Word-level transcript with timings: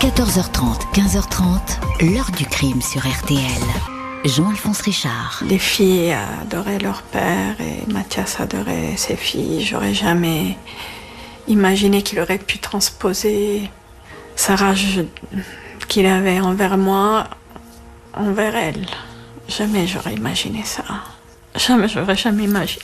14h30, 0.00 0.94
15h30, 0.94 2.10
l'heure 2.10 2.30
du 2.30 2.46
crime 2.46 2.80
sur 2.80 3.02
RTL. 3.02 3.62
Jean-Alphonse 4.24 4.80
Richard. 4.80 5.42
Les 5.46 5.58
filles 5.58 6.16
adoraient 6.40 6.78
leur 6.78 7.02
père 7.02 7.60
et 7.60 7.92
Mathias 7.92 8.40
adorait 8.40 8.96
ses 8.96 9.16
filles. 9.16 9.62
J'aurais 9.62 9.92
jamais 9.92 10.56
imaginé 11.48 12.02
qu'il 12.02 12.18
aurait 12.18 12.38
pu 12.38 12.58
transposer 12.58 13.68
sa 14.36 14.56
rage 14.56 15.04
qu'il 15.86 16.06
avait 16.06 16.40
envers 16.40 16.78
moi, 16.78 17.28
envers 18.14 18.56
elle. 18.56 18.86
Jamais 19.48 19.86
j'aurais 19.86 20.14
imaginé 20.14 20.62
ça. 20.64 20.84
Jamais 21.54 21.88
j'aurais 21.88 22.16
jamais 22.16 22.44
imaginé. 22.44 22.82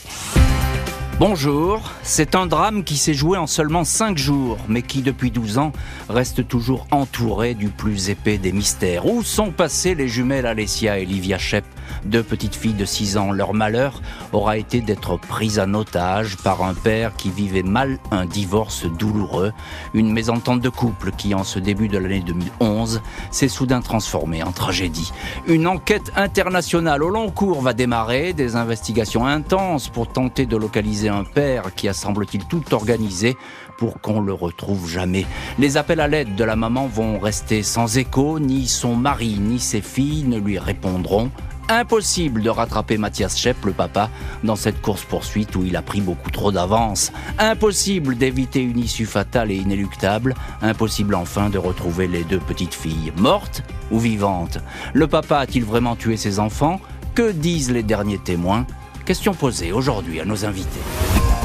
Bonjour, 1.19 1.93
c'est 2.03 2.35
un 2.35 2.45
drame 2.45 2.83
qui 2.83 2.95
s'est 2.95 3.15
joué 3.15 3.39
en 3.39 3.47
seulement 3.47 3.83
5 3.83 4.19
jours, 4.19 4.59
mais 4.67 4.83
qui 4.83 5.01
depuis 5.01 5.31
12 5.31 5.57
ans 5.57 5.71
reste 6.09 6.47
toujours 6.47 6.85
entouré 6.91 7.55
du 7.55 7.69
plus 7.69 8.11
épais 8.11 8.37
des 8.37 8.51
mystères. 8.51 9.07
Où 9.07 9.23
sont 9.23 9.49
passées 9.49 9.95
les 9.95 10.07
jumelles 10.07 10.45
Alessia 10.45 10.99
et 10.99 11.05
Livia 11.05 11.39
Shep? 11.39 11.65
Deux 12.05 12.23
petites 12.23 12.55
filles 12.55 12.73
de 12.73 12.85
6 12.85 13.17
ans. 13.17 13.31
Leur 13.31 13.53
malheur 13.53 14.01
aura 14.33 14.57
été 14.57 14.81
d'être 14.81 15.17
prises 15.17 15.59
en 15.59 15.73
otage 15.73 16.37
par 16.37 16.63
un 16.63 16.73
père 16.73 17.15
qui 17.15 17.29
vivait 17.29 17.63
mal 17.63 17.99
un 18.11 18.25
divorce 18.25 18.85
douloureux, 18.85 19.53
une 19.93 20.11
mésentente 20.11 20.61
de 20.61 20.69
couple 20.69 21.11
qui, 21.11 21.33
en 21.33 21.43
ce 21.43 21.59
début 21.59 21.87
de 21.87 21.97
l'année 21.97 22.21
2011, 22.21 23.01
s'est 23.31 23.47
soudain 23.47 23.81
transformée 23.81 24.43
en 24.43 24.51
tragédie. 24.51 25.11
Une 25.47 25.67
enquête 25.67 26.11
internationale 26.15 27.03
au 27.03 27.09
long 27.09 27.29
cours 27.29 27.61
va 27.61 27.73
démarrer, 27.73 28.33
des 28.33 28.55
investigations 28.55 29.25
intenses 29.25 29.89
pour 29.89 30.07
tenter 30.07 30.45
de 30.45 30.57
localiser 30.57 31.09
un 31.09 31.23
père 31.23 31.73
qui 31.75 31.87
a 31.87 31.93
semble-t-il 31.93 32.45
tout 32.45 32.73
organisé 32.73 33.37
pour 33.77 34.01
qu'on 34.01 34.21
le 34.21 34.33
retrouve 34.33 34.89
jamais. 34.89 35.25
Les 35.59 35.77
appels 35.77 35.99
à 35.99 36.07
l'aide 36.07 36.35
de 36.35 36.43
la 36.43 36.55
maman 36.55 36.87
vont 36.87 37.19
rester 37.19 37.63
sans 37.63 37.97
écho, 37.97 38.39
ni 38.39 38.67
son 38.67 38.95
mari 38.95 39.37
ni 39.39 39.59
ses 39.59 39.81
filles 39.81 40.23
ne 40.23 40.37
lui 40.37 40.57
répondront. 40.59 41.29
Impossible 41.69 42.41
de 42.41 42.49
rattraper 42.49 42.97
Mathias 42.97 43.37
Schepp, 43.37 43.65
le 43.65 43.73
papa, 43.73 44.09
dans 44.43 44.55
cette 44.55 44.81
course-poursuite 44.81 45.55
où 45.55 45.65
il 45.65 45.75
a 45.75 45.81
pris 45.81 45.99
beaucoup 45.99 46.31
trop 46.31 46.51
d'avance. 46.51 47.11
Impossible 47.39 48.17
d'éviter 48.17 48.61
une 48.61 48.79
issue 48.79 49.05
fatale 49.05 49.51
et 49.51 49.55
inéluctable. 49.55 50.33
Impossible 50.61 51.15
enfin 51.15 51.49
de 51.49 51.57
retrouver 51.57 52.07
les 52.07 52.23
deux 52.23 52.39
petites 52.39 52.73
filles, 52.73 53.11
mortes 53.17 53.63
ou 53.91 53.99
vivantes. 53.99 54.59
Le 54.93 55.07
papa 55.07 55.39
a-t-il 55.39 55.65
vraiment 55.65 55.95
tué 55.95 56.15
ses 56.15 56.39
enfants? 56.39 56.79
Que 57.15 57.31
disent 57.31 57.71
les 57.71 57.83
derniers 57.83 58.19
témoins? 58.19 58.65
Question 59.05 59.33
posée 59.33 59.71
aujourd'hui 59.71 60.19
à 60.21 60.25
nos 60.25 60.45
invités. 60.45 60.81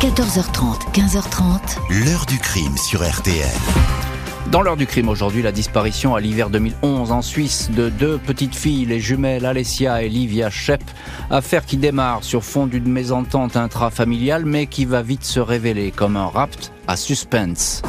14h30, 0.00 0.92
15h30. 0.92 2.04
L'heure 2.04 2.26
du 2.26 2.38
crime 2.38 2.76
sur 2.76 3.08
RTL. 3.08 3.46
Dans 4.52 4.60
l'heure 4.60 4.76
du 4.76 4.86
crime 4.86 5.08
aujourd'hui, 5.08 5.40
la 5.40 5.50
disparition 5.50 6.14
à 6.14 6.20
l'hiver 6.20 6.50
2011 6.50 7.10
en 7.10 7.22
Suisse 7.22 7.70
de 7.70 7.88
deux 7.88 8.18
petites 8.18 8.54
filles, 8.54 8.84
les 8.84 9.00
jumelles 9.00 9.46
Alessia 9.46 10.02
et 10.02 10.10
Livia 10.10 10.50
Shep, 10.50 10.82
affaire 11.30 11.64
qui 11.64 11.78
démarre 11.78 12.22
sur 12.22 12.44
fond 12.44 12.66
d'une 12.66 12.92
mésentente 12.92 13.56
intrafamiliale 13.56 14.44
mais 14.44 14.66
qui 14.66 14.84
va 14.84 15.00
vite 15.00 15.24
se 15.24 15.40
révéler 15.40 15.90
comme 15.90 16.18
un 16.18 16.26
rapt 16.26 16.70
à 16.86 16.96
suspense. 16.96 17.80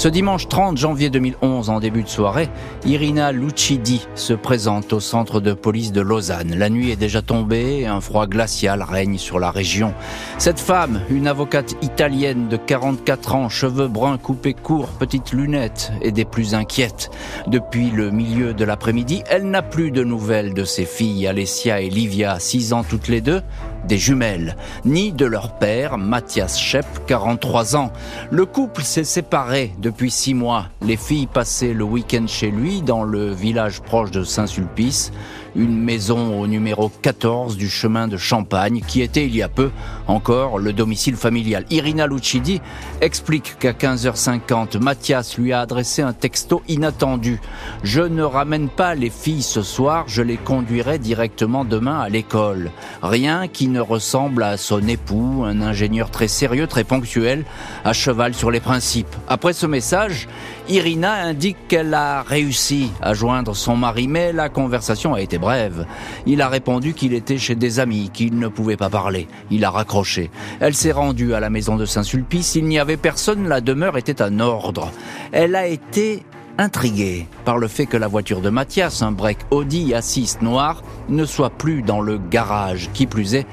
Ce 0.00 0.08
dimanche 0.08 0.48
30 0.48 0.78
janvier 0.78 1.10
2011, 1.10 1.68
en 1.68 1.78
début 1.78 2.02
de 2.02 2.08
soirée, 2.08 2.48
Irina 2.86 3.32
Lucidi 3.32 4.06
se 4.14 4.32
présente 4.32 4.94
au 4.94 5.00
centre 5.00 5.40
de 5.40 5.52
police 5.52 5.92
de 5.92 6.00
Lausanne. 6.00 6.54
La 6.56 6.70
nuit 6.70 6.90
est 6.90 6.96
déjà 6.96 7.20
tombée 7.20 7.80
et 7.80 7.86
un 7.86 8.00
froid 8.00 8.26
glacial 8.26 8.82
règne 8.82 9.18
sur 9.18 9.38
la 9.38 9.50
région. 9.50 9.92
Cette 10.38 10.58
femme, 10.58 11.02
une 11.10 11.26
avocate 11.26 11.74
italienne 11.82 12.48
de 12.48 12.56
44 12.56 13.34
ans, 13.34 13.50
cheveux 13.50 13.88
bruns 13.88 14.16
coupés 14.16 14.54
courts, 14.54 14.88
petites 14.88 15.32
lunettes 15.32 15.92
et 16.00 16.12
des 16.12 16.24
plus 16.24 16.54
inquiètes. 16.54 17.10
Depuis 17.46 17.90
le 17.90 18.10
milieu 18.10 18.54
de 18.54 18.64
l'après-midi, 18.64 19.22
elle 19.28 19.50
n'a 19.50 19.60
plus 19.60 19.90
de 19.90 20.02
nouvelles 20.02 20.54
de 20.54 20.64
ses 20.64 20.86
filles, 20.86 21.26
Alessia 21.26 21.82
et 21.82 21.90
Livia, 21.90 22.38
6 22.38 22.72
ans 22.72 22.84
toutes 22.84 23.08
les 23.08 23.20
deux, 23.20 23.42
des 23.86 23.98
jumelles, 23.98 24.56
ni 24.84 25.12
de 25.12 25.26
leur 25.26 25.58
père, 25.58 25.98
Mathias 25.98 26.58
Schepp, 26.58 26.86
43 27.06 27.76
ans. 27.76 27.92
Le 28.30 28.46
couple 28.46 28.82
s'est 28.82 29.04
séparé 29.04 29.72
depuis 29.78 30.10
six 30.10 30.34
mois. 30.34 30.66
Les 30.82 30.96
filles 30.96 31.26
passaient 31.26 31.74
le 31.74 31.84
week-end 31.84 32.26
chez 32.26 32.50
lui 32.50 32.82
dans 32.82 33.04
le 33.04 33.32
village 33.32 33.80
proche 33.80 34.10
de 34.10 34.24
Saint-Sulpice 34.24 35.12
une 35.56 35.76
maison 35.76 36.40
au 36.40 36.46
numéro 36.46 36.90
14 37.02 37.56
du 37.56 37.68
chemin 37.68 38.08
de 38.08 38.16
Champagne, 38.16 38.82
qui 38.86 39.02
était 39.02 39.24
il 39.26 39.34
y 39.34 39.42
a 39.42 39.48
peu 39.48 39.70
encore 40.06 40.58
le 40.58 40.72
domicile 40.72 41.16
familial. 41.16 41.64
Irina 41.70 42.06
Lucidi 42.06 42.60
explique 43.00 43.58
qu'à 43.58 43.72
15h50, 43.72 44.78
Mathias 44.78 45.38
lui 45.38 45.52
a 45.52 45.60
adressé 45.60 46.02
un 46.02 46.12
texto 46.12 46.62
inattendu. 46.68 47.40
Je 47.82 48.02
ne 48.02 48.22
ramène 48.22 48.68
pas 48.68 48.94
les 48.94 49.10
filles 49.10 49.42
ce 49.42 49.62
soir, 49.62 50.04
je 50.06 50.22
les 50.22 50.36
conduirai 50.36 50.98
directement 50.98 51.64
demain 51.64 52.00
à 52.00 52.08
l'école. 52.08 52.70
Rien 53.02 53.48
qui 53.48 53.68
ne 53.68 53.80
ressemble 53.80 54.42
à 54.42 54.56
son 54.56 54.86
époux, 54.86 55.44
un 55.44 55.60
ingénieur 55.60 56.10
très 56.10 56.28
sérieux, 56.28 56.66
très 56.66 56.84
ponctuel, 56.84 57.44
à 57.84 57.92
cheval 57.92 58.34
sur 58.34 58.50
les 58.50 58.60
principes. 58.60 59.14
Après 59.28 59.52
ce 59.52 59.66
message, 59.66 60.28
Irina 60.68 61.12
indique 61.14 61.56
qu'elle 61.68 61.94
a 61.94 62.22
réussi 62.22 62.90
à 63.00 63.14
joindre 63.14 63.56
son 63.56 63.76
mari, 63.76 64.06
mais 64.06 64.32
la 64.32 64.48
conversation 64.48 65.14
a 65.14 65.20
été 65.20 65.38
brève. 65.40 65.86
Il 66.26 66.42
a 66.42 66.48
répondu 66.48 66.94
qu'il 66.94 67.14
était 67.14 67.38
chez 67.38 67.56
des 67.56 67.80
amis, 67.80 68.10
qu'il 68.12 68.38
ne 68.38 68.48
pouvait 68.48 68.76
pas 68.76 68.90
parler. 68.90 69.26
Il 69.50 69.64
a 69.64 69.70
raccroché. 69.70 70.30
Elle 70.60 70.74
s'est 70.74 70.92
rendue 70.92 71.34
à 71.34 71.40
la 71.40 71.50
maison 71.50 71.76
de 71.76 71.86
Saint-Sulpice. 71.86 72.54
Il 72.54 72.66
n'y 72.66 72.78
avait 72.78 72.96
personne, 72.96 73.48
la 73.48 73.60
demeure 73.60 73.96
était 73.96 74.22
en 74.22 74.38
ordre. 74.38 74.92
Elle 75.32 75.56
a 75.56 75.66
été 75.66 76.22
intriguée 76.58 77.26
par 77.44 77.56
le 77.56 77.68
fait 77.68 77.86
que 77.86 77.96
la 77.96 78.06
voiture 78.06 78.42
de 78.42 78.50
Mathias, 78.50 79.02
un 79.02 79.12
break 79.12 79.38
Audi 79.50 79.92
A6 79.92 80.42
noir, 80.42 80.82
ne 81.08 81.24
soit 81.24 81.50
plus 81.50 81.82
dans 81.82 82.00
le 82.00 82.18
garage. 82.18 82.90
Qui 82.92 83.06
plus 83.06 83.34
est, 83.34 83.46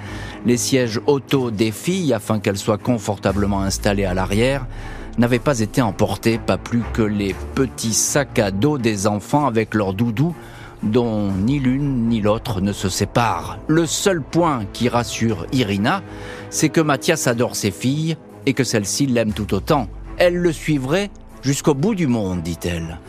les 0.45 0.57
sièges 0.57 0.99
auto 1.07 1.49
des 1.49 1.71
filles, 1.71 2.13
afin 2.13 2.39
qu'elles 2.39 2.57
soient 2.57 2.77
confortablement 2.77 3.61
installées 3.61 4.05
à 4.05 4.13
l'arrière, 4.13 4.65
n'avaient 5.17 5.39
pas 5.39 5.59
été 5.59 5.81
emportés, 5.81 6.37
pas 6.37 6.57
plus 6.57 6.83
que 6.93 7.01
les 7.01 7.33
petits 7.55 7.93
sacs 7.93 8.39
à 8.39 8.51
dos 8.51 8.77
des 8.77 9.07
enfants 9.07 9.47
avec 9.47 9.73
leurs 9.73 9.93
doudous, 9.93 10.35
dont 10.83 11.31
ni 11.31 11.59
l'une 11.59 12.07
ni 12.07 12.21
l'autre 12.21 12.61
ne 12.61 12.73
se 12.73 12.89
séparent. 12.89 13.59
Le 13.67 13.85
seul 13.85 14.21
point 14.21 14.65
qui 14.73 14.89
rassure 14.89 15.45
Irina, 15.51 16.03
c'est 16.49 16.69
que 16.69 16.81
Mathias 16.81 17.27
adore 17.27 17.55
ses 17.55 17.71
filles 17.71 18.17
et 18.45 18.53
que 18.53 18.63
celle-ci 18.63 19.07
l'aime 19.07 19.33
tout 19.33 19.53
autant. 19.53 19.87
Elle 20.17 20.35
le 20.35 20.51
suivrait 20.51 21.11
jusqu'au 21.41 21.73
bout 21.73 21.95
du 21.95 22.07
monde, 22.07 22.41
dit-elle. 22.41 22.99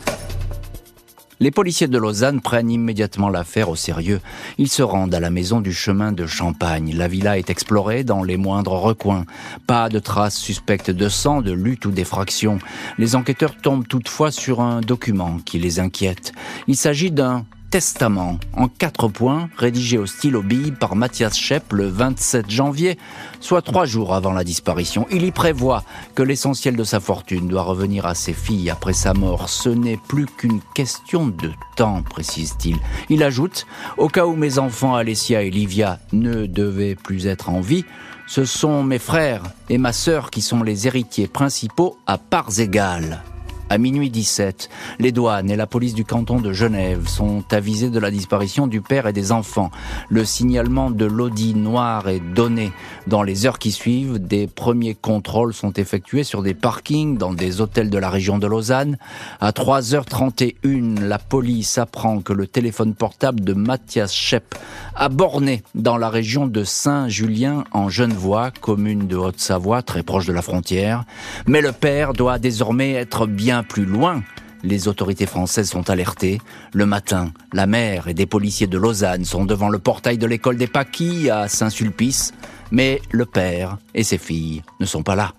Les 1.41 1.51
policiers 1.51 1.87
de 1.87 1.97
Lausanne 1.97 2.41
prennent 2.41 2.69
immédiatement 2.69 3.29
l'affaire 3.29 3.69
au 3.69 3.77
sérieux. 3.77 4.19
Ils 4.57 4.67
se 4.67 4.83
rendent 4.83 5.15
à 5.15 5.21
la 5.21 5.29
maison 5.29 5.61
du 5.61 5.71
chemin 5.71 6.11
de 6.11 6.25
Champagne. 6.25 6.93
La 6.93 7.07
villa 7.07 7.37
est 7.37 7.49
explorée 7.49 8.03
dans 8.03 8.23
les 8.23 8.35
moindres 8.35 8.73
recoins. 8.73 9.23
Pas 9.65 9.87
de 9.87 9.99
traces 9.99 10.35
suspectes 10.35 10.91
de 10.91 11.07
sang, 11.07 11.41
de 11.41 11.53
lutte 11.53 11.85
ou 11.85 11.91
d'effraction. 11.91 12.59
Les 12.97 13.15
enquêteurs 13.15 13.55
tombent 13.55 13.87
toutefois 13.87 14.31
sur 14.31 14.59
un 14.59 14.81
document 14.81 15.37
qui 15.45 15.59
les 15.59 15.79
inquiète. 15.79 16.33
Il 16.67 16.75
s'agit 16.75 17.09
d'un 17.11 17.45
testament 17.69 18.39
en 18.53 18.67
quatre 18.67 19.07
points 19.07 19.49
rédigé 19.57 19.97
au 19.97 20.05
stylo 20.05 20.41
bille 20.41 20.71
par 20.71 20.95
Mathias 20.95 21.37
Schepp 21.37 21.73
le 21.73 21.87
27 21.87 22.49
janvier, 22.49 22.97
soit 23.39 23.61
trois 23.61 23.85
jours 23.85 24.13
avant 24.13 24.33
la 24.33 24.43
disparition. 24.43 25.05
Il 25.11 25.23
y 25.23 25.31
prévoit 25.31 25.83
que 26.15 26.23
l'essentiel 26.23 26.75
de 26.75 26.83
sa 26.83 26.99
fortune 26.99 27.47
doit 27.47 27.63
revenir 27.63 28.05
à 28.05 28.15
ses 28.15 28.33
filles 28.33 28.69
après 28.69 28.93
sa 28.93 29.13
mort. 29.13 29.49
Ce 29.49 29.69
n'est 29.69 29.99
plus 30.07 30.25
qu'une 30.25 30.61
question 30.73 31.27
de 31.27 31.51
temps, 31.75 32.01
précise-t-il. 32.01 32.77
Il 33.09 33.23
ajoute, 33.23 33.65
au 33.97 34.07
cas 34.07 34.25
où 34.25 34.35
mes 34.35 34.59
enfants 34.59 34.95
Alessia 34.95 35.43
et 35.43 35.49
Livia 35.49 35.99
ne 36.11 36.45
devaient 36.45 36.95
plus 36.95 37.27
être 37.27 37.49
en 37.49 37.61
vie, 37.61 37.85
ce 38.27 38.45
sont 38.45 38.83
mes 38.83 38.99
frères 38.99 39.43
et 39.69 39.77
ma 39.77 39.93
sœur 39.93 40.29
qui 40.29 40.41
sont 40.41 40.63
les 40.63 40.87
héritiers 40.87 41.27
principaux 41.27 41.97
à 42.05 42.17
parts 42.17 42.59
égales. 42.59 43.23
À 43.71 43.77
minuit 43.77 44.09
17, 44.09 44.67
les 44.97 45.11
douanes 45.11 45.51
et 45.51 45.55
la 45.55 45.67
police 45.67 45.93
du 45.93 46.03
canton 46.03 46.41
de 46.41 46.53
Genève 46.53 47.07
sont 47.07 47.43
avisés 47.51 47.91
de 47.91 47.99
la 47.99 48.09
disparition 48.09 48.65
du 48.65 48.81
père 48.81 49.05
et 49.05 49.13
des 49.13 49.31
enfants. 49.31 49.69
Le 50.09 50.25
signalement 50.25 50.89
de 50.89 51.05
l'Audi 51.05 51.53
noir 51.53 52.09
est 52.09 52.19
donné. 52.19 52.71
Dans 53.05 53.21
les 53.21 53.45
heures 53.45 53.59
qui 53.59 53.71
suivent, 53.71 54.17
des 54.17 54.47
premiers 54.47 54.95
contrôles 54.95 55.53
sont 55.53 55.71
effectués 55.73 56.23
sur 56.23 56.41
des 56.41 56.55
parkings 56.55 57.15
dans 57.19 57.31
des 57.31 57.61
hôtels 57.61 57.91
de 57.91 57.97
la 57.99 58.09
région 58.09 58.39
de 58.39 58.47
Lausanne. 58.47 58.97
À 59.39 59.51
3h31, 59.51 61.01
la 61.01 61.19
police 61.19 61.77
apprend 61.77 62.21
que 62.21 62.33
le 62.33 62.47
téléphone 62.47 62.95
portable 62.95 63.41
de 63.41 63.53
Mathias 63.53 64.11
Schepp 64.11 64.55
a 64.95 65.09
borné 65.09 65.61
dans 65.75 65.97
la 65.97 66.09
région 66.09 66.47
de 66.47 66.63
Saint-Julien 66.63 67.65
en 67.71 67.87
Genevois, 67.87 68.49
commune 68.49 69.05
de 69.05 69.15
Haute-Savoie, 69.15 69.83
très 69.83 70.01
proche 70.01 70.25
de 70.25 70.33
la 70.33 70.41
frontière. 70.41 71.03
Mais 71.45 71.61
le 71.61 71.71
père 71.71 72.13
doit 72.13 72.39
désormais 72.39 72.93
être 72.93 73.27
bien 73.27 73.58
plus 73.63 73.85
loin, 73.85 74.23
les 74.63 74.87
autorités 74.87 75.25
françaises 75.25 75.69
sont 75.69 75.89
alertées. 75.89 76.39
Le 76.73 76.85
matin, 76.85 77.31
la 77.53 77.65
mère 77.65 78.07
et 78.07 78.13
des 78.13 78.25
policiers 78.25 78.67
de 78.67 78.77
Lausanne 78.77 79.25
sont 79.25 79.45
devant 79.45 79.69
le 79.69 79.79
portail 79.79 80.17
de 80.17 80.25
l'école 80.25 80.57
des 80.57 80.67
Paquis 80.67 81.29
à 81.29 81.47
Saint-Sulpice, 81.47 82.33
mais 82.71 83.01
le 83.11 83.25
père 83.25 83.77
et 83.93 84.03
ses 84.03 84.17
filles 84.17 84.63
ne 84.79 84.85
sont 84.85 85.03
pas 85.03 85.15
là. 85.15 85.33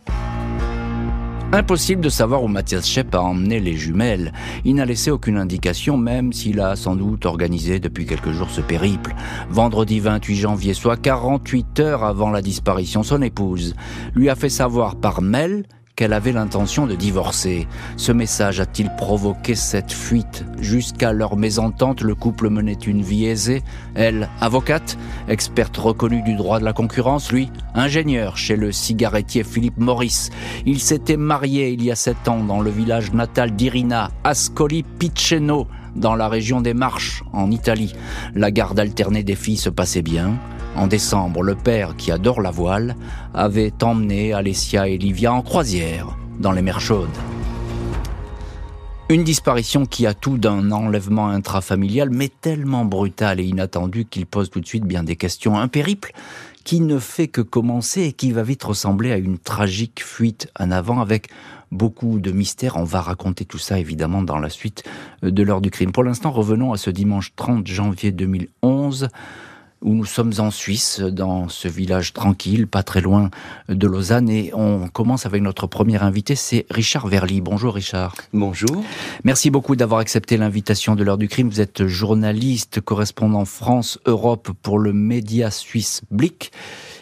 Impossible 1.53 2.01
de 2.01 2.09
savoir 2.09 2.45
où 2.45 2.49
Mathias 2.49 2.87
Schepp 2.87 3.13
a 3.13 3.21
emmené 3.21 3.59
les 3.59 3.77
jumelles. 3.77 4.33
Il 4.65 4.77
n'a 4.77 4.85
laissé 4.85 5.11
aucune 5.11 5.37
indication, 5.37 5.97
même 5.97 6.33
s'il 6.33 6.61
a 6.61 6.77
sans 6.77 6.95
doute 6.95 7.27
organisé 7.27 7.81
depuis 7.81 8.07
quelques 8.07 8.31
jours 8.31 8.51
ce 8.51 8.61
périple. 8.61 9.17
Vendredi 9.51 9.99
28 9.99 10.37
janvier, 10.37 10.75
soit 10.75 10.97
48 10.97 11.81
heures 11.81 12.05
avant 12.05 12.31
la 12.31 12.41
disparition, 12.41 13.03
son 13.03 13.21
épouse 13.21 13.75
lui 14.15 14.29
a 14.29 14.37
fait 14.37 14.49
savoir 14.49 14.95
par 14.95 15.23
mail 15.23 15.65
qu'elle 16.01 16.15
avait 16.15 16.33
l'intention 16.33 16.87
de 16.87 16.95
divorcer. 16.95 17.69
Ce 17.99 18.11
message 18.11 18.59
a-t-il 18.59 18.89
provoqué 18.97 19.55
cette 19.55 19.93
fuite 19.93 20.47
Jusqu'à 20.59 21.13
leur 21.13 21.37
mésentente, 21.37 22.01
le 22.01 22.15
couple 22.15 22.49
menait 22.49 22.73
une 22.73 23.03
vie 23.03 23.27
aisée. 23.27 23.63
Elle, 23.95 24.31
avocate, 24.41 24.97
experte 25.29 25.77
reconnue 25.77 26.23
du 26.23 26.37
droit 26.37 26.59
de 26.59 26.65
la 26.65 26.73
concurrence, 26.73 27.31
lui, 27.31 27.51
ingénieur 27.75 28.39
chez 28.39 28.57
le 28.57 28.73
cigarettier 28.73 29.45
Philippe 29.45 29.77
Maurice. 29.77 30.31
Il 30.65 30.81
s'était 30.81 31.19
marié 31.19 31.69
il 31.69 31.85
y 31.85 31.91
a 31.91 31.97
sept 31.97 32.29
ans 32.29 32.45
dans 32.45 32.63
le 32.63 32.71
village 32.71 33.13
natal 33.13 33.51
d'Irina, 33.51 34.11
Ascoli 34.25 34.85
Piceno, 34.85 35.67
dans 35.97 36.15
la 36.15 36.31
région 36.31 36.63
des 36.63 36.73
Marches, 36.73 37.25
en 37.35 37.51
Italie. 37.51 37.93
La 38.35 38.51
garde 38.51 38.81
alternée 38.81 39.23
des 39.23 39.37
filles 39.37 39.59
se 39.59 39.69
passait 39.69 40.01
bien. 40.01 40.39
En 40.81 40.87
décembre, 40.87 41.43
le 41.43 41.57
père, 41.57 41.95
qui 41.95 42.11
adore 42.11 42.41
la 42.41 42.51
voile, 42.51 42.97
avait 43.35 43.75
emmené 43.83 44.33
Alessia 44.33 44.89
et 44.89 44.97
Livia 44.97 45.31
en 45.31 45.43
croisière 45.43 46.17
dans 46.39 46.53
les 46.53 46.63
mers 46.63 46.81
chaudes. 46.81 47.19
Une 49.11 49.23
disparition 49.23 49.85
qui 49.85 50.07
a 50.07 50.15
tout 50.15 50.39
d'un 50.39 50.73
enlèvement 50.73 51.29
intrafamilial, 51.29 52.09
mais 52.09 52.31
tellement 52.31 52.87
brutal 52.87 53.41
et 53.41 53.45
inattendu 53.45 54.07
qu'il 54.07 54.25
pose 54.25 54.49
tout 54.49 54.61
de 54.61 54.67
suite 54.67 54.85
bien 54.85 55.03
des 55.03 55.17
questions. 55.17 55.59
Un 55.59 55.69
périple 55.69 56.13
qui 56.65 56.81
ne 56.81 56.99
fait 56.99 57.29
que 57.29 57.43
commencer 57.43 58.05
et 58.05 58.13
qui 58.15 58.33
va 58.33 58.43
vite 58.43 58.65
ressembler 58.65 59.13
à 59.13 59.19
une 59.19 59.39
tragique 59.39 60.03
fuite 60.03 60.51
en 60.59 60.71
avant 60.71 61.03
avec 61.03 61.29
beaucoup 61.71 62.19
de 62.21 62.33
mystères. 62.33 62.79
On 62.79 62.85
va 62.85 63.03
raconter 63.03 63.45
tout 63.45 63.59
ça 63.59 63.79
évidemment 63.79 64.23
dans 64.23 64.39
la 64.39 64.49
suite 64.49 64.83
de 65.23 65.43
l'heure 65.43 65.61
du 65.61 65.71
crime. 65.71 65.93
Pour 65.93 66.05
l'instant, 66.05 66.31
revenons 66.31 66.73
à 66.73 66.79
ce 66.79 66.89
dimanche 66.89 67.35
30 67.37 67.67
janvier 67.67 68.13
2011 68.13 69.11
où 69.83 69.95
nous 69.95 70.05
sommes 70.05 70.33
en 70.39 70.51
Suisse, 70.51 71.01
dans 71.01 71.49
ce 71.49 71.67
village 71.67 72.13
tranquille, 72.13 72.67
pas 72.67 72.83
très 72.83 73.01
loin 73.01 73.31
de 73.69 73.87
Lausanne. 73.87 74.29
Et 74.29 74.53
on 74.55 74.89
commence 74.89 75.27
avec 75.27 75.43
notre 75.43 75.67
premier 75.67 76.03
invité, 76.03 76.35
c'est 76.35 76.67
Richard 76.71 77.07
Verly. 77.07 77.41
Bonjour 77.41 77.75
Richard. 77.75 78.15
Bonjour. 78.33 78.85
Merci 79.25 79.51
beaucoup 79.51 79.77
d'avoir 79.77 80.01
accepté 80.01 80.37
l'invitation 80.37 80.97
de 80.97 81.05
l'heure 81.05 81.19
du 81.19 81.29
crime. 81.29 81.49
Vous 81.49 81.61
êtes 81.61 81.87
journaliste, 81.87 82.81
correspondant 82.81 83.45
France-Europe 83.45 84.51
pour 84.63 84.79
le 84.79 84.93
média 84.93 85.51
suisse 85.51 86.03
Blick. 86.11 86.53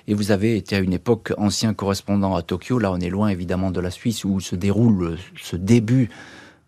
Et 0.06 0.14
vous 0.14 0.30
avez 0.30 0.56
été 0.56 0.76
à 0.76 0.78
une 0.78 0.92
époque 0.92 1.32
ancien 1.36 1.74
correspondant 1.74 2.34
à 2.34 2.42
Tokyo. 2.42 2.78
Là, 2.78 2.92
on 2.92 2.98
est 2.98 3.10
loin 3.10 3.28
évidemment 3.28 3.70
de 3.70 3.80
la 3.80 3.90
Suisse 3.90 4.24
où 4.24 4.40
se 4.40 4.56
déroule 4.56 5.18
ce 5.42 5.56
début 5.56 6.08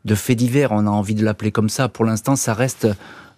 de 0.04 0.14
faits 0.14 0.36
divers. 0.36 0.72
On 0.72 0.86
a 0.86 0.90
envie 0.90 1.14
de 1.14 1.24
l'appeler 1.24 1.52
comme 1.52 1.68
ça. 1.68 1.88
Pour 1.88 2.04
l'instant, 2.04 2.36
ça 2.36 2.54
reste 2.54 2.88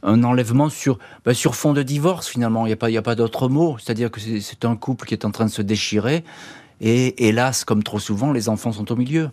un 0.02 0.24
enlèvement 0.24 0.68
sur, 0.68 0.98
bah, 1.24 1.34
sur 1.34 1.54
fond 1.54 1.72
de 1.72 1.82
divorce 1.82 2.28
finalement. 2.28 2.66
Il 2.66 2.70
n'y 2.70 2.74
a 2.74 2.76
pas, 2.76 2.90
y 2.90 2.96
a 2.96 3.02
pas 3.02 3.14
d'autre 3.14 3.48
mot. 3.48 3.76
C'est-à-dire 3.78 4.10
que 4.10 4.20
c'est 4.20 4.64
un 4.64 4.76
couple 4.76 5.06
qui 5.06 5.14
est 5.14 5.24
en 5.24 5.30
train 5.30 5.44
de 5.44 5.50
se 5.50 5.62
déchirer 5.62 6.24
et 6.82 7.28
hélas, 7.28 7.64
comme 7.64 7.84
trop 7.84 8.00
souvent, 8.00 8.32
les 8.32 8.48
enfants 8.48 8.72
sont 8.72 8.90
au 8.90 8.96
milieu. 8.96 9.30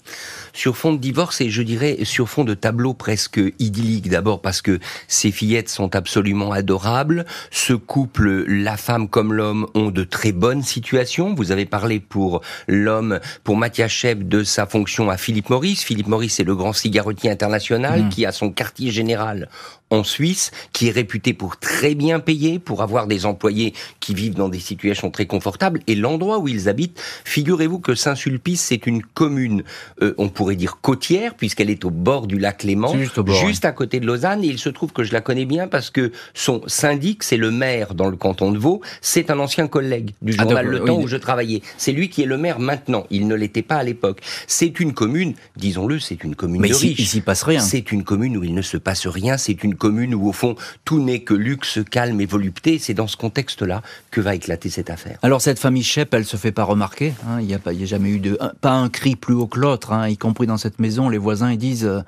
Sur 0.54 0.78
fond 0.78 0.94
de 0.94 1.00
divorce 1.00 1.42
et 1.42 1.50
je 1.50 1.64
dirais 1.64 1.98
sur 2.04 2.30
fond 2.30 2.44
de 2.44 2.54
tableau 2.54 2.94
presque 2.94 3.42
idyllique. 3.58 4.10
D'abord 4.10 4.42
parce 4.42 4.62
que 4.62 4.80
ces 5.08 5.32
fillettes 5.32 5.70
sont 5.70 5.96
absolument 5.96 6.52
adorables. 6.52 7.26
Ce 7.50 7.74
couple, 7.74 8.46
la 8.48 8.78
femme 8.78 9.10
comme 9.10 9.34
l'homme, 9.34 9.68
ont 9.74 9.90
de 9.90 10.04
très 10.04 10.32
bonnes 10.32 10.62
situations. 10.62 11.34
Vous 11.34 11.52
avez 11.52 11.66
parlé 11.66 12.00
pour 12.00 12.42
l'homme, 12.68 13.20
pour 13.44 13.58
Mathias 13.58 13.92
Cheb, 13.92 14.28
de 14.28 14.44
sa 14.44 14.68
fonction 14.68 15.10
à 15.10 15.18
Philippe 15.18 15.50
Maurice. 15.50 15.84
Philippe 15.84 16.08
Maurice 16.08 16.40
est 16.40 16.44
le 16.44 16.56
grand 16.56 16.74
cigarettier 16.74 17.32
international 17.32 18.04
mmh. 18.04 18.10
qui 18.10 18.26
a 18.28 18.32
son 18.32 18.52
quartier 18.52 18.92
général 18.92 19.50
en 19.92 20.04
Suisse, 20.04 20.52
qui 20.74 20.88
est 20.88 20.92
réputé 20.92 21.34
pour 21.34 21.58
très 21.58 21.96
bien 21.96 22.20
payer, 22.20 22.60
pour 22.60 22.82
avoir 22.82 23.08
des 23.08 23.26
employés 23.26 23.74
qui 24.00 24.14
vivent 24.14 24.36
dans 24.36 24.50
des 24.50 24.60
situations 24.60 25.10
très 25.10 25.26
confortables. 25.26 25.82
Et 25.88 25.96
l'endroit 25.96 26.40
où 26.40 26.48
ils 26.48 26.70
habitent, 26.70 27.02
figurez-vous 27.26 27.80
que 27.80 27.96
Saint-Sulpice, 27.96 28.62
c'est 28.62 28.86
une 28.86 29.02
commune, 29.04 29.64
euh, 30.02 30.14
on 30.18 30.30
pourrait 30.30 30.56
dire 30.56 30.80
côtière, 30.82 31.36
puisqu'elle 31.36 31.70
est 31.70 31.86
au 31.86 31.90
bord 31.90 32.28
du 32.28 32.38
lac 32.38 32.64
Léman, 32.64 32.96
juste, 32.98 33.66
à 33.66 33.72
côté 33.72 34.00
de 34.00 34.06
Lausanne. 34.06 34.44
Et 34.44 34.48
il 34.48 34.60
se 34.60 34.70
trouve 34.70 34.92
que 34.92 35.04
je 35.04 35.14
la 35.14 35.22
connais 35.22 35.46
bien 35.46 35.68
parce 35.68 35.90
que 35.90 36.12
son 36.34 36.62
syndic, 36.68 37.24
c'est 37.24 37.38
le 37.38 37.52
maire 37.52 37.96
dans 37.96 38.10
le 38.10 38.18
canton 38.18 38.52
de 38.52 38.58
Vaud. 38.58 38.82
C'est 39.02 39.32
un 39.32 39.40
ancien 39.40 39.68
collègue 39.68 40.12
du 40.22 40.36
ah, 40.38 40.44
journal 40.44 40.68
Le 40.68 40.80
Temps 40.82 41.00
où 41.00 41.08
je 41.08 41.18
travaillais. 41.18 41.62
C'est 41.78 41.92
lui 41.92 42.10
qui 42.10 42.22
est 42.22 42.26
le 42.28 42.38
maire 42.38 42.60
maintenant. 42.60 43.08
Il 43.10 43.28
ne 43.28 43.36
l'était 43.36 43.62
pas 43.62 43.78
à 43.78 43.84
l'époque. 43.84 44.22
C'est 44.48 44.80
une 44.80 44.94
commune, 44.94 45.34
disons-le, 45.58 46.00
c'est 46.00 46.24
une 46.24 46.36
commune 46.36 46.62
Mais 46.62 46.70
de 46.70 46.74
ici, 46.74 46.94
riches. 46.94 47.22
passe 47.22 47.44
rien. 47.44 47.60
C'est 47.60 47.92
une 47.92 48.04
commune 48.04 48.38
où 48.38 48.44
il 48.44 48.54
ne 48.54 48.62
se 48.62 48.78
passe 48.78 49.08
rien. 49.08 49.38
C'est 49.38 49.64
une 49.64 49.76
commune 49.80 50.14
où, 50.14 50.28
au 50.28 50.34
fond, 50.34 50.56
tout 50.86 51.04
n'est 51.04 51.22
que 51.22 51.34
luxe, 51.34 51.80
calme 51.90 52.22
et 52.22 52.28
volupté. 52.28 52.78
C'est 52.78 52.94
dans 52.94 53.08
ce 53.08 53.18
contexte-là 53.18 53.82
que 54.12 54.22
va 54.22 54.36
éclater 54.36 54.70
cette 54.70 54.92
affaire. 54.92 55.18
Alors, 55.24 55.42
cette 55.42 55.58
famille 55.58 55.84
Shep, 55.84 56.14
elle 56.14 56.26
se 56.26 56.38
fait 56.38 56.52
pas 56.52 56.64
remarquer. 56.64 57.14
Hein. 57.28 57.42
Il 57.42 57.48
n'y 57.48 57.56
a, 57.56 57.86
jamais 57.86 58.10
eu 58.10 58.20
de. 58.20 58.38
pas 58.62 58.74
un 58.74 58.90
cri 58.90 59.16
plus 59.16 59.34
haut 59.34 59.48
que 59.48 59.60
l'autre, 59.60 59.92
hein. 59.92 60.08
y 60.08 60.18
compris 60.18 60.46
dans 60.46 60.58
cette 60.58 60.78
maison. 60.78 61.10
Les 61.10 61.18
voisins, 61.18 61.52
ils 61.52 61.58
disent. 61.58 61.86
Euh, 61.86 62.02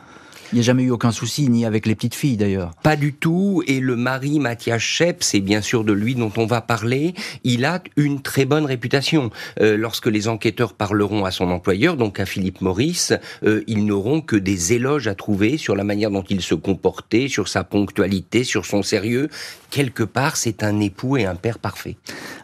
il 0.51 0.55
n'y 0.55 0.61
a 0.61 0.63
jamais 0.63 0.83
eu 0.83 0.91
aucun 0.91 1.11
souci, 1.11 1.49
ni 1.49 1.65
avec 1.65 1.85
les 1.85 1.95
petites 1.95 2.15
filles 2.15 2.37
d'ailleurs. 2.37 2.71
Pas 2.83 2.95
du 2.95 3.13
tout. 3.13 3.63
Et 3.67 3.79
le 3.79 3.95
mari 3.95 4.39
Mathias 4.39 4.81
Schepp, 4.81 5.23
c'est 5.23 5.39
bien 5.39 5.61
sûr 5.61 5.83
de 5.83 5.93
lui 5.93 6.15
dont 6.15 6.31
on 6.37 6.45
va 6.45 6.61
parler. 6.61 7.13
Il 7.43 7.65
a 7.65 7.81
une 7.95 8.21
très 8.21 8.45
bonne 8.45 8.65
réputation. 8.65 9.31
Euh, 9.61 9.77
lorsque 9.77 10.07
les 10.07 10.27
enquêteurs 10.27 10.73
parleront 10.73 11.25
à 11.25 11.31
son 11.31 11.49
employeur, 11.51 11.95
donc 11.95 12.19
à 12.19 12.25
Philippe 12.25 12.61
Maurice, 12.61 13.13
euh, 13.43 13.63
ils 13.67 13.85
n'auront 13.85 14.21
que 14.21 14.35
des 14.35 14.73
éloges 14.73 15.07
à 15.07 15.15
trouver 15.15 15.57
sur 15.57 15.75
la 15.75 15.83
manière 15.83 16.11
dont 16.11 16.23
il 16.23 16.41
se 16.41 16.55
comportait, 16.55 17.27
sur 17.27 17.47
sa 17.47 17.63
ponctualité, 17.63 18.43
sur 18.43 18.65
son 18.65 18.83
sérieux. 18.83 19.29
Quelque 19.69 20.03
part, 20.03 20.35
c'est 20.35 20.63
un 20.63 20.81
époux 20.81 21.15
et 21.15 21.25
un 21.25 21.35
père 21.35 21.59
parfait. 21.59 21.95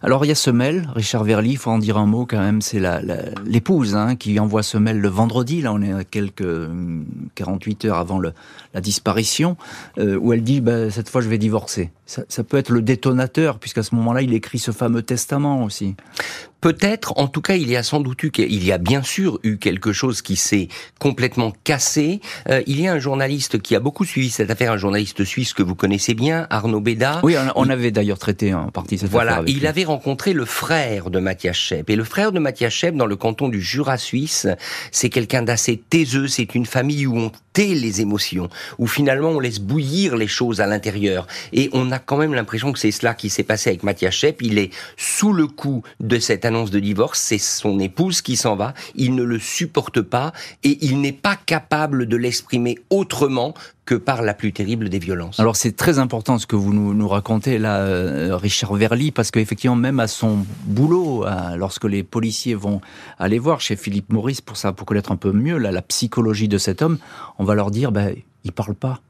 Alors 0.01 0.23
il 0.23 0.29
y 0.29 0.31
a 0.31 0.35
ce 0.35 0.49
mail, 0.49 0.87
Richard 0.95 1.25
Verly, 1.25 1.51
il 1.51 1.57
faut 1.57 1.71
en 1.71 1.77
dire 1.77 1.97
un 1.97 2.05
mot 2.05 2.25
quand 2.25 2.39
même, 2.39 2.61
c'est 2.61 2.81
l'épouse 3.45 3.93
la, 3.93 4.01
hein, 4.01 4.15
qui 4.15 4.39
envoie 4.39 4.63
ce 4.63 4.77
mail 4.77 4.99
le 4.99 5.09
vendredi, 5.09 5.61
là 5.61 5.73
on 5.73 5.81
est 5.81 5.91
à 5.91 6.05
quelques 6.05 6.69
48 7.35 7.85
heures 7.85 7.96
avant 7.97 8.19
la 8.19 8.81
disparition, 8.81 9.57
euh, 9.97 10.17
où 10.17 10.33
elle 10.33 10.43
dit 10.43 10.61
bah, 10.61 10.89
cette 10.91 11.09
fois 11.09 11.21
je 11.21 11.29
vais 11.29 11.37
divorcer. 11.37 11.91
Ça 12.05 12.43
peut 12.43 12.57
être 12.57 12.69
le 12.69 12.81
détonateur, 12.81 13.59
puisqu'à 13.59 13.83
ce 13.83 13.93
moment-là 13.95 14.21
il 14.21 14.33
écrit 14.33 14.59
ce 14.59 14.71
fameux 14.71 15.01
testament 15.01 15.63
aussi. 15.63 15.95
Peut-être, 16.61 17.13
en 17.17 17.27
tout 17.27 17.41
cas, 17.41 17.55
il 17.55 17.69
y 17.69 17.75
a 17.75 17.83
sans 17.83 17.99
doute 17.99 18.23
eu, 18.23 18.31
il 18.37 18.63
y 18.65 18.71
a 18.71 18.77
bien 18.77 19.03
sûr 19.03 19.39
eu 19.43 19.57
quelque 19.57 19.93
chose 19.93 20.21
qui 20.21 20.35
s'est 20.35 20.69
complètement 20.99 21.53
cassé. 21.63 22.19
Euh, 22.49 22.61
il 22.65 22.81
y 22.81 22.87
a 22.87 22.93
un 22.93 22.99
journaliste 22.99 23.61
qui 23.61 23.75
a 23.75 23.79
beaucoup 23.79 24.05
suivi 24.05 24.29
cette 24.29 24.49
affaire, 24.49 24.71
un 24.71 24.77
journaliste 24.77 25.23
suisse 25.23 25.53
que 25.53 25.61
vous 25.61 25.75
connaissez 25.75 26.15
bien, 26.15 26.47
Arnaud 26.49 26.81
Béda. 26.81 27.21
Oui, 27.23 27.35
on, 27.55 27.69
avait 27.69 27.91
d'ailleurs 27.91 28.17
traité 28.17 28.53
en 28.53 28.69
partie 28.69 28.97
cette 28.97 29.09
voilà, 29.09 29.33
affaire. 29.33 29.43
Voilà, 29.43 29.57
il 29.57 29.67
avait 29.67 29.83
rencontré 29.83 30.33
le 30.33 30.45
frère 30.45 31.11
de 31.11 31.19
Mathias 31.19 31.57
Schepp. 31.57 31.89
Et 31.89 31.95
le 31.95 32.03
frère 32.03 32.31
de 32.31 32.39
Mathias 32.39 32.73
Schepp, 32.73 32.95
dans 32.95 33.05
le 33.05 33.15
canton 33.15 33.49
du 33.49 33.61
Jura 33.61 33.97
suisse, 33.97 34.47
c'est 34.91 35.09
quelqu'un 35.09 35.43
d'assez 35.43 35.77
taiseux. 35.77 36.27
C'est 36.27 36.55
une 36.55 36.65
famille 36.65 37.05
où 37.05 37.17
on 37.17 37.31
tait 37.53 37.75
les 37.75 38.01
émotions, 38.01 38.49
où 38.79 38.87
finalement 38.87 39.29
on 39.29 39.39
laisse 39.39 39.59
bouillir 39.59 40.15
les 40.15 40.27
choses 40.27 40.59
à 40.59 40.65
l'intérieur. 40.65 41.27
Et 41.53 41.69
on 41.73 41.91
a 41.91 41.99
quand 41.99 42.17
même 42.17 42.33
l'impression 42.33 42.71
que 42.71 42.79
c'est 42.79 42.91
cela 42.91 43.13
qui 43.13 43.29
s'est 43.29 43.43
passé 43.43 43.69
avec 43.69 43.83
Mathias 43.83 44.15
Schepp. 44.15 44.41
Il 44.41 44.57
est 44.57 44.71
sous 44.95 45.33
le 45.33 45.47
coup 45.47 45.83
de 45.99 46.17
cette 46.17 46.45
annonce 46.47 46.71
de 46.71 46.79
divorce, 46.79 47.19
c'est 47.19 47.37
son 47.37 47.79
épouse 47.79 48.21
qui 48.21 48.35
s'en 48.35 48.55
va, 48.55 48.73
il 48.95 49.13
ne 49.13 49.23
le 49.23 49.37
supporte 49.37 50.01
pas 50.01 50.33
et 50.63 50.77
il 50.85 51.01
n'est 51.01 51.11
pas 51.11 51.35
capable 51.35 52.07
de 52.07 52.17
l'exprimer 52.17 52.79
autrement 52.89 53.53
que 53.85 53.95
par 53.95 54.21
la 54.21 54.33
plus 54.33 54.51
terrible 54.51 54.89
des 54.89 54.99
violences. 54.99 55.39
Alors 55.39 55.55
c'est 55.55 55.71
très 55.73 55.99
important 55.99 56.39
ce 56.39 56.47
que 56.47 56.55
vous 56.55 56.73
nous, 56.73 57.07
racontez 57.07 57.57
là, 57.57 57.77
euh, 57.77 58.35
Richard 58.35 58.73
Verly, 58.73 59.11
parce 59.11 59.31
qu'effectivement 59.31 59.75
même 59.75 59.99
à 59.99 60.07
son 60.07 60.45
boulot, 60.65 61.25
lorsque 61.55 61.85
les 61.85 62.03
policiers 62.03 62.55
vont 62.55 62.81
aller 63.19 63.39
voir 63.39 63.61
chez 63.61 63.75
Philippe 63.75 64.11
Maurice 64.11 64.41
pour 64.41 64.57
ça, 64.57 64.73
pour 64.73 64.85
connaître 64.85 65.11
un 65.11 65.17
peu 65.17 65.31
mieux 65.31 65.57
la 65.57 65.81
psychologie 65.81 66.47
de 66.47 66.57
cet 66.57 66.81
homme, 66.81 66.97
on 67.37 67.45
va 67.45 67.55
leur 67.55 67.71
dire, 67.71 67.91
ben, 67.91 68.15
il 68.43 68.51
parle 68.51 68.75
pas 68.75 69.01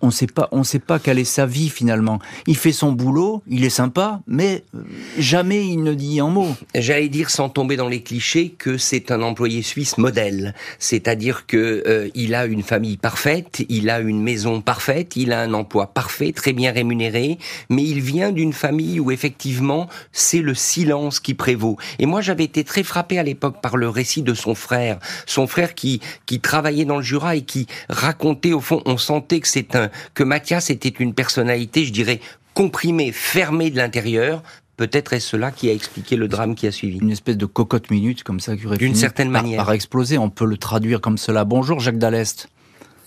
on 0.00 0.06
ne 0.06 0.10
sait 0.10 0.26
pas, 0.26 0.48
on 0.52 0.64
sait 0.64 0.78
pas 0.78 0.98
quelle 0.98 1.18
est 1.18 1.24
sa 1.24 1.46
vie 1.46 1.68
finalement. 1.68 2.18
Il 2.46 2.56
fait 2.56 2.72
son 2.72 2.92
boulot, 2.92 3.42
il 3.48 3.64
est 3.64 3.70
sympa, 3.70 4.20
mais 4.26 4.64
euh, 4.74 4.82
jamais 5.18 5.66
il 5.66 5.82
ne 5.82 5.94
dit 5.94 6.20
un 6.20 6.28
mot. 6.28 6.48
J'allais 6.74 7.08
dire 7.08 7.30
sans 7.30 7.48
tomber 7.48 7.76
dans 7.76 7.88
les 7.88 8.02
clichés 8.02 8.50
que 8.50 8.78
c'est 8.78 9.10
un 9.10 9.22
employé 9.22 9.62
suisse 9.62 9.98
modèle, 9.98 10.54
c'est-à-dire 10.78 11.46
que 11.46 11.82
euh, 11.86 12.08
il 12.14 12.34
a 12.34 12.46
une 12.46 12.62
famille 12.62 12.96
parfaite, 12.96 13.64
il 13.68 13.90
a 13.90 14.00
une 14.00 14.22
maison 14.22 14.60
parfaite, 14.60 15.16
il 15.16 15.32
a 15.32 15.40
un 15.40 15.54
emploi 15.54 15.88
parfait, 15.88 16.32
très 16.32 16.52
bien 16.52 16.72
rémunéré, 16.72 17.38
mais 17.68 17.84
il 17.84 18.00
vient 18.00 18.32
d'une 18.32 18.52
famille 18.52 19.00
où 19.00 19.10
effectivement 19.10 19.88
c'est 20.12 20.42
le 20.42 20.54
silence 20.54 21.20
qui 21.20 21.34
prévaut. 21.34 21.76
Et 21.98 22.06
moi 22.06 22.20
j'avais 22.20 22.44
été 22.44 22.64
très 22.64 22.82
frappé 22.82 23.18
à 23.18 23.22
l'époque 23.22 23.60
par 23.60 23.76
le 23.76 23.88
récit 23.88 24.22
de 24.22 24.34
son 24.34 24.54
frère, 24.54 24.98
son 25.26 25.46
frère 25.46 25.74
qui 25.74 26.00
qui 26.26 26.40
travaillait 26.40 26.84
dans 26.84 26.96
le 26.96 27.02
Jura 27.02 27.36
et 27.36 27.42
qui 27.42 27.66
racontait 27.88 28.52
au 28.52 28.60
fond, 28.60 28.82
on 28.86 28.96
sentait 28.96 29.40
que 29.40 29.48
c'est 29.48 29.59
un 29.74 29.90
que 30.14 30.22
Mathias 30.22 30.70
était 30.70 30.88
une 30.88 31.14
personnalité, 31.14 31.84
je 31.84 31.92
dirais, 31.92 32.20
comprimée, 32.54 33.12
fermée 33.12 33.70
de 33.70 33.76
l'intérieur, 33.76 34.42
Peut-être 34.80 35.12
est-ce 35.12 35.28
cela 35.28 35.50
qui 35.50 35.68
a 35.68 35.74
expliqué 35.74 36.16
le 36.16 36.26
drame 36.26 36.54
qui 36.54 36.66
a 36.66 36.72
suivi. 36.72 37.00
Une 37.00 37.10
espèce 37.10 37.36
de 37.36 37.44
cocotte 37.44 37.90
minute 37.90 38.22
comme 38.22 38.40
ça 38.40 38.56
qui 38.56 38.66
aurait 38.66 38.78
D'une 38.78 38.94
certaine 38.94 39.28
manière. 39.28 39.62
par 39.62 39.74
exploser. 39.74 40.16
On 40.16 40.30
peut 40.30 40.46
le 40.46 40.56
traduire 40.56 41.02
comme 41.02 41.18
cela. 41.18 41.44
Bonjour 41.44 41.80
Jacques 41.80 41.98
Dallest. 41.98 42.48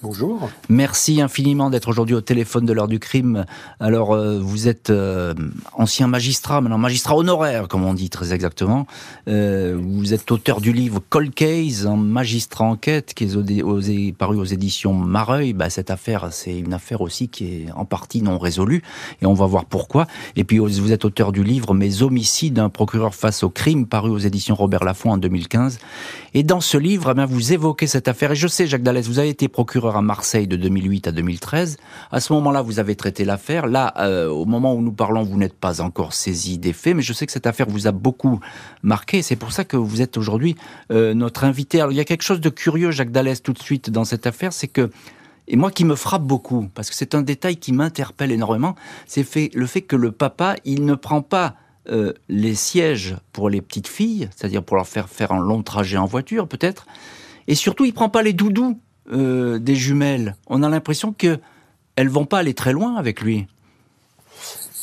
Bonjour. 0.04 0.50
Merci 0.68 1.22
infiniment 1.22 1.70
d'être 1.70 1.88
aujourd'hui 1.88 2.14
au 2.14 2.20
téléphone 2.20 2.66
de 2.66 2.74
l'heure 2.74 2.90
du 2.90 3.00
crime. 3.00 3.46
Alors, 3.80 4.12
euh, 4.12 4.38
vous 4.38 4.68
êtes 4.68 4.90
euh, 4.90 5.34
ancien 5.72 6.08
magistrat, 6.08 6.60
maintenant 6.60 6.78
magistrat 6.78 7.16
honoraire, 7.16 7.70
comme 7.70 7.86
on 7.86 7.94
dit 7.94 8.10
très 8.10 8.34
exactement. 8.34 8.86
Euh, 9.30 9.80
vous 9.82 10.14
êtes 10.14 10.30
auteur 10.30 10.60
du 10.60 10.74
livre 10.74 11.02
Cold 11.08 11.34
Case, 11.34 11.88
un 11.88 11.96
magistrat 11.96 12.66
enquête, 12.66 13.14
qui 13.14 13.24
est 13.24 14.12
paru 14.12 14.36
aux 14.36 14.44
éditions 14.44 14.94
Mareuil. 14.94 15.54
Bah, 15.54 15.70
cette 15.70 15.90
affaire, 15.90 16.34
c'est 16.34 16.60
une 16.60 16.74
affaire 16.74 17.00
aussi 17.00 17.30
qui 17.30 17.46
est 17.46 17.72
en 17.74 17.86
partie 17.86 18.22
non 18.22 18.38
résolue, 18.38 18.84
et 19.22 19.26
on 19.26 19.34
va 19.34 19.46
voir 19.46 19.64
pourquoi. 19.64 20.06
Et 20.36 20.44
puis, 20.44 20.58
vous 20.58 20.92
êtes 20.92 21.06
auteur 21.06 21.32
du 21.32 21.46
livre 21.46 21.74
Mes 21.74 22.02
homicides, 22.02 22.60
un 22.60 22.68
procureur 22.68 23.16
face 23.16 23.42
au 23.42 23.50
crime, 23.50 23.86
paru 23.86 24.10
aux 24.10 24.18
éditions 24.18 24.56
Robert 24.56 24.84
Laffont 24.84 25.12
en 25.12 25.18
2015. 25.18 25.80
Et 26.34 26.44
dans 26.44 26.60
ce 26.60 26.78
livre, 26.78 27.14
eh 27.18 27.26
vous 27.26 27.54
évoquez 27.54 27.88
cette 27.88 28.10
affaire. 28.10 28.34
Et 28.34 28.36
je 28.36 28.50
sais, 28.50 28.68
Jacques 28.68 28.84
Dallès, 28.84 29.08
vous 29.08 29.20
avez 29.20 29.30
été 29.30 29.48
procureur 29.48 29.93
à 29.98 30.02
Marseille 30.02 30.48
de 30.48 30.56
2008 30.56 31.08
à 31.08 31.12
2013. 31.12 31.78
À 32.12 32.20
ce 32.20 32.34
moment-là, 32.34 32.62
vous 32.62 32.80
avez 32.80 32.96
traité 32.96 33.26
l'affaire. 33.26 33.68
Là, 33.68 33.94
euh, 34.00 34.28
au 34.28 34.46
moment 34.46 34.74
où 34.74 34.82
nous 34.82 34.92
parlons, 34.92 35.24
vous 35.24 35.38
n'êtes 35.38 35.58
pas 35.58 35.82
encore 35.82 36.14
saisi 36.14 36.58
des 36.58 36.74
faits, 36.74 36.96
mais 36.96 37.02
je 37.02 37.14
sais 37.14 37.26
que 37.26 37.32
cette 37.32 37.48
affaire 37.48 37.68
vous 37.70 37.88
a 37.88 37.92
beaucoup 37.92 38.40
marqué. 38.82 39.22
C'est 39.22 39.36
pour 39.36 39.52
ça 39.52 39.64
que 39.64 39.78
vous 39.78 40.02
êtes 40.02 40.18
aujourd'hui 40.18 40.56
euh, 40.92 41.14
notre 41.14 41.44
invité. 41.44 41.80
Alors, 41.80 41.92
il 41.92 41.96
y 41.96 42.02
a 42.02 42.06
quelque 42.06 42.24
chose 42.24 42.42
de 42.42 42.50
curieux, 42.50 42.92
Jacques 42.92 43.12
Dallès, 43.12 43.42
tout 43.42 43.54
de 43.54 43.62
suite 43.62 43.90
dans 43.90 44.06
cette 44.06 44.28
affaire, 44.28 44.54
c'est 44.54 44.68
que 44.68 44.90
et 45.48 45.56
moi 45.56 45.72
qui 45.72 45.84
me 45.84 45.96
frappe 45.96 46.24
beaucoup, 46.24 46.70
parce 46.74 46.90
que 46.90 46.96
c'est 46.96 47.16
un 47.16 47.22
détail 47.22 47.58
qui 47.58 47.74
m'interpelle 47.74 48.32
énormément, 48.32 48.76
c'est 49.06 49.54
le 49.54 49.66
fait 49.66 49.82
que 49.82 49.96
le 49.96 50.12
papa, 50.12 50.56
il 50.64 50.86
ne 50.86 50.96
prend 50.96 51.22
pas 51.22 51.56
euh, 51.90 52.14
les 52.30 52.56
sièges 52.56 53.18
pour 53.34 53.50
les 53.50 53.62
petites 53.62 53.90
filles, 53.90 54.30
c'est-à-dire 54.36 54.64
pour 54.64 54.78
leur 54.78 54.88
faire 54.88 55.10
faire 55.10 55.34
un 55.34 55.40
long 55.40 55.62
trajet 55.62 55.98
en 55.98 56.06
voiture 56.06 56.48
peut-être, 56.48 56.86
et 57.48 57.56
surtout 57.56 57.84
il 57.84 57.94
prend 57.94 58.08
pas 58.08 58.24
les 58.24 58.32
doudous 58.32 58.80
euh, 59.12 59.60
des 59.60 59.76
jumelles, 59.76 60.36
on 60.48 60.64
a 60.64 60.70
l'impression 60.70 61.14
que 61.14 61.40
elles 61.96 62.10
vont 62.10 62.26
pas 62.26 62.40
aller 62.40 62.54
très 62.54 62.72
loin 62.72 62.96
avec 62.96 63.22
lui. 63.22 63.48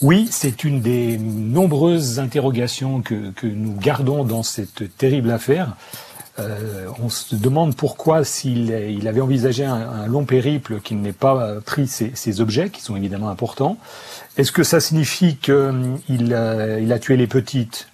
Oui, 0.03 0.29
c'est 0.31 0.65
une 0.65 0.81
des 0.81 1.19
nombreuses 1.19 2.21
interrogations 2.21 3.03
que, 3.03 3.33
nous 3.43 3.75
gardons 3.75 4.25
dans 4.25 4.43
cette 4.43 4.97
terrible 4.97 5.31
affaire. 5.31 5.77
Euh, 6.39 6.87
on 7.03 7.09
se 7.09 7.35
demande 7.35 7.75
pourquoi, 7.77 8.25
s'il 8.25 8.71
il 8.71 9.09
avait 9.09 9.21
envisagé 9.21 9.65
un, 9.65 10.07
long 10.07 10.25
périple, 10.25 10.81
qu'il 10.81 11.01
n'ait 11.01 11.13
pas 11.13 11.61
pris 11.61 11.87
ces, 11.87 12.41
objets, 12.41 12.71
qui 12.71 12.81
sont 12.81 12.97
évidemment 12.97 13.29
importants. 13.29 13.79
Est-ce 14.37 14.53
que 14.53 14.63
ça 14.63 14.81
signifie 14.81 15.37
qu'il 15.37 15.99
il 16.09 16.93
a 16.93 16.99
tué 16.99 17.17
les 17.17 17.27
petites 17.27 17.89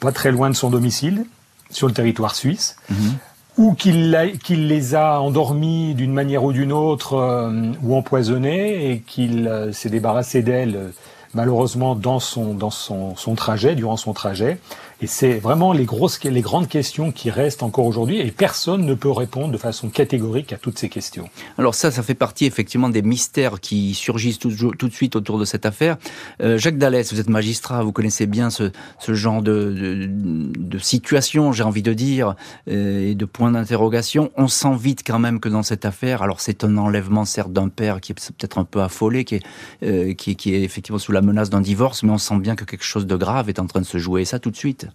pas 0.00 0.12
très 0.12 0.30
loin 0.30 0.50
de 0.50 0.54
son 0.54 0.70
domicile, 0.70 1.24
sur 1.70 1.88
le 1.88 1.94
territoire 1.94 2.34
suisse? 2.34 2.76
Mhm 2.90 3.14
ou 3.56 3.74
qu'il 3.74 4.10
les 4.48 4.94
a 4.94 5.20
endormis 5.20 5.94
d'une 5.94 6.12
manière 6.12 6.44
ou 6.44 6.52
d'une 6.52 6.72
autre 6.72 7.14
euh, 7.14 7.72
ou 7.82 7.94
empoisonnés 7.94 8.90
et 8.90 9.00
qu'il 9.00 9.46
euh, 9.46 9.72
s'est 9.72 9.90
débarrassé 9.90 10.42
d'elles 10.42 10.76
euh, 10.76 10.88
malheureusement 11.34 11.94
dans 11.94 12.20
son 12.20 13.34
trajet 13.36 13.74
durant 13.74 13.96
son 13.96 14.12
trajet 14.12 14.58
et 15.04 15.06
c'est 15.06 15.34
vraiment 15.34 15.74
les 15.74 15.84
grosses, 15.84 16.24
les 16.24 16.40
grandes 16.40 16.66
questions 16.66 17.12
qui 17.12 17.28
restent 17.28 17.62
encore 17.62 17.84
aujourd'hui 17.84 18.20
et 18.20 18.30
personne 18.30 18.86
ne 18.86 18.94
peut 18.94 19.10
répondre 19.10 19.52
de 19.52 19.58
façon 19.58 19.90
catégorique 19.90 20.54
à 20.54 20.56
toutes 20.56 20.78
ces 20.78 20.88
questions. 20.88 21.28
Alors 21.58 21.74
ça, 21.74 21.90
ça 21.90 22.02
fait 22.02 22.14
partie 22.14 22.46
effectivement 22.46 22.88
des 22.88 23.02
mystères 23.02 23.60
qui 23.60 23.92
surgissent 23.92 24.38
tout, 24.38 24.48
de 24.48 24.94
suite 24.94 25.14
autour 25.14 25.38
de 25.38 25.44
cette 25.44 25.66
affaire. 25.66 25.98
Euh, 26.40 26.56
Jacques 26.56 26.78
Dallès, 26.78 27.12
vous 27.12 27.20
êtes 27.20 27.28
magistrat, 27.28 27.82
vous 27.82 27.92
connaissez 27.92 28.24
bien 28.24 28.48
ce, 28.48 28.72
ce 28.98 29.12
genre 29.12 29.42
de, 29.42 29.74
de, 29.74 30.50
de 30.56 30.78
situation, 30.78 31.52
j'ai 31.52 31.64
envie 31.64 31.82
de 31.82 31.92
dire, 31.92 32.34
euh, 32.70 33.10
et 33.10 33.14
de 33.14 33.24
points 33.26 33.50
d'interrogation. 33.50 34.30
On 34.38 34.48
sent 34.48 34.76
vite 34.80 35.02
quand 35.06 35.18
même 35.18 35.38
que 35.38 35.50
dans 35.50 35.62
cette 35.62 35.84
affaire, 35.84 36.22
alors 36.22 36.40
c'est 36.40 36.64
un 36.64 36.78
enlèvement 36.78 37.26
certes 37.26 37.52
d'un 37.52 37.68
père 37.68 38.00
qui 38.00 38.12
est 38.12 38.14
peut-être 38.14 38.56
un 38.56 38.64
peu 38.64 38.80
affolé, 38.80 39.26
qui 39.26 39.34
est, 39.34 39.42
euh, 39.82 40.14
qui 40.14 40.54
est 40.54 40.62
effectivement 40.62 40.98
sous 40.98 41.12
la 41.12 41.20
menace 41.20 41.50
d'un 41.50 41.60
divorce, 41.60 42.02
mais 42.04 42.10
on 42.10 42.16
sent 42.16 42.38
bien 42.38 42.56
que 42.56 42.64
quelque 42.64 42.84
chose 42.84 43.06
de 43.06 43.16
grave 43.16 43.50
est 43.50 43.58
en 43.58 43.66
train 43.66 43.82
de 43.82 43.86
se 43.86 43.98
jouer, 43.98 44.22
et 44.22 44.24
ça 44.24 44.38
tout 44.38 44.50
de 44.50 44.56
suite. 44.56 44.88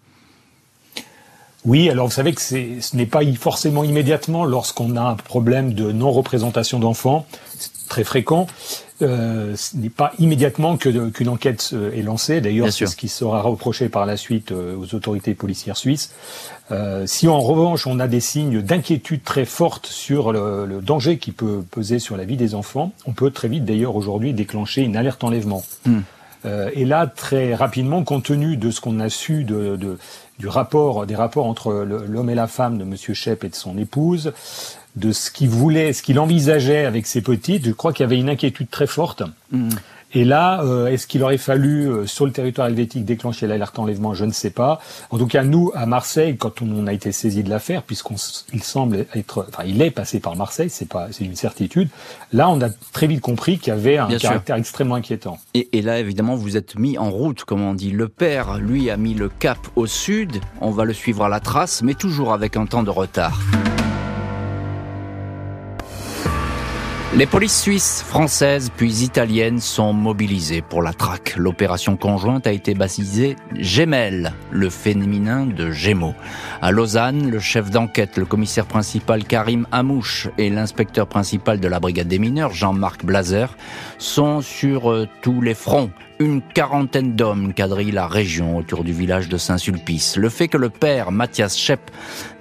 Oui, 1.65 1.89
alors 1.89 2.07
vous 2.07 2.13
savez 2.13 2.33
que 2.33 2.41
ce 2.41 2.95
n'est 2.95 3.05
pas 3.05 3.21
forcément 3.37 3.83
immédiatement 3.83 4.45
lorsqu'on 4.45 4.95
a 4.95 5.01
un 5.01 5.15
problème 5.15 5.73
de 5.73 5.91
non-représentation 5.91 6.79
d'enfants, 6.79 7.25
c'est 7.57 7.71
très 7.89 8.03
fréquent. 8.03 8.47
Euh, 9.01 9.55
ce 9.55 9.77
n'est 9.77 9.89
pas 9.89 10.11
immédiatement 10.19 10.77
qu'une 10.77 11.29
enquête 11.29 11.69
euh, 11.71 11.91
est 11.93 12.01
lancée. 12.01 12.41
D'ailleurs, 12.41 12.71
c'est 12.71 12.85
ce 12.85 12.97
qui 12.97 13.07
sera 13.07 13.41
reproché 13.41 13.87
par 13.87 14.05
la 14.05 14.17
suite 14.17 14.51
euh, 14.51 14.75
aux 14.75 14.93
autorités 14.93 15.33
policières 15.33 15.77
suisses. 15.77 16.11
Euh, 16.71 17.05
si 17.07 17.27
en 17.27 17.39
revanche 17.39 17.87
on 17.87 17.99
a 17.99 18.07
des 18.07 18.19
signes 18.19 18.61
d'inquiétude 18.61 19.23
très 19.23 19.45
fortes 19.45 19.87
sur 19.87 20.33
le, 20.33 20.65
le, 20.65 20.81
danger 20.81 21.17
qui 21.17 21.31
peut 21.31 21.63
peser 21.71 21.99
sur 21.99 22.17
la 22.17 22.25
vie 22.25 22.37
des 22.37 22.55
enfants, 22.55 22.91
on 23.05 23.13
peut 23.13 23.31
très 23.31 23.47
vite 23.47 23.65
d'ailleurs 23.65 23.95
aujourd'hui 23.95 24.33
déclencher 24.33 24.81
une 24.81 24.97
alerte 24.97 25.23
enlèvement. 25.23 25.63
Hmm. 25.85 26.01
Euh, 26.45 26.69
et 26.73 26.85
là, 26.85 27.07
très 27.07 27.53
rapidement, 27.53 28.03
compte 28.03 28.25
tenu 28.25 28.57
de 28.57 28.71
ce 28.71 28.79
qu'on 28.81 28.99
a 28.99 29.09
su 29.09 29.43
de, 29.43 29.75
de, 29.75 29.97
du 30.39 30.47
rapport, 30.47 31.05
des 31.05 31.15
rapports 31.15 31.45
entre 31.45 31.73
l'homme 31.73 32.29
et 32.29 32.35
la 32.35 32.47
femme 32.47 32.77
de 32.77 32.85
Monsieur 32.85 33.13
Shep 33.13 33.43
et 33.43 33.49
de 33.49 33.55
son 33.55 33.77
épouse, 33.77 34.33
de 34.95 35.11
ce 35.11 35.31
qu'il 35.31 35.49
voulait, 35.49 35.93
ce 35.93 36.01
qu'il 36.01 36.17
envisageait 36.17 36.85
avec 36.85 37.05
ses 37.05 37.21
petites, 37.21 37.65
je 37.65 37.71
crois 37.71 37.93
qu'il 37.93 38.03
y 38.03 38.05
avait 38.05 38.17
une 38.17 38.29
inquiétude 38.29 38.69
très 38.69 38.87
forte. 38.87 39.23
Mmh. 39.51 39.69
Et 40.13 40.25
là, 40.25 40.63
euh, 40.63 40.87
est-ce 40.87 41.05
qu'il 41.05 41.21
aurait 41.23 41.37
fallu, 41.37 41.87
euh, 41.87 42.07
sur 42.07 42.25
le 42.25 42.31
territoire 42.31 42.67
helvétique, 42.67 43.05
déclencher 43.05 43.45
l'alerte 43.45 43.77
enlèvement? 43.77 44.13
Je 44.13 44.25
ne 44.25 44.31
sais 44.31 44.49
pas. 44.49 44.79
En 45.11 45.17
tout 45.17 45.27
cas, 45.27 45.43
nous, 45.43 45.71
à 45.75 45.85
Marseille, 45.85 46.35
quand 46.37 46.61
on 46.61 46.87
a 46.87 46.93
été 46.93 47.11
saisi 47.11 47.43
de 47.43 47.49
l'affaire, 47.49 47.83
puisqu'il 47.83 48.63
semble 48.63 49.05
être, 49.13 49.45
enfin, 49.49 49.63
il 49.65 49.81
est 49.81 49.91
passé 49.91 50.19
par 50.19 50.35
Marseille, 50.35 50.69
c'est 50.69 50.87
pas, 50.87 51.09
c'est 51.11 51.25
une 51.25 51.35
certitude. 51.35 51.89
Là, 52.33 52.49
on 52.49 52.59
a 52.61 52.69
très 52.91 53.07
vite 53.07 53.21
compris 53.21 53.59
qu'il 53.59 53.69
y 53.69 53.75
avait 53.75 53.97
un 53.97 54.07
caractère 54.17 54.55
extrêmement 54.55 54.95
inquiétant. 54.95 55.37
Et, 55.53 55.69
et, 55.73 55.81
là, 55.81 55.99
évidemment, 55.99 56.35
vous 56.35 56.57
êtes 56.57 56.77
mis 56.77 56.97
en 56.97 57.11
route, 57.11 57.43
comme 57.43 57.61
on 57.61 57.75
dit. 57.75 57.91
Le 57.91 58.07
père, 58.07 58.57
lui, 58.57 58.89
a 58.89 58.97
mis 58.97 59.13
le 59.13 59.29
cap 59.29 59.59
au 59.75 59.85
sud. 59.85 60.41
On 60.61 60.71
va 60.71 60.85
le 60.85 60.93
suivre 60.93 61.23
à 61.25 61.29
la 61.29 61.39
trace, 61.39 61.83
mais 61.83 61.93
toujours 61.93 62.33
avec 62.33 62.57
un 62.57 62.65
temps 62.65 62.83
de 62.83 62.89
retard. 62.89 63.39
Les 67.15 67.25
polices 67.25 67.59
suisses, 67.59 68.03
françaises 68.03 68.69
puis 68.77 69.03
italiennes 69.03 69.59
sont 69.59 69.93
mobilisées 69.93 70.61
pour 70.61 70.83
la 70.83 70.93
traque. 70.93 71.33
L'opération 71.37 71.97
conjointe 71.97 72.45
a 72.45 72.51
été 72.51 72.75
baptisée 72.75 73.35
Gemelle, 73.55 74.33
le 74.51 74.69
féminin 74.69 75.47
de 75.47 75.71
Gémeaux. 75.71 76.13
À 76.61 76.69
Lausanne, 76.69 77.31
le 77.31 77.39
chef 77.39 77.71
d'enquête, 77.71 78.15
le 78.17 78.25
commissaire 78.25 78.67
principal 78.67 79.23
Karim 79.23 79.65
Amouche 79.71 80.27
et 80.37 80.51
l'inspecteur 80.51 81.07
principal 81.07 81.59
de 81.59 81.67
la 81.67 81.79
brigade 81.79 82.07
des 82.07 82.19
mineurs, 82.19 82.53
Jean-Marc 82.53 83.03
Blazer, 83.03 83.57
sont 83.97 84.41
sur 84.41 84.91
euh, 84.91 85.07
tous 85.23 85.41
les 85.41 85.55
fronts 85.55 85.89
une 86.21 86.41
quarantaine 86.41 87.15
d'hommes 87.15 87.53
quadrillent 87.53 87.93
la 87.93 88.05
région 88.05 88.57
autour 88.57 88.83
du 88.83 88.91
village 88.91 89.29
de 89.29 89.37
Saint-Sulpice. 89.37 90.17
Le 90.17 90.27
fait 90.27 90.49
que 90.49 90.57
le 90.57 90.69
père, 90.69 91.13
Mathias 91.13 91.57
Schepp, 91.57 91.79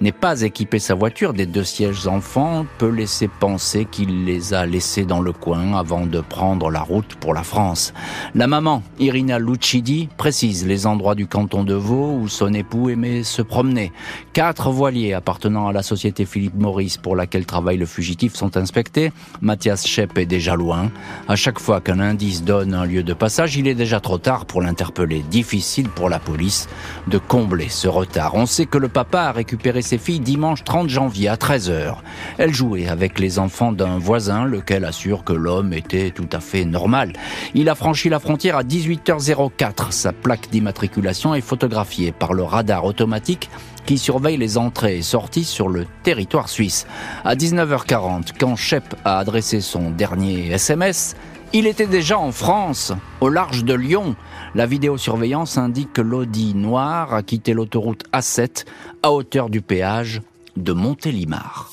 n'ait 0.01 0.11
pas 0.11 0.41
équipé 0.41 0.79
sa 0.79 0.95
voiture 0.95 1.31
des 1.31 1.45
deux 1.45 1.63
sièges 1.63 2.05
enfants 2.05 2.65
peut 2.77 2.89
laisser 2.89 3.29
penser 3.29 3.85
qu'il 3.85 4.25
les 4.25 4.53
a 4.53 4.65
laissés 4.65 5.05
dans 5.05 5.21
le 5.21 5.31
coin 5.31 5.77
avant 5.77 6.05
de 6.05 6.19
prendre 6.19 6.69
la 6.69 6.81
route 6.81 7.15
pour 7.15 7.33
la 7.33 7.43
France. 7.43 7.93
La 8.35 8.47
maman, 8.47 8.83
Irina 8.99 9.39
Lucidi, 9.39 10.09
précise 10.17 10.67
les 10.67 10.85
endroits 10.85 11.15
du 11.15 11.27
canton 11.27 11.63
de 11.63 11.73
Vaud 11.73 12.19
où 12.19 12.27
son 12.27 12.53
époux 12.53 12.89
aimait 12.89 13.23
se 13.23 13.41
promener. 13.41 13.93
Quatre 14.33 14.71
voiliers 14.71 15.13
appartenant 15.13 15.69
à 15.69 15.71
la 15.71 15.83
société 15.83 16.25
Philippe 16.25 16.55
Maurice 16.55 16.97
pour 16.97 17.15
laquelle 17.15 17.45
travaille 17.45 17.77
le 17.77 17.85
fugitif 17.85 18.35
sont 18.35 18.57
inspectés. 18.57 19.13
Mathias 19.39 19.87
Schepp 19.87 20.17
est 20.17 20.25
déjà 20.25 20.57
loin. 20.57 20.91
À 21.29 21.37
chaque 21.37 21.59
fois 21.59 21.79
qu'un 21.79 22.01
indice 22.01 22.43
donne 22.43 22.73
un 22.73 22.83
lieu 22.83 23.03
de 23.03 23.13
passage, 23.13 23.55
il 23.55 23.68
est 23.69 23.75
déjà 23.75 23.99
trop 23.99 24.17
tard 24.17 24.45
pour 24.45 24.61
l'interpeller. 24.61 25.23
Difficile 25.29 25.89
pour 25.89 26.09
la 26.09 26.19
police 26.19 26.67
de 27.07 27.17
combler 27.17 27.69
ce 27.69 27.87
retard. 27.87 28.35
On 28.35 28.45
sait 28.45 28.65
que 28.65 28.77
le 28.77 28.89
papa 28.89 29.21
a 29.21 29.31
récupéré 29.31 29.81
ses 29.81 29.97
filles 29.97 30.19
dimanche 30.19 30.63
30 30.63 30.89
janvier 30.89 31.29
à 31.29 31.35
13h. 31.35 31.95
Elles 32.37 32.53
jouaient 32.53 32.87
avec 32.87 33.19
les 33.19 33.39
enfants 33.39 33.71
d'un 33.71 33.97
voisin, 33.97 34.45
lequel 34.45 34.85
assure 34.85 35.23
que 35.23 35.33
l'homme 35.33 35.73
était 35.73 36.11
tout 36.11 36.29
à 36.31 36.39
fait 36.39 36.65
normal. 36.65 37.13
Il 37.53 37.69
a 37.69 37.75
franchi 37.75 38.09
la 38.09 38.19
frontière 38.19 38.57
à 38.57 38.63
18h04. 38.63 39.91
Sa 39.91 40.11
plaque 40.11 40.49
d'immatriculation 40.49 41.35
est 41.35 41.41
photographiée 41.41 42.11
par 42.11 42.33
le 42.33 42.43
radar 42.43 42.85
automatique 42.85 43.49
qui 43.85 43.97
surveille 43.97 44.37
les 44.37 44.57
entrées 44.57 44.97
et 44.97 45.01
sorties 45.01 45.43
sur 45.43 45.67
le 45.67 45.85
territoire 46.03 46.47
suisse. 46.47 46.85
À 47.25 47.35
19h40, 47.35 48.33
quand 48.39 48.55
Shep 48.55 48.83
a 49.03 49.17
adressé 49.17 49.61
son 49.61 49.89
dernier 49.89 50.51
SMS, 50.51 51.15
il 51.53 51.67
était 51.67 51.87
déjà 51.87 52.19
en 52.19 52.31
France, 52.31 52.93
au 53.21 53.29
large 53.29 53.63
de 53.63 53.73
Lyon. 53.73 54.15
La 54.55 54.65
vidéosurveillance 54.65 55.57
indique 55.57 55.93
que 55.93 56.01
l'Audi 56.01 56.53
noir 56.53 57.13
a 57.13 57.23
quitté 57.23 57.53
l'autoroute 57.53 58.03
A7 58.13 58.65
à 59.03 59.11
hauteur 59.11 59.49
du 59.49 59.61
péage 59.61 60.21
de 60.57 60.73
Montélimar. 60.73 61.69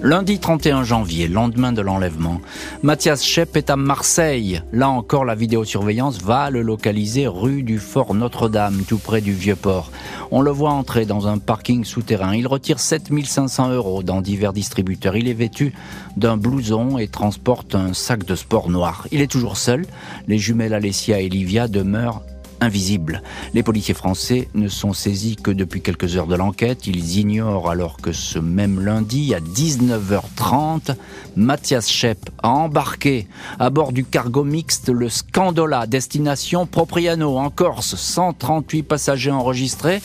Lundi 0.00 0.38
31 0.38 0.84
janvier, 0.84 1.26
lendemain 1.26 1.72
de 1.72 1.82
l'enlèvement, 1.82 2.40
Mathias 2.84 3.24
Schepp 3.24 3.56
est 3.56 3.68
à 3.68 3.74
Marseille. 3.74 4.62
Là 4.72 4.88
encore, 4.88 5.24
la 5.24 5.34
vidéosurveillance 5.34 6.22
va 6.22 6.50
le 6.50 6.62
localiser 6.62 7.26
rue 7.26 7.64
du 7.64 7.80
Fort 7.80 8.14
Notre-Dame, 8.14 8.84
tout 8.86 8.98
près 8.98 9.20
du 9.20 9.32
Vieux-Port. 9.32 9.90
On 10.30 10.40
le 10.40 10.52
voit 10.52 10.70
entrer 10.70 11.04
dans 11.04 11.26
un 11.26 11.38
parking 11.38 11.84
souterrain. 11.84 12.36
Il 12.36 12.46
retire 12.46 12.78
7500 12.78 13.72
euros 13.72 14.04
dans 14.04 14.20
divers 14.20 14.52
distributeurs. 14.52 15.16
Il 15.16 15.26
est 15.26 15.34
vêtu 15.34 15.72
d'un 16.16 16.36
blouson 16.36 16.96
et 16.98 17.08
transporte 17.08 17.74
un 17.74 17.92
sac 17.92 18.24
de 18.24 18.36
sport 18.36 18.70
noir. 18.70 19.08
Il 19.10 19.20
est 19.20 19.30
toujours 19.30 19.56
seul. 19.56 19.84
Les 20.28 20.38
jumelles 20.38 20.74
Alessia 20.74 21.20
et 21.20 21.28
Livia 21.28 21.66
demeurent 21.66 22.22
invisible. 22.60 23.22
Les 23.54 23.62
policiers 23.62 23.94
français 23.94 24.48
ne 24.54 24.68
sont 24.68 24.92
saisis 24.92 25.36
que 25.36 25.50
depuis 25.50 25.80
quelques 25.80 26.16
heures 26.16 26.26
de 26.26 26.36
l'enquête. 26.36 26.86
Ils 26.86 27.18
ignorent 27.18 27.70
alors 27.70 27.96
que 27.98 28.12
ce 28.12 28.38
même 28.38 28.80
lundi, 28.80 29.34
à 29.34 29.40
19h30, 29.40 30.94
Mathias 31.36 31.88
Schepp 31.88 32.30
a 32.42 32.48
embarqué 32.48 33.26
à 33.58 33.70
bord 33.70 33.92
du 33.92 34.04
cargo 34.04 34.44
mixte 34.44 34.88
le 34.88 35.08
Scandola, 35.08 35.86
destination 35.86 36.66
Propriano, 36.66 37.38
en 37.38 37.50
Corse. 37.50 37.94
138 37.94 38.82
passagers 38.82 39.30
enregistrés. 39.30 40.00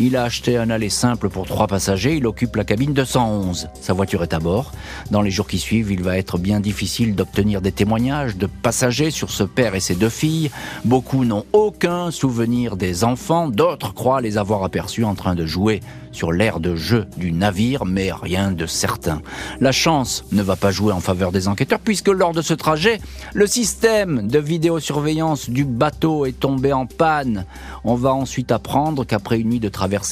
Il 0.00 0.16
a 0.16 0.24
acheté 0.24 0.56
un 0.56 0.70
aller 0.70 0.88
simple 0.88 1.28
pour 1.28 1.46
trois 1.46 1.68
passagers. 1.68 2.16
Il 2.16 2.26
occupe 2.26 2.56
la 2.56 2.64
cabine 2.64 2.92
211. 2.92 3.68
Sa 3.80 3.92
voiture 3.92 4.24
est 4.24 4.34
à 4.34 4.40
bord. 4.40 4.72
Dans 5.12 5.22
les 5.22 5.30
jours 5.30 5.46
qui 5.46 5.60
suivent, 5.60 5.92
il 5.92 6.02
va 6.02 6.18
être 6.18 6.36
bien 6.36 6.58
difficile 6.58 7.14
d'obtenir 7.14 7.60
des 7.60 7.70
témoignages 7.70 8.36
de 8.36 8.46
passagers 8.46 9.12
sur 9.12 9.30
ce 9.30 9.44
père 9.44 9.76
et 9.76 9.80
ses 9.80 9.94
deux 9.94 10.08
filles. 10.08 10.50
Beaucoup 10.84 11.24
n'ont 11.24 11.44
aucun 11.52 12.10
souvenir 12.10 12.76
des 12.76 13.04
enfants, 13.04 13.48
d'autres 13.48 13.94
croient 13.94 14.20
les 14.20 14.36
avoir 14.36 14.64
aperçus 14.64 15.04
en 15.04 15.14
train 15.14 15.36
de 15.36 15.46
jouer 15.46 15.80
sur 16.14 16.32
l'air 16.32 16.60
de 16.60 16.76
jeu 16.76 17.06
du 17.16 17.32
navire, 17.32 17.84
mais 17.84 18.12
rien 18.12 18.52
de 18.52 18.66
certain. 18.66 19.20
La 19.60 19.72
chance 19.72 20.24
ne 20.32 20.42
va 20.42 20.56
pas 20.56 20.70
jouer 20.70 20.92
en 20.92 21.00
faveur 21.00 21.32
des 21.32 21.48
enquêteurs 21.48 21.80
puisque 21.80 22.08
lors 22.08 22.32
de 22.32 22.40
ce 22.40 22.54
trajet, 22.54 23.00
le 23.34 23.46
système 23.46 24.26
de 24.28 24.38
vidéosurveillance 24.38 25.50
du 25.50 25.64
bateau 25.64 26.24
est 26.24 26.38
tombé 26.38 26.72
en 26.72 26.86
panne. 26.86 27.44
On 27.82 27.96
va 27.96 28.14
ensuite 28.14 28.52
apprendre 28.52 29.04
qu'après 29.04 29.40
une 29.40 29.50
nuit 29.50 29.60
de 29.60 29.68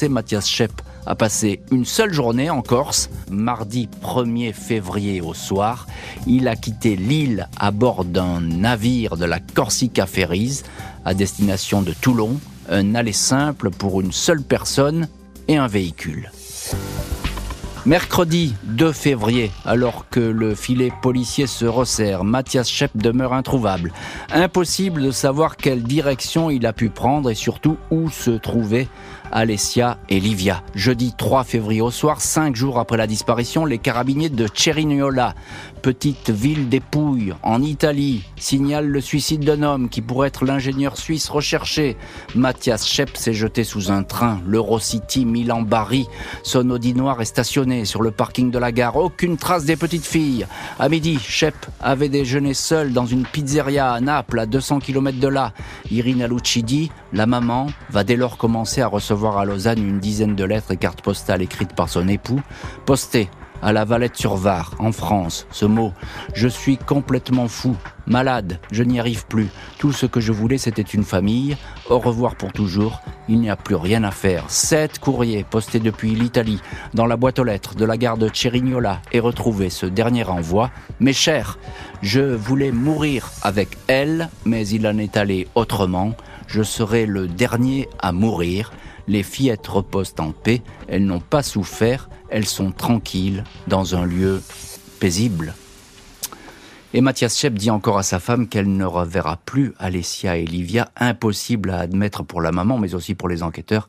Mathias 0.09 0.49
Schepp 0.49 0.83
a 1.07 1.15
passé 1.15 1.61
une 1.71 1.85
seule 1.85 2.13
journée 2.13 2.51
en 2.51 2.63
Corse, 2.63 3.09
mardi 3.31 3.89
1er 4.03 4.53
février 4.53 5.21
au 5.21 5.35
soir. 5.35 5.87
Il 6.27 6.47
a 6.49 6.57
quitté 6.57 6.95
l'île 6.95 7.49
à 7.59 7.71
bord 7.71 8.05
d'un 8.05 8.41
navire 8.41 9.17
de 9.17 9.25
la 9.25 9.41
Corsica 9.41 10.07
Ferries 10.07 10.63
à 11.05 11.15
destination 11.15 11.81
de 11.83 11.93
Toulon, 11.93 12.39
un 12.69 12.95
aller 12.95 13.13
simple 13.13 13.71
pour 13.71 14.01
une 14.01 14.13
seule 14.13 14.43
personne 14.43 15.09
et 15.49 15.57
un 15.57 15.69
véhicule. 15.69 16.31
Mercredi 17.85 18.55
2 18.63 18.93
février, 18.93 19.51
alors 19.65 20.09
que 20.09 20.21
le 20.21 20.55
filet 20.55 20.93
policier 21.03 21.49
se 21.49 21.65
resserre, 21.65 22.23
Mathias 22.23 22.69
Schepp 22.69 22.97
demeure 22.97 23.33
introuvable. 23.33 23.93
Impossible 24.33 25.03
de 25.03 25.11
savoir 25.11 25.57
quelle 25.57 25.83
direction 25.83 26.49
il 26.49 26.65
a 26.65 26.73
pu 26.73 26.91
prendre 26.91 27.29
et 27.29 27.35
surtout 27.35 27.79
où 27.91 28.09
se 28.09 28.31
trouvait 28.31 28.87
Alessia 29.33 29.99
et 30.09 30.21
Livia. 30.21 30.63
Jeudi 30.75 31.15
3 31.17 31.45
février 31.45 31.81
au 31.81 31.91
soir, 31.91 32.21
cinq 32.21 32.55
jours 32.55 32.79
après 32.79 32.97
la 32.97 33.07
disparition, 33.07 33.65
les 33.65 33.79
carabiniers 33.79 34.29
de 34.29 34.47
Cerignola, 34.55 35.35
petite 35.83 36.31
ville 36.31 36.69
des 36.69 36.79
Pouilles, 36.79 37.35
en 37.43 37.61
Italie, 37.61 38.23
signalent 38.37 38.89
le 38.89 39.01
suicide 39.01 39.45
d'un 39.45 39.65
homme 39.65 39.89
qui 39.89 40.01
pourrait 40.01 40.29
être 40.29 40.45
l'ingénieur 40.45 40.97
suisse 40.97 41.29
recherché. 41.29 41.97
Mathias 42.37 42.87
Schepp 42.87 43.17
s'est 43.17 43.35
jeté 43.35 43.65
sous 43.65 43.91
un 43.91 44.05
train, 44.05 44.41
l'Eurocity 44.47 45.27
Milan-Bari. 45.27 46.07
Son 46.45 46.71
Audi 46.71 46.95
noir 46.95 47.21
est 47.21 47.27
stationné 47.27 47.85
sur 47.85 48.01
le 48.01 48.13
parking 48.13 48.53
de 48.53 48.59
la 48.59 48.71
gare. 48.71 48.97
Aucune 48.97 49.37
trace 49.37 49.65
des 49.65 49.77
petites 49.77 50.07
filles. 50.07 50.47
À 50.79 50.89
midi, 50.89 51.19
Schepp 51.19 51.67
avait 51.81 52.09
déjeuné 52.09 52.55
seul 52.55 52.93
dans 52.93 53.07
une 53.07 53.25
pizzeria 53.25 53.93
à 53.93 54.01
Naples, 54.01 54.39
à 54.39 54.47
200 54.47 54.79
km 54.79 55.19
de 55.19 55.29
là. 55.29 55.53
Irina 55.91 56.29
Lucidi, 56.29 56.93
la 57.13 57.27
maman, 57.27 57.67
va 57.91 58.05
dès 58.05 58.17
lors 58.17 58.37
commencer 58.37 58.83
à 58.83 58.87
recevoir 58.87 59.37
à 59.37 59.45
Lausanne 59.45 59.81
une 59.81 59.99
dizaine 59.99 60.37
de 60.37 60.45
lettres 60.45 60.71
et 60.71 60.77
cartes 60.77 61.03
postales 61.03 61.43
écrites 61.43 61.75
par 61.75 61.89
son 61.89 62.07
époux, 62.07 62.41
postées 62.87 63.29
à 63.63 63.73
la 63.73 63.85
Valette-sur-Var, 63.85 64.75
en 64.79 64.93
France, 64.93 65.47
ce 65.51 65.65
mot 65.65 65.93
«Je 66.35 66.49
suis 66.49 66.77
complètement 66.77 67.47
fou, 67.49 67.77
malade, 68.07 68.59
je 68.73 68.83
n'y 68.83 68.99
arrive 68.99 69.25
plus. 69.27 69.49
Tout 69.79 69.93
ce 69.93 70.07
que 70.07 70.21
je 70.21 70.33
voulais, 70.33 70.59
c'était 70.59 70.83
une 70.83 71.05
famille. 71.05 71.57
Au 71.89 71.99
revoir 71.99 72.35
pour 72.35 72.53
toujours, 72.53 73.01
il 73.29 73.41
n'y 73.41 73.51
a 73.51 73.57
plus 73.57 73.77
rien 73.77 74.03
à 74.03 74.11
faire.» 74.11 74.45
Sept 74.49 74.99
courriers 74.99 75.45
postés 75.49 75.79
depuis 75.79 76.15
l'Italie 76.15 76.61
dans 76.93 77.07
la 77.07 77.17
boîte 77.17 77.39
aux 77.39 77.45
lettres 77.45 77.77
de 77.77 77.85
la 77.85 77.97
gare 77.97 78.19
de 78.19 78.29
Cerignola 78.33 79.01
et 79.13 79.21
retrouvé 79.21 79.71
ce 79.71 79.87
dernier 79.87 80.25
envoi. 80.25 80.71
«Mes 81.01 81.13
chers, 81.13 81.59
je 82.03 82.21
voulais 82.21 82.73
mourir 82.73 83.31
avec 83.43 83.79
elle, 83.87 84.29
mais 84.45 84.67
il 84.67 84.87
en 84.89 84.99
est 84.99 85.17
allé 85.17 85.47
autrement. 85.55 86.15
Je 86.49 86.65
serai 86.65 87.07
le 87.07 87.29
dernier 87.29 87.89
à 88.01 88.11
mourir.» 88.11 88.73
Les 89.09 89.25
fillettes 89.25 89.67
reposent 89.67 90.15
en 90.21 90.31
paix, 90.31 90.63
elles 90.87 91.05
n'ont 91.05 91.19
pas 91.19 91.43
souffert, 91.43 92.09
elles 92.33 92.47
sont 92.47 92.73
tranquilles 92.73 93.45
dans 93.69 93.95
un 93.95 94.05
lieu 94.05 94.43
paisible. 94.99 95.55
Et 96.95 97.01
Mathias 97.01 97.39
Schepp 97.39 97.55
dit 97.55 97.71
encore 97.71 97.97
à 97.97 98.03
sa 98.03 98.19
femme 98.19 98.49
qu'elle 98.49 98.71
ne 98.77 98.85
reverra 98.85 99.39
plus 99.47 99.73
Alessia 99.79 100.37
et 100.37 100.45
Livia, 100.45 100.91
impossible 100.97 101.71
à 101.71 101.79
admettre 101.79 102.23
pour 102.23 102.43
la 102.43 102.53
maman, 102.53 102.77
mais 102.77 102.95
aussi 102.95 103.15
pour 103.15 103.29
les 103.29 103.43
enquêteurs, 103.43 103.89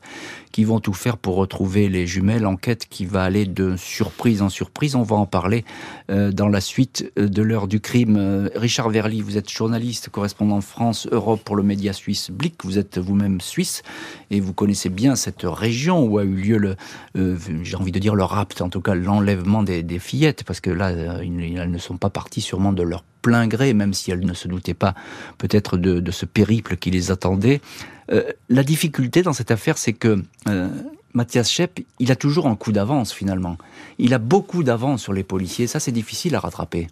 qui 0.54 0.62
vont 0.62 0.78
tout 0.78 0.92
faire 0.92 1.16
pour 1.16 1.34
retrouver 1.34 1.88
les 1.88 2.06
jumelles. 2.06 2.46
Enquête 2.46 2.86
qui 2.88 3.06
va 3.06 3.24
aller 3.24 3.44
de 3.44 3.74
surprise 3.74 4.40
en 4.40 4.48
surprise. 4.48 4.94
On 4.94 5.02
va 5.02 5.16
en 5.16 5.26
parler 5.26 5.64
euh, 6.12 6.30
dans 6.30 6.46
la 6.46 6.60
suite 6.60 7.10
euh, 7.18 7.26
de 7.26 7.42
l'heure 7.42 7.66
du 7.66 7.80
crime. 7.80 8.16
Euh, 8.16 8.48
Richard 8.54 8.88
Verly, 8.88 9.20
vous 9.20 9.36
êtes 9.36 9.50
journaliste, 9.50 10.10
correspondant 10.10 10.60
France 10.60 11.08
Europe 11.10 11.40
pour 11.44 11.56
le 11.56 11.64
média 11.64 11.92
suisse 11.92 12.30
Blick. 12.30 12.64
Vous 12.64 12.78
êtes 12.78 12.98
vous-même 12.98 13.40
suisse 13.40 13.82
et 14.30 14.38
vous 14.38 14.52
connaissez 14.52 14.90
bien 14.90 15.16
cette 15.16 15.42
région 15.42 16.04
où 16.04 16.18
a 16.18 16.22
eu 16.22 16.36
lieu 16.36 16.58
le, 16.58 17.36
j'ai 17.64 17.76
envie 17.76 17.90
de 17.90 17.98
dire 17.98 18.14
le 18.14 18.22
rapt, 18.22 18.62
en 18.62 18.68
tout 18.68 18.80
cas 18.80 18.94
l'enlèvement 18.94 19.64
des, 19.64 19.82
des, 19.82 19.98
fillettes, 19.98 20.44
parce 20.44 20.60
que 20.60 20.70
là, 20.70 20.90
elles 20.90 21.68
ne 21.68 21.78
sont 21.78 21.96
pas 21.96 22.10
parties 22.10 22.40
sûrement 22.40 22.72
de 22.72 22.84
leur 22.84 23.02
plein 23.24 23.48
gré, 23.48 23.72
même 23.72 23.94
si 23.94 24.10
elles 24.10 24.24
ne 24.24 24.34
se 24.34 24.46
doutaient 24.46 24.74
pas 24.74 24.94
peut-être 25.38 25.78
de, 25.78 26.10
ce 26.10 26.26
périple 26.26 26.76
qui 26.76 26.90
les 26.90 27.10
attendait. 27.10 27.62
Euh, 28.10 28.30
la 28.48 28.62
difficulté 28.62 29.22
dans 29.22 29.32
cette 29.32 29.50
affaire, 29.50 29.78
c'est 29.78 29.92
que 29.92 30.22
euh, 30.48 30.68
Mathias 31.12 31.50
Schepp, 31.50 31.80
il 31.98 32.12
a 32.12 32.16
toujours 32.16 32.46
un 32.46 32.56
coup 32.56 32.72
d'avance 32.72 33.12
finalement. 33.12 33.56
Il 33.98 34.14
a 34.14 34.18
beaucoup 34.18 34.62
d'avance 34.62 35.02
sur 35.02 35.12
les 35.12 35.24
policiers, 35.24 35.66
ça 35.66 35.80
c'est 35.80 35.92
difficile 35.92 36.34
à 36.34 36.40
rattraper. 36.40 36.88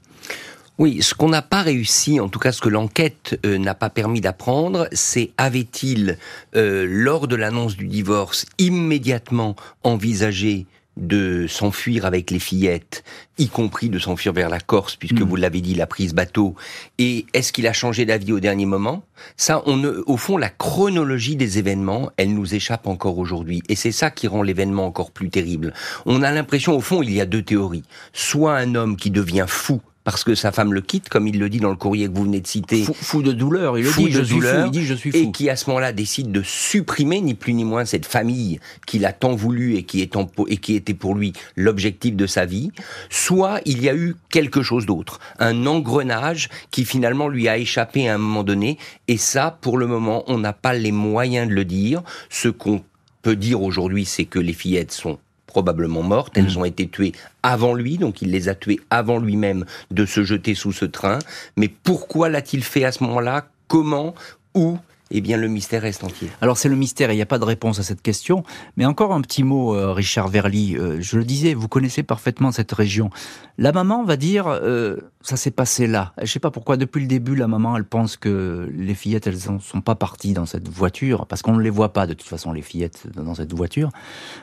Oui, 0.79 1.03
ce 1.03 1.15
qu'on 1.15 1.29
n'a 1.29 1.43
pas 1.43 1.61
réussi, 1.61 2.19
en 2.19 2.29
tout 2.29 2.39
cas 2.39 2.51
ce 2.51 2.63
que 2.63 2.71
l'enquête 2.71 3.39
euh, 3.45 3.59
n'a 3.59 3.75
pas 3.75 3.91
permis 3.91 4.21
d'apprendre, 4.21 4.89
c'est 4.93 5.31
avait-il, 5.37 6.19
lors 6.55 7.29
de 7.29 7.37
l'annonce 7.37 7.77
du 7.77 7.89
divorce, 7.89 8.47
immédiatement 8.59 9.55
envisagé 9.83 10.67
de 10.97 11.47
s'enfuir 11.49 12.05
avec 12.05 12.31
les 12.31 12.39
fillettes, 12.39 13.03
y 13.39 13.49
compris 13.49 13.89
de 13.89 13.99
s'enfuir 13.99 14.33
vers 14.33 14.51
la 14.51 14.61
Corse, 14.61 14.97
puisque 14.97 15.21
mm. 15.21 15.25
vous 15.25 15.37
l'avez 15.37 15.61
dit, 15.61 15.75
la 15.75 15.87
prise 15.87 16.15
bateau. 16.15 16.55
Et 16.99 17.27
est-ce 17.33 17.53
qu'il 17.53 17.67
a 17.67 17.73
changé 17.73 18.05
d'avis 18.05 18.33
au 18.33 18.41
dernier 18.41 18.67
moment? 18.67 19.03
Ça, 19.37 19.63
on 19.67 19.83
au 19.85 20.17
fond, 20.17 20.37
la 20.37 20.51
chronologie 20.51 21.37
des 21.37 21.59
événements, 21.59 22.11
elle 22.17 22.35
nous 22.35 22.55
échappe 22.55 22.87
encore 22.87 23.19
aujourd'hui. 23.19 23.63
Et 23.69 23.77
c'est 23.77 23.93
ça 23.93 24.11
qui 24.11 24.29
rend 24.29 24.43
l'événement 24.43 24.87
encore 24.87 25.11
plus 25.11 25.31
terrible. 25.31 25.73
On 26.07 26.23
a 26.23 26.31
l'impression, 26.31 26.77
au 26.77 26.81
fond, 26.81 27.03
il 27.03 27.13
y 27.13 27.21
a 27.21 27.27
deux 27.27 27.43
théories. 27.43 27.85
Soit 28.13 28.57
un 28.57 28.75
homme 28.75 28.97
qui 28.97 29.11
devient 29.11 29.47
fou 29.49 29.81
parce 30.05 30.25
que 30.25 30.35
sa 30.35 30.53
femme 30.53 30.73
le 30.73 30.81
quitte, 30.81 31.09
comme 31.09 31.29
il 31.29 31.39
le 31.39 31.49
dit 31.49 31.61
dans 31.61 31.71
le 31.71 31.77
courrier 31.77 32.09
que 32.09 32.15
vous 32.15 32.25
venez 32.25 32.41
de 32.41 32.47
citer. 32.47 32.85
Fou, 32.85 33.23
de 33.23 33.33
douleur, 33.33 33.79
il 33.79 33.85
le 33.85 33.93
dit, 33.93 34.11
je 34.11 34.23
suis 34.23 34.41
fou, 34.41 34.63
il 34.67 34.71
dit 34.71 34.85
je 34.85 34.95
suis 34.95 35.11
fou. 35.13 35.17
Et 35.17 35.31
qui 35.31 35.49
à 35.49 35.57
ce 35.57 35.69
moment-là 35.71 35.93
décide 35.93 36.33
de 36.33 36.43
supprimer 36.43 37.21
ni 37.21 37.35
plus 37.35 37.55
ni 37.55 37.65
moins 37.65 37.85
cette 37.85 38.07
famille 38.07 38.59
qu'il 38.87 39.05
a 39.07 39.13
tant 39.13 39.35
voulu 39.35 39.77
et 39.77 39.85
qui, 39.85 40.03
est 40.03 40.17
et 40.49 40.57
qui 40.57 40.75
était 40.75 40.95
pour 40.95 41.15
lui 41.15 41.33
l'objectif 41.57 42.17
de 42.17 42.27
sa 42.27 42.47
vie. 42.47 42.73
Soit 43.11 43.61
il 43.65 43.83
y 43.83 43.89
a 43.89 43.95
eu 43.95 44.17
quelque 44.31 44.63
chose 44.63 44.87
d'autre, 44.87 45.21
un 45.39 45.67
engrenage 45.67 46.49
qui 46.71 46.85
finalement 46.85 47.29
lui 47.29 47.49
a 47.49 47.59
échappé 47.59 48.09
à 48.09 48.15
un 48.15 48.19
moment 48.19 48.43
donné. 48.43 48.79
Et 49.09 49.17
ça, 49.17 49.59
pour 49.61 49.79
le 49.79 49.87
moment, 49.87 50.25
on 50.27 50.39
n'a 50.39 50.53
pas 50.53 50.75
les 50.75 50.93
moyens 50.93 51.49
de 51.49 51.55
le 51.55 51.65
dire. 51.65 52.03
Ce 52.29 52.49
qu'on 52.49 52.83
peut 53.23 53.37
dire 53.37 53.63
aujourd'hui, 53.63 54.05
c'est 54.05 54.25
que 54.25 54.39
les 54.39 54.53
fillettes 54.53 54.93
sont 54.93 55.19
probablement 55.53 56.03
mortes. 56.03 56.39
Elles 56.39 56.55
mm. 56.55 56.57
ont 56.57 56.65
été 56.65 56.89
tuées 56.89 57.13
avant 57.43 57.75
lui, 57.75 57.99
donc 57.99 58.23
il 58.23 58.31
les 58.31 58.49
a 58.49 58.55
tuées 58.55 58.81
avant 58.89 59.19
lui-même 59.19 59.67
de 59.91 60.07
se 60.07 60.25
jeter 60.25 60.55
sous 60.55 60.73
ce 60.73 60.87
train. 60.87 61.19
Mais 61.57 61.69
pourquoi 61.69 62.31
l'a-t-il 62.31 62.65
fait 62.65 62.85
à 62.85 62.93
ce 62.93 63.05
moment-là? 63.05 63.49
Comment? 63.69 64.15
Où? 64.55 64.79
Eh 65.13 65.21
bien 65.21 65.37
le 65.37 65.49
mystère 65.49 65.83
reste 65.83 66.05
entier. 66.05 66.29
Alors 66.41 66.59
c'est 66.59 66.69
le 66.69 66.77
mystère, 66.77 67.13
il 67.13 67.17
n'y 67.17 67.23
a 67.23 67.27
pas 67.27 67.39
de 67.39 67.45
réponse 67.45 67.79
à 67.79 67.83
cette 67.83 68.03
question. 68.03 68.43
Mais 68.77 68.85
encore 68.85 69.13
un 69.13 69.21
petit 69.21 69.43
mot, 69.43 69.75
euh, 69.75 69.93
Richard 69.93 70.29
Verly. 70.29 70.77
Euh, 70.77 70.99
je 71.01 71.19
le 71.19 71.25
disais, 71.25 71.55
vous 71.55 71.69
connaissez 71.69 72.03
parfaitement 72.03 72.53
cette 72.53 72.73
région. 72.73 73.11
La 73.59 73.73
maman 73.73 74.05
va 74.05 74.17
dire, 74.17 74.47
euh, 74.49 74.97
ça 75.21 75.37
s'est 75.37 75.51
passé 75.51 75.87
là. 75.87 76.15
Je 76.21 76.27
sais 76.27 76.41
pas 76.41 76.51
pourquoi, 76.51 76.77
depuis 76.77 77.01
le 77.01 77.07
début, 77.07 77.37
la 77.37 77.47
maman, 77.47 77.77
elle 77.77 77.85
pense 77.85 78.17
que 78.17 78.69
les 78.75 78.95
fillettes, 78.95 79.27
elles 79.27 79.35
ne 79.35 79.59
sont 79.59 79.81
pas 79.83 79.95
parties 79.95 80.33
dans 80.33 80.47
cette 80.47 80.69
voiture, 80.69 81.27
parce 81.27 81.43
qu'on 81.43 81.53
ne 81.53 81.63
les 81.63 81.71
voit 81.71 81.93
pas 81.93 82.07
de 82.07 82.15
toute 82.15 82.27
façon, 82.27 82.53
les 82.53 82.63
fillettes, 82.63 83.07
dans 83.15 83.35
cette 83.35 83.53
voiture. 83.53 83.91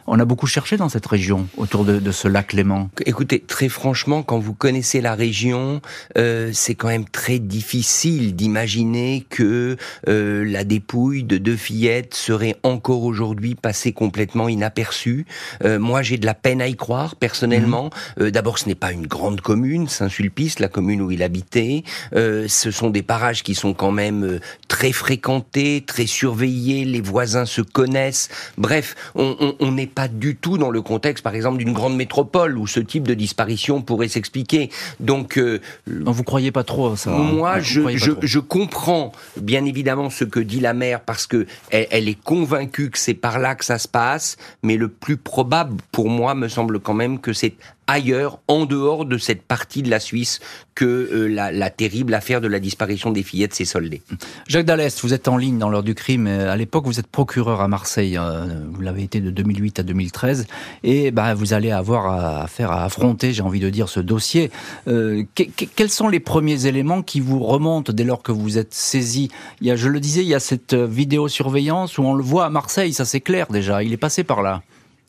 On 0.05 0.19
a 0.19 0.25
beaucoup 0.25 0.47
cherché 0.47 0.77
dans 0.77 0.89
cette 0.89 1.05
région, 1.05 1.47
autour 1.57 1.85
de, 1.85 1.99
de 1.99 2.11
ce 2.11 2.27
lac 2.27 2.53
Léman. 2.53 2.89
Écoutez, 3.05 3.39
très 3.39 3.67
franchement, 3.67 4.21
quand 4.21 4.39
vous 4.39 4.53
connaissez 4.53 5.01
la 5.01 5.15
région, 5.15 5.81
euh, 6.17 6.51
c'est 6.53 6.75
quand 6.75 6.87
même 6.89 7.09
très 7.09 7.39
difficile 7.39 8.35
d'imaginer 8.35 9.25
que 9.29 9.75
euh, 10.07 10.45
la 10.59 10.65
dépouille 10.65 11.23
de 11.23 11.37
deux 11.37 11.55
fillettes 11.55 12.13
serait 12.13 12.57
encore 12.63 13.03
aujourd'hui 13.03 13.55
passée 13.55 13.93
complètement 13.93 14.49
inaperçue. 14.49 15.25
Euh, 15.63 15.79
moi, 15.79 16.01
j'ai 16.01 16.17
de 16.17 16.25
la 16.25 16.33
peine 16.33 16.61
à 16.61 16.67
y 16.67 16.75
croire, 16.75 17.15
personnellement. 17.15 17.85
Mmh. 17.85 18.23
Euh, 18.23 18.29
d'abord, 18.29 18.59
ce 18.59 18.67
n'est 18.67 18.75
pas 18.75 18.91
une 18.91 19.07
grande 19.07 19.39
commune, 19.39 19.87
Saint-Sulpice, 19.87 20.59
la 20.59 20.67
commune 20.67 21.01
où 21.01 21.11
il 21.11 21.23
habitait. 21.23 21.85
Euh, 22.13 22.49
ce 22.49 22.71
sont 22.71 22.89
des 22.89 23.03
parages 23.03 23.41
qui 23.41 23.55
sont 23.55 23.73
quand 23.73 23.93
même 23.93 24.41
très 24.67 24.91
fréquentés, 24.91 25.81
très 25.87 26.07
surveillés, 26.07 26.83
les 26.83 26.99
voisins 26.99 27.45
se 27.45 27.61
connaissent. 27.61 28.27
Bref, 28.57 28.97
on 29.15 29.71
n'est 29.71 29.87
pas 29.87 30.09
du 30.09 30.35
tout 30.35 30.57
dans 30.57 30.71
le 30.71 30.81
contexte, 30.81 31.23
par 31.23 31.35
exemple, 31.35 31.59
d'une 31.59 31.71
grande 31.71 31.95
métropole 31.95 32.57
où 32.57 32.67
ce 32.67 32.81
type 32.81 33.07
de 33.07 33.13
disparition 33.13 33.81
pourrait 33.81 34.09
s'expliquer. 34.09 34.71
Donc, 34.99 35.37
euh, 35.37 35.61
non, 35.87 36.11
vous 36.11 36.23
croyez 36.23 36.51
pas 36.51 36.65
trop 36.65 36.97
ça 36.97 37.11
hein 37.11 37.31
Moi, 37.31 37.61
je, 37.61 37.95
je, 37.95 38.11
je, 38.21 38.39
comprends 38.39 39.13
bien 39.39 39.63
évidemment 39.63 40.09
ce 40.09 40.25
que 40.25 40.39
dit 40.49 40.59
la 40.59 40.73
mère 40.73 41.01
parce 41.01 41.27
que 41.27 41.45
elle, 41.71 42.09
est 42.09 42.21
convaincue 42.21 42.89
que 42.89 42.97
c'est 42.97 43.13
par 43.13 43.39
là 43.39 43.55
que 43.55 43.63
ça 43.63 43.77
se 43.77 43.87
passe, 43.87 44.35
mais 44.63 44.75
le 44.75 44.89
plus 44.89 45.15
probable 45.15 45.77
pour 45.91 46.09
moi 46.09 46.35
me 46.35 46.47
semble 46.49 46.79
quand 46.79 46.93
même 46.93 47.19
que 47.19 47.31
c'est 47.31 47.53
ailleurs, 47.89 48.39
en 48.47 48.65
dehors 48.65 49.05
de 49.05 49.17
cette 49.17 49.41
partie 49.41 49.81
de 49.81 49.89
la 49.89 49.99
Suisse, 49.99 50.39
que 50.75 50.85
euh, 50.85 51.27
la, 51.27 51.51
la, 51.51 51.69
terrible 51.69 52.13
affaire 52.13 52.39
de 52.39 52.47
la 52.47 52.59
disparition 52.59 53.11
des 53.11 53.23
fillettes 53.23 53.53
s'est 53.53 53.65
soldée. 53.65 54.01
Jacques 54.47 54.65
Dallès, 54.65 55.01
vous 55.01 55.13
êtes 55.13 55.27
en 55.27 55.37
ligne 55.37 55.57
dans 55.57 55.69
l'heure 55.69 55.83
du 55.83 55.95
crime. 55.95 56.27
À 56.27 56.55
l'époque, 56.55 56.85
vous 56.85 56.99
êtes 56.99 57.07
procureur 57.07 57.61
à 57.61 57.67
Marseille. 57.67 58.17
Euh, 58.17 58.45
vous 58.71 58.81
l'avez 58.81 59.03
été 59.03 59.19
de 59.19 59.31
2008 59.31 59.79
à 59.79 59.83
2013. 59.83 60.47
Et 60.83 61.11
bah, 61.11 61.33
vous 61.33 61.53
allez 61.53 61.71
avoir 61.71 62.43
affaire 62.43 62.71
à 62.71 62.85
affronter, 62.85 63.33
j'ai 63.33 63.41
envie 63.41 63.59
de 63.59 63.69
dire, 63.69 63.89
ce 63.89 63.99
dossier. 63.99 64.51
Euh, 64.87 65.23
que, 65.35 65.43
que, 65.43 65.65
quels 65.65 65.89
sont 65.89 66.07
les 66.07 66.19
premiers 66.19 66.67
éléments 66.67 67.01
qui 67.01 67.19
vous 67.19 67.39
remontent 67.39 67.91
dès 67.91 68.03
lors 68.03 68.21
que 68.21 68.31
vous 68.31 68.57
êtes 68.57 68.73
saisi? 68.73 69.29
Il 69.61 69.67
y 69.67 69.71
a, 69.71 69.75
Je 69.75 69.89
le 69.89 69.99
disais, 69.99 70.21
il 70.21 70.29
y 70.29 70.35
a 70.35 70.39
cette 70.39 70.75
vidéosurveillance 70.75 71.97
où 71.97 72.03
on 72.03 72.13
le 72.13 72.23
voit 72.23 72.45
à 72.45 72.49
Marseille, 72.49 72.93
ça 72.93 73.05
c'est 73.05 73.21
clair 73.21 73.47
déjà. 73.49 73.83
Il 73.83 73.93
est 73.93 73.97
passé 73.97 74.23
par 74.23 74.41
là, 74.41 74.61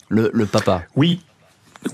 le, 0.09 0.31
le 0.33 0.47
papa. 0.47 0.83
Oui, 0.97 1.21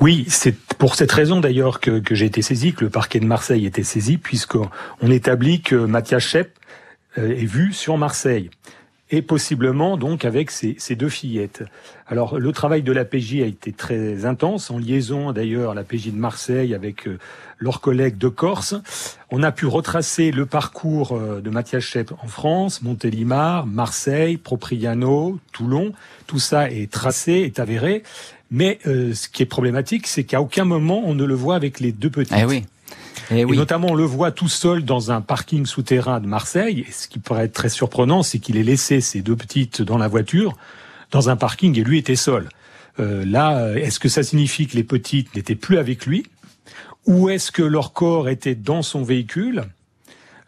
oui, 0.01 0.25
c'est 0.29 0.57
pour 0.79 0.95
cette 0.95 1.13
raison 1.13 1.41
d'ailleurs 1.41 1.81
que, 1.81 2.03
j'ai 2.11 2.27
été 2.27 2.43
saisi, 2.43 2.73
que 2.73 2.85
le 2.85 2.91
parquet 2.91 3.21
de 3.21 3.27
Marseille 3.27 3.67
était 3.67 3.85
saisi, 3.85 4.19
puisqu'on 4.19 5.11
établit 5.11 5.63
que 5.63 5.77
Mathias 5.77 6.23
Schepp 6.23 6.59
euh, 7.19 7.31
est 7.31 7.47
vu 7.47 7.73
sur 7.73 7.97
Marseille 7.97 8.51
et 9.11 9.23
possiblement 9.23 9.97
donc 9.97 10.25
avec 10.25 10.51
ces, 10.51 10.77
deux 10.97 11.09
fillettes. 11.09 11.63
Alors 12.09 12.39
le 12.39 12.53
travail 12.53 12.83
de 12.83 12.91
la 12.91 13.05
PJ 13.05 13.35
a 13.43 13.47
été 13.47 13.73
très 13.73 14.25
intense, 14.25 14.71
en 14.71 14.79
liaison 14.79 15.33
d'ailleurs 15.33 15.75
la 15.75 15.85
PJ 15.85 16.07
de 16.07 16.19
Marseille 16.19 16.75
avec 16.75 17.07
euh, 17.07 17.19
leurs 17.59 17.81
collègues 17.81 18.19
de 18.19 18.29
Corse. 18.29 18.75
On 19.31 19.45
a 19.45 19.53
pu 19.53 19.67
retracer 19.67 20.33
le 20.33 20.45
parcours 20.45 21.13
euh, 21.13 21.41
de 21.41 21.51
Mathias 21.51 21.85
Schepp 21.85 22.13
en 22.21 22.27
France, 22.27 22.83
Montélimar, 22.83 23.67
Marseille, 23.67 24.39
Propriano, 24.39 25.39
Toulon. 25.53 25.93
Tout 26.27 26.41
ça 26.41 26.69
est 26.69 26.91
tracé, 26.91 27.33
est 27.33 27.61
avéré. 27.61 28.03
Mais 28.51 28.79
euh, 28.87 29.15
ce 29.15 29.29
qui 29.29 29.43
est 29.43 29.47
problématique, 29.47 30.07
c'est 30.07 30.25
qu'à 30.25 30.41
aucun 30.41 30.65
moment 30.65 31.03
on 31.05 31.15
ne 31.15 31.25
le 31.25 31.35
voit 31.35 31.57
avec 31.57 31.81
les 31.81 31.93
deux 31.93 32.11
petites. 32.11 32.37
Eh 32.39 32.45
oui. 32.45 32.65
Et, 33.31 33.45
oui. 33.45 33.55
et, 33.55 33.59
notamment, 33.59 33.89
on 33.91 33.95
le 33.95 34.05
voit 34.05 34.31
tout 34.31 34.49
seul 34.49 34.85
dans 34.85 35.11
un 35.11 35.21
parking 35.21 35.67
souterrain 35.67 36.21
de 36.21 36.27
Marseille. 36.27 36.85
Et 36.89 36.93
ce 36.93 37.09
qui 37.09 37.19
pourrait 37.19 37.47
être 37.47 37.55
très 37.55 37.69
surprenant, 37.69 38.23
c'est 38.23 38.39
qu'il 38.39 38.57
ait 38.57 38.63
laissé 38.63 39.01
ses 39.01 39.21
deux 39.21 39.35
petites 39.35 39.83
dans 39.83 39.99
la 39.99 40.07
voiture, 40.07 40.57
dans 41.11 41.29
un 41.29 41.35
parking, 41.37 41.77
et 41.77 41.83
lui 41.83 41.99
était 41.99 42.15
seul. 42.15 42.49
Euh, 43.01 43.25
là, 43.25 43.73
est-ce 43.75 43.99
que 43.99 44.09
ça 44.09 44.23
signifie 44.23 44.69
que 44.69 44.77
les 44.77 44.85
petites 44.85 45.35
n'étaient 45.35 45.57
plus 45.57 45.79
avec 45.79 46.07
lui? 46.07 46.25
Ou 47.07 47.29
est-ce 47.29 47.51
que 47.51 47.63
leur 47.63 47.93
corps 47.93 48.29
était 48.29 48.55
dans 48.55 48.83
son 48.83 49.03
véhicule? 49.03 49.65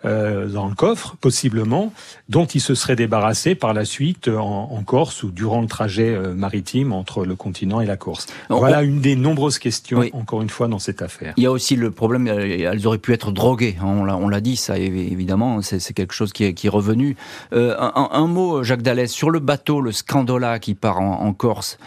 Euh, 0.04 0.46
dans 0.46 0.68
le 0.68 0.74
coffre, 0.74 1.16
possiblement, 1.20 1.92
dont 2.28 2.46
il 2.46 2.60
se 2.60 2.76
serait 2.76 2.94
débarrassé 2.94 3.56
par 3.56 3.74
la 3.74 3.84
suite 3.84 4.28
en, 4.28 4.70
en 4.72 4.82
Corse 4.84 5.24
ou 5.24 5.30
durant 5.30 5.60
le 5.60 5.66
trajet 5.66 6.14
euh, 6.14 6.34
maritime 6.34 6.92
entre 6.92 7.24
le 7.24 7.34
continent 7.34 7.80
et 7.80 7.86
la 7.86 7.96
Corse. 7.96 8.28
Voilà 8.48 8.82
une 8.82 9.00
des 9.00 9.16
nombreuses 9.16 9.58
questions, 9.58 9.98
oui. 9.98 10.10
encore 10.12 10.40
une 10.40 10.50
fois, 10.50 10.68
dans 10.68 10.78
cette 10.78 11.02
affaire. 11.02 11.34
Il 11.36 11.42
y 11.42 11.46
a 11.46 11.50
aussi 11.50 11.74
le 11.74 11.90
problème, 11.90 12.28
elles 12.28 12.86
auraient 12.86 12.98
pu 12.98 13.12
être 13.12 13.32
droguées, 13.32 13.76
hein, 13.80 13.86
on 13.86 14.28
l'a 14.28 14.40
dit, 14.40 14.56
ça 14.56 14.78
évidemment, 14.78 15.62
c'est 15.62 15.92
quelque 15.92 16.14
chose 16.14 16.32
qui 16.32 16.44
est, 16.44 16.54
qui 16.54 16.68
est 16.68 16.70
revenu. 16.70 17.16
Euh, 17.52 17.76
un, 17.78 18.08
un, 18.12 18.26
mot, 18.28 18.62
Jacques 18.62 18.82
Dallès, 18.82 19.10
sur 19.10 19.30
le 19.30 19.40
bateau, 19.40 19.80
le 19.80 19.90
Scandola 19.90 20.60
qui 20.60 20.74
part 20.74 21.00
en, 21.00 21.22
en 21.22 21.32
Corse, 21.32 21.78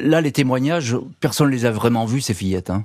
là, 0.00 0.20
les 0.20 0.32
témoignages, 0.32 0.96
personne 1.20 1.48
ne 1.48 1.52
les 1.52 1.66
a 1.66 1.70
vraiment 1.70 2.06
vus, 2.06 2.22
ces 2.22 2.34
fillettes. 2.34 2.70
Hein. 2.70 2.84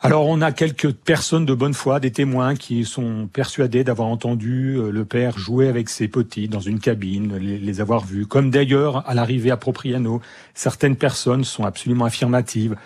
Alors 0.00 0.26
on 0.26 0.42
a 0.42 0.52
quelques 0.52 0.92
personnes 0.92 1.46
de 1.46 1.54
bonne 1.54 1.72
foi, 1.72 1.98
des 1.98 2.10
témoins 2.10 2.56
qui 2.56 2.84
sont 2.84 3.26
persuadés 3.32 3.84
d'avoir 3.84 4.08
entendu 4.08 4.76
euh, 4.76 4.90
le 4.90 5.04
père 5.06 5.38
jouer 5.38 5.68
avec 5.68 5.88
ses 5.88 6.08
petits 6.08 6.46
dans 6.46 6.60
une 6.60 6.78
cabine, 6.78 7.36
les, 7.38 7.58
les 7.58 7.80
avoir 7.80 8.04
vus. 8.04 8.26
Comme 8.26 8.50
d'ailleurs 8.50 9.08
à 9.08 9.14
l'arrivée 9.14 9.50
à 9.50 9.56
Propriano, 9.56 10.20
certaines 10.52 10.96
personnes 10.96 11.44
sont 11.44 11.64
absolument 11.64 12.04
affirmatives. 12.04 12.76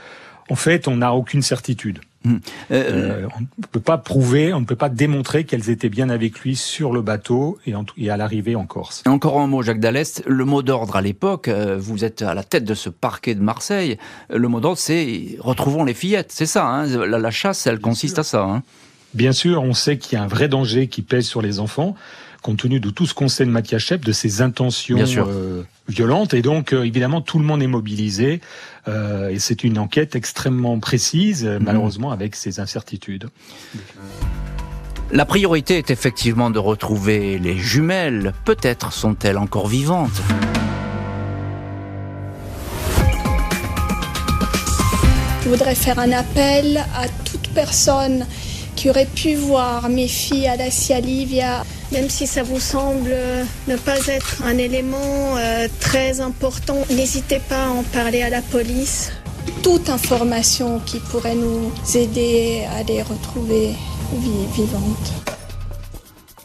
En 0.49 0.55
fait, 0.55 0.87
on 0.87 0.99
n'a 0.99 1.13
aucune 1.13 1.43
certitude. 1.43 2.01
Mmh. 2.25 2.37
Euh, 2.73 3.27
on 3.37 3.41
ne 3.41 3.67
peut 3.71 3.81
pas 3.81 3.97
prouver, 3.97 4.53
on 4.53 4.61
ne 4.61 4.65
peut 4.65 4.77
pas 4.77 4.89
démontrer 4.89 5.45
qu'elles 5.45 5.71
étaient 5.71 5.89
bien 5.89 6.11
avec 6.11 6.41
lui 6.41 6.57
sur 6.57 6.93
le 6.93 7.01
bateau 7.01 7.59
et, 7.65 7.75
en, 7.75 7.85
et 7.97 8.11
à 8.11 8.17
l'arrivée 8.17 8.57
en 8.57 8.67
Corse. 8.67 9.03
Encore 9.07 9.41
un 9.41 9.47
mot, 9.47 9.63
Jacques 9.63 9.81
Dallest. 9.81 10.23
Le 10.27 10.45
mot 10.45 10.63
d'ordre 10.63 10.97
à 10.97 11.01
l'époque, 11.01 11.49
euh, 11.49 11.77
vous 11.79 12.05
êtes 12.05 12.23
à 12.23 12.35
la 12.35 12.43
tête 12.43 12.65
de 12.65 12.75
ce 12.75 12.91
parquet 12.91 13.35
de 13.35 13.43
Marseille. 13.43 13.99
Le 14.31 14.49
mot 14.49 14.61
d'ordre, 14.61 14.79
c'est 14.79 15.37
retrouvons 15.39 15.85
les 15.85 15.95
fillettes. 15.95 16.33
C'est 16.33 16.47
ça. 16.47 16.67
Hein 16.67 16.87
la, 16.87 17.19
la, 17.19 17.31
chasse, 17.31 17.67
elle 17.67 17.77
bien 17.77 17.83
consiste 17.91 18.15
sûr. 18.15 18.21
à 18.21 18.25
ça. 18.25 18.43
Hein 18.43 18.63
bien 19.15 19.33
sûr, 19.33 19.63
on 19.63 19.75
sait 19.75 19.99
qu'il 19.99 20.19
y 20.19 20.21
a 20.21 20.25
un 20.25 20.29
vrai 20.29 20.49
danger 20.49 20.89
qui 20.89 21.03
pèse 21.03 21.27
sur 21.27 21.43
les 21.43 21.61
enfants 21.61 21.95
compte 22.43 22.59
tenu 22.59 22.81
de 22.81 22.91
tout 22.91 23.07
ce 23.07 23.15
qu'on 23.15 23.29
sait 23.29 23.45
de 23.45 23.51
Mathias 23.51 23.83
Shep, 23.83 24.05
de 24.05 24.13
ses 24.13 24.43
intentions 24.43 24.99
euh, 24.99 25.63
violentes. 25.89 26.35
Et 26.35 26.43
donc, 26.43 26.73
euh, 26.73 26.85
évidemment, 26.85 27.21
tout 27.21 27.39
le 27.39 27.45
monde 27.45 27.63
est 27.63 27.69
mobilisé. 27.69 28.41
Euh, 28.87 29.29
et 29.29 29.39
c'est 29.39 29.65
une 29.65 29.79
enquête 29.79 30.17
extrêmement 30.17 30.79
précise, 30.79 31.45
mmh. 31.45 31.59
malheureusement, 31.61 32.11
avec 32.11 32.37
ses 32.37 32.61
incertitudes. 32.61 33.29
La 35.11 35.25
priorité 35.25 35.79
est 35.79 35.91
effectivement 35.91 36.51
de 36.51 36.59
retrouver 36.59 37.39
les 37.39 37.57
jumelles. 37.57 38.35
Peut-être 38.45 38.93
sont-elles 38.93 39.39
encore 39.39 39.69
vivantes. 39.69 40.23
Je 45.43 45.49
voudrais 45.49 45.75
faire 45.75 45.99
un 45.99 46.13
appel 46.13 46.85
à 46.95 47.09
toute 47.25 47.49
personne 47.55 48.27
qui 48.79 48.89
aurait 48.89 49.07
pu 49.07 49.35
voir 49.35 49.89
mes 49.89 50.07
filles 50.07 50.47
Adacia 50.47 51.01
Livia 51.01 51.65
même 51.91 52.09
si 52.09 52.29
ça 52.29 52.45
vous 52.45 52.61
semble 52.61 53.17
ne 53.67 53.77
pas 53.77 53.99
être 54.07 54.43
un 54.45 54.57
élément 54.57 55.37
euh, 55.37 55.67
très 55.81 56.21
important, 56.21 56.77
n'hésitez 56.91 57.41
pas 57.41 57.65
à 57.65 57.71
en 57.71 57.83
parler 57.83 58.23
à 58.23 58.31
la 58.31 58.43
police. 58.43 59.11
Toute 59.63 59.89
information 59.89 60.81
qui 60.87 61.01
pourrait 61.01 61.35
nous 61.35 61.73
aider 61.97 62.63
à 62.79 62.85
les 62.85 63.03
retrouver 63.03 63.73
vivantes. 64.55 65.28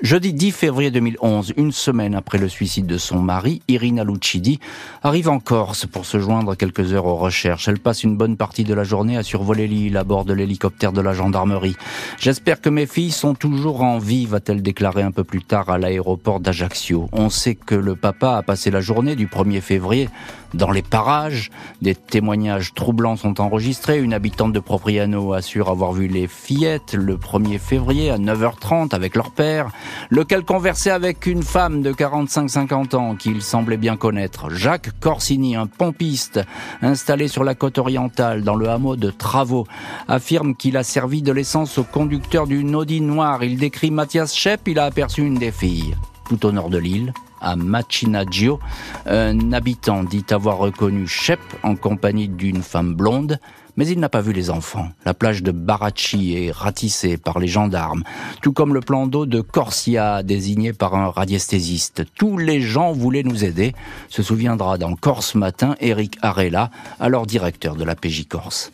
Jeudi 0.04 0.34
10 0.34 0.52
février 0.52 0.92
2011, 0.92 1.54
une 1.56 1.72
semaine 1.72 2.14
après 2.14 2.38
le 2.38 2.50
suicide 2.50 2.86
de 2.86 2.98
son 2.98 3.20
mari, 3.20 3.62
Irina 3.70 4.04
Lucidi 4.04 4.60
arrive 5.02 5.30
en 5.30 5.40
Corse 5.40 5.86
pour 5.86 6.06
se 6.06 6.20
joindre 6.20 6.56
quelques 6.58 6.92
heures 6.92 7.06
aux 7.06 7.16
recherches. 7.16 7.70
Elle 7.70 7.80
passe 7.80 8.04
une 8.04 8.18
bonne 8.18 8.36
partie 8.36 8.66
de 8.66 8.74
la 8.74 8.84
journée 8.84 9.16
à 9.16 9.24
survoler 9.24 9.66
l'île 9.66 9.96
à 9.96 10.04
bord 10.04 10.26
de 10.26 10.34
l'hélicoptère 10.34 10.92
de 10.92 11.00
la 11.00 11.14
gendarmerie. 11.14 11.78
J'espère 12.20 12.60
que 12.60 12.68
mes 12.68 12.86
filles 12.86 13.12
sont 13.12 13.34
toujours 13.34 13.82
en 13.82 13.98
vie, 13.98 14.26
va-t-elle 14.26 14.62
déclarer 14.62 15.04
un 15.04 15.12
peu 15.12 15.24
plus 15.24 15.42
tard 15.42 15.70
à 15.70 15.78
l'aéroport 15.78 16.42
d'Ajaccio. 16.42 17.08
On 17.14 17.30
sait 17.30 17.56
que 17.56 17.76
le 17.76 17.96
papa 17.96 18.36
a 18.36 18.44
passé 18.44 18.72
la 18.72 18.82
journée 18.82 19.16
du 19.16 19.28
1er 19.28 19.62
février 19.62 20.10
dans 20.54 20.72
les 20.72 20.82
parages. 20.82 21.50
Des 21.82 21.96
témoignages 21.96 22.74
troublants 22.74 23.16
sont 23.16 23.40
enregistrés. 23.40 24.00
Une 24.00 24.14
habitante 24.14 24.52
de 24.52 24.60
Propriano 24.60 25.32
assure 25.32 25.70
avoir 25.70 25.94
vu 25.94 26.08
les 26.08 26.28
fillettes 26.28 26.94
le 26.94 27.16
1er 27.16 27.58
février 27.58 28.12
à 28.12 28.18
9h30 28.18 28.94
avec 28.94 29.16
leur 29.16 29.32
père 29.32 29.72
lequel 30.10 30.44
conversait 30.44 30.92
avec 30.92 31.26
une 31.26 31.44
femme 31.44 31.82
de 31.82 31.92
45-50 31.92 32.96
ans 32.96 33.16
qu'il 33.16 33.42
semblait 33.42 33.78
bien 33.78 33.98
connaître. 33.98 34.50
Jacques 34.50 34.92
Corsini, 35.00 35.56
un 35.56 35.68
pompiste 35.68 36.40
installé 36.82 37.28
sur 37.28 37.44
la 37.44 37.56
côte 37.56 37.78
orientale 37.78 38.44
dans 38.44 38.56
le 38.56 38.70
hameau 38.70 38.96
de 38.96 39.10
Travaux, 39.10 39.68
affirme 40.08 40.56
qu'il 40.56 40.78
a 40.78 40.84
servi 40.84 41.22
de 41.22 41.32
l'essence 41.32 41.78
au 41.78 41.84
conducteur 41.84 42.48
d'une 42.48 42.76
Audi 42.76 43.02
noire. 43.02 43.44
Il 43.44 43.58
décrit 43.58 43.92
Mathias 43.92 44.36
Schepp, 44.36 44.68
il 44.68 44.80
a 44.80 44.86
aperçu 44.86 45.22
une 45.22 45.36
des 45.36 45.52
filles, 45.52 45.96
tout 46.30 46.46
au 46.46 46.52
nord 46.52 46.70
de 46.70 46.78
l'île, 46.78 47.14
à 47.42 47.56
Machinaggio. 47.56 48.60
Un 49.06 49.52
habitant 49.52 50.04
dit 50.04 50.26
avoir 50.32 50.58
reconnu 50.58 51.08
Shep 51.08 51.40
en 51.64 51.76
compagnie 51.76 52.30
d'une 52.30 52.64
femme 52.64 52.94
blonde 52.96 53.40
mais 53.78 53.88
il 53.88 54.00
n'a 54.00 54.10
pas 54.10 54.22
vu 54.22 54.34
les 54.34 54.50
enfants. 54.50 54.90
La 55.06 55.14
plage 55.14 55.44
de 55.44 55.52
Baracci 55.52 56.36
est 56.36 56.52
ratissée 56.52 57.18
par 57.18 57.40
les 57.40 57.48
gendarmes, 57.48 58.04
tout 58.42 58.54
comme 58.54 58.74
le 58.74 58.82
plan 58.82 59.08
d'eau 59.08 59.26
de 59.26 59.42
Corsia 59.42 60.24
désigné 60.24 60.74
par 60.74 60.96
un 60.96 61.10
radiesthésiste. 61.10 62.04
Tous 62.16 62.38
les 62.38 62.62
gens 62.62 62.92
voulaient 62.92 63.24
nous 63.24 63.44
aider, 63.44 63.74
se 64.10 64.24
souviendra 64.24 64.78
dans 64.78 64.96
Corse 64.96 65.36
Matin 65.36 65.76
Eric 65.80 66.18
Arella, 66.22 66.70
alors 67.00 67.26
directeur 67.26 67.76
de 67.76 67.84
la 67.84 67.96
PJ 67.96 68.28
Corse. 68.28 68.72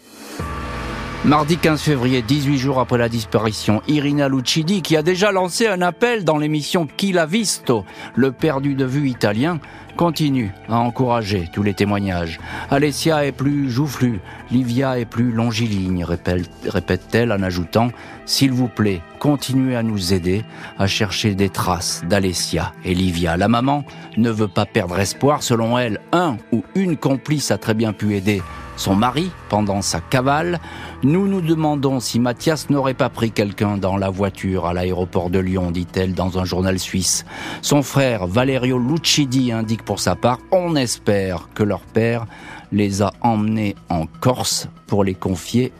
Mardi 1.25 1.57
15 1.57 1.81
février, 1.81 2.21
18 2.21 2.57
jours 2.57 2.79
après 2.79 2.97
la 2.97 3.09
disparition, 3.09 3.81
Irina 3.89 4.29
Lucidi, 4.29 4.81
qui 4.81 4.95
a 4.95 5.03
déjà 5.03 5.33
lancé 5.33 5.67
un 5.67 5.81
appel 5.81 6.23
dans 6.23 6.37
l'émission 6.37 6.87
Qui 6.87 7.11
l'a 7.11 7.25
visto, 7.25 7.83
le 8.15 8.31
perdu 8.31 8.73
de 8.73 8.85
vue 8.85 9.09
italien, 9.09 9.59
continue 9.97 10.53
à 10.69 10.77
encourager 10.77 11.49
tous 11.51 11.61
les 11.61 11.73
témoignages. 11.73 12.39
Alessia 12.71 13.25
est 13.25 13.33
plus 13.33 13.69
joufflue, 13.69 14.21
Livia 14.49 14.97
est 14.97 15.05
plus 15.05 15.33
longiligne, 15.33 16.05
répète-t-elle 16.05 17.33
en 17.33 17.43
ajoutant 17.43 17.89
S'il 18.25 18.53
vous 18.53 18.69
plaît, 18.69 19.01
continuez 19.19 19.75
à 19.75 19.83
nous 19.83 20.13
aider 20.13 20.45
à 20.77 20.87
chercher 20.87 21.35
des 21.35 21.49
traces 21.49 22.01
d'Alessia 22.07 22.71
et 22.85 22.95
Livia. 22.95 23.35
La 23.35 23.49
maman 23.49 23.83
ne 24.15 24.31
veut 24.31 24.47
pas 24.47 24.65
perdre 24.65 24.97
espoir. 24.97 25.43
Selon 25.43 25.77
elle, 25.77 25.99
un 26.13 26.37
ou 26.53 26.63
une 26.75 26.95
complice 26.95 27.51
a 27.51 27.57
très 27.57 27.73
bien 27.73 27.91
pu 27.91 28.15
aider 28.15 28.41
son 28.79 28.95
mari 28.95 29.29
pendant 29.49 29.81
sa 29.81 29.99
cavale. 29.99 30.59
Nous 31.01 31.29
nous 31.29 31.39
demandons 31.39 32.01
si 32.01 32.19
Mathias 32.19 32.69
n'aurait 32.69 32.93
pas 32.93 33.07
pris 33.07 33.31
quelqu'un 33.31 33.77
dans 33.77 33.95
la 33.95 34.09
voiture 34.09 34.65
à 34.65 34.73
l'aéroport 34.73 35.29
de 35.29 35.39
Lyon, 35.39 35.71
dit-elle 35.71 36.13
dans 36.13 36.39
un 36.39 36.43
journal 36.43 36.77
suisse. 36.77 37.25
Son 37.61 37.83
frère 37.83 38.27
Valerio 38.27 38.77
Lucidi 38.77 39.53
indique 39.53 39.83
pour 39.83 40.01
sa 40.01 40.17
part, 40.17 40.39
on 40.51 40.75
espère 40.75 41.47
que 41.55 41.63
leur 41.63 41.81
père 41.81 42.25
les 42.73 43.01
a 43.01 43.13
emmenés 43.21 43.75
en 43.87 44.07
Corse 44.07 44.67
pour 44.87 45.05
les 45.05 45.15
confier 45.15 45.71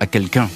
à 0.00 0.06
quelqu'un 0.06 0.48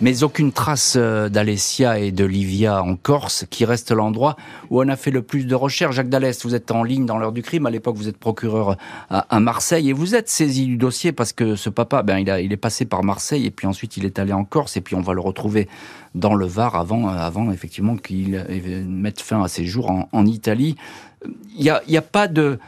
mais 0.00 0.22
aucune 0.22 0.52
trace 0.52 0.94
euh, 0.96 1.28
d'Alessia 1.28 1.98
et 1.98 2.12
de 2.12 2.24
Livia 2.24 2.82
en 2.82 2.96
Corse, 2.96 3.44
qui 3.50 3.64
reste 3.64 3.90
l'endroit 3.92 4.36
où 4.70 4.80
on 4.82 4.88
a 4.88 4.96
fait 4.96 5.10
le 5.10 5.22
plus 5.22 5.46
de 5.46 5.54
recherches. 5.54 5.96
Jacques 5.96 6.08
Dallest, 6.08 6.42
vous 6.44 6.54
êtes 6.54 6.70
en 6.70 6.82
ligne 6.82 7.06
dans 7.06 7.18
l'heure 7.18 7.32
du 7.32 7.42
crime. 7.42 7.66
À 7.66 7.70
l'époque, 7.70 7.96
vous 7.96 8.08
êtes 8.08 8.16
procureur 8.16 8.76
à, 9.10 9.40
Marseille 9.40 9.90
et 9.90 9.92
vous 9.92 10.14
êtes 10.14 10.28
saisi 10.28 10.66
du 10.66 10.76
dossier 10.76 11.12
parce 11.12 11.32
que 11.32 11.56
ce 11.56 11.70
papa, 11.70 12.02
ben, 12.02 12.18
il, 12.18 12.52
est 12.52 12.56
passé 12.56 12.84
par 12.84 13.02
Marseille 13.02 13.46
et 13.46 13.50
puis 13.50 13.66
ensuite 13.66 13.96
il 13.96 14.04
est 14.04 14.18
allé 14.18 14.32
en 14.32 14.44
Corse 14.44 14.76
et 14.76 14.80
puis 14.80 14.94
on 14.94 15.00
va 15.00 15.14
le 15.14 15.20
retrouver 15.20 15.68
dans 16.14 16.34
le 16.34 16.46
Var 16.46 16.76
avant, 16.76 17.08
avant 17.08 17.50
effectivement 17.52 17.96
qu'il 17.96 18.44
mette 18.88 19.20
fin 19.20 19.42
à 19.42 19.48
ses 19.48 19.64
jours 19.64 19.90
en, 20.12 20.26
Italie. 20.26 20.76
Il 21.56 21.62
n'y 21.64 21.92
y 21.92 21.96
a 21.96 22.02
pas 22.02 22.28
de, 22.28 22.58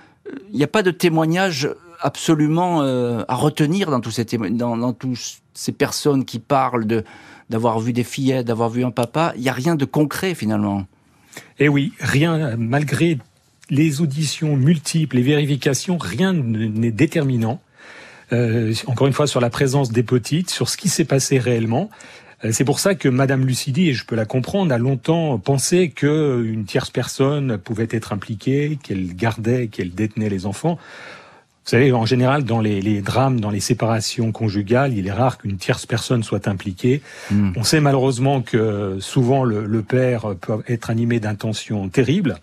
il 0.51 0.57
n'y 0.57 0.65
a 0.65 0.69
pas 0.69 0.83
de 0.83 0.91
témoignage 0.91 1.69
absolument 2.03 2.83
euh, 2.83 3.25
à 3.29 3.35
retenir 3.35 3.91
dans 3.91 4.01
tous 4.01 4.11
ces 4.11 4.25
dans, 4.25 4.93
tous 4.93 5.41
ces 5.55 5.73
personnes 5.73 6.25
qui 6.25 6.39
parlent 6.39 6.87
de 6.87 7.05
d'avoir 7.51 7.81
vu 7.81 7.93
des 7.93 8.05
fillettes, 8.05 8.47
d'avoir 8.47 8.71
vu 8.71 8.85
un 8.85 8.91
papa, 8.91 9.33
il 9.37 9.43
n'y 9.43 9.49
a 9.49 9.53
rien 9.53 9.75
de 9.75 9.85
concret 9.85 10.35
finalement. 10.35 10.87
Eh 11.59 11.69
oui, 11.69 11.93
rien, 12.01 12.57
malgré 12.57 13.19
les 13.71 14.01
auditions 14.01 14.57
multiples, 14.57 15.17
les 15.17 15.23
vérifications, 15.23 15.99
rien 15.99 16.33
n'est 16.33 16.91
déterminant. 16.91 17.61
Euh, 18.33 18.73
encore 18.87 19.07
une 19.07 19.13
fois, 19.13 19.27
sur 19.27 19.41
la 19.41 19.51
présence 19.51 19.93
des 19.93 20.03
petites, 20.03 20.51
sur 20.51 20.69
ce 20.69 20.77
qui 20.77 20.89
s'est 20.89 21.05
passé 21.05 21.39
réellement. 21.39 21.91
Euh, 22.45 22.53
c'est 22.53 22.65
pour 22.65 22.81
ça 22.81 22.95
que 22.95 23.09
Madame 23.09 23.47
Lucidi, 23.47 23.91
et 23.91 23.93
je 23.95 24.05
peux 24.05 24.17
la 24.17 24.25
comprendre, 24.25 24.73
a 24.73 24.79
longtemps 24.79 25.39
pensé 25.39 25.91
qu'une 25.91 26.65
tierce 26.65 26.91
personne 26.91 27.59
pouvait 27.59 27.89
être 27.91 28.13
impliquée, 28.13 28.79
qu'elle 28.83 29.15
gardait, 29.15 29.69
qu'elle 29.69 29.95
détenait 29.95 30.31
les 30.31 30.47
enfants. 30.47 30.79
Vous 31.65 31.71
savez, 31.71 31.93
en 31.93 32.07
général, 32.07 32.43
dans 32.43 32.61
les, 32.61 32.83
les, 32.83 33.03
drames, 33.03 33.39
dans 33.39 33.51
les 33.51 33.61
séparations 33.61 34.33
conjugales, 34.33 34.97
il 34.97 35.07
est 35.07 35.13
rare 35.13 35.39
qu'une 35.39 35.59
tierce 35.59 35.87
personne 35.87 36.25
soit 36.25 36.49
impliquée. 36.49 37.03
Hmm. 37.31 37.53
On 37.57 37.63
sait 37.63 37.81
malheureusement 37.81 38.43
que 38.43 38.97
souvent 38.99 39.45
le, 39.45 39.65
le 39.65 39.83
père 39.83 40.35
peut 40.41 40.63
être 40.67 40.91
animé 40.91 41.21
d'intentions 41.21 41.89
terribles. 41.89 42.39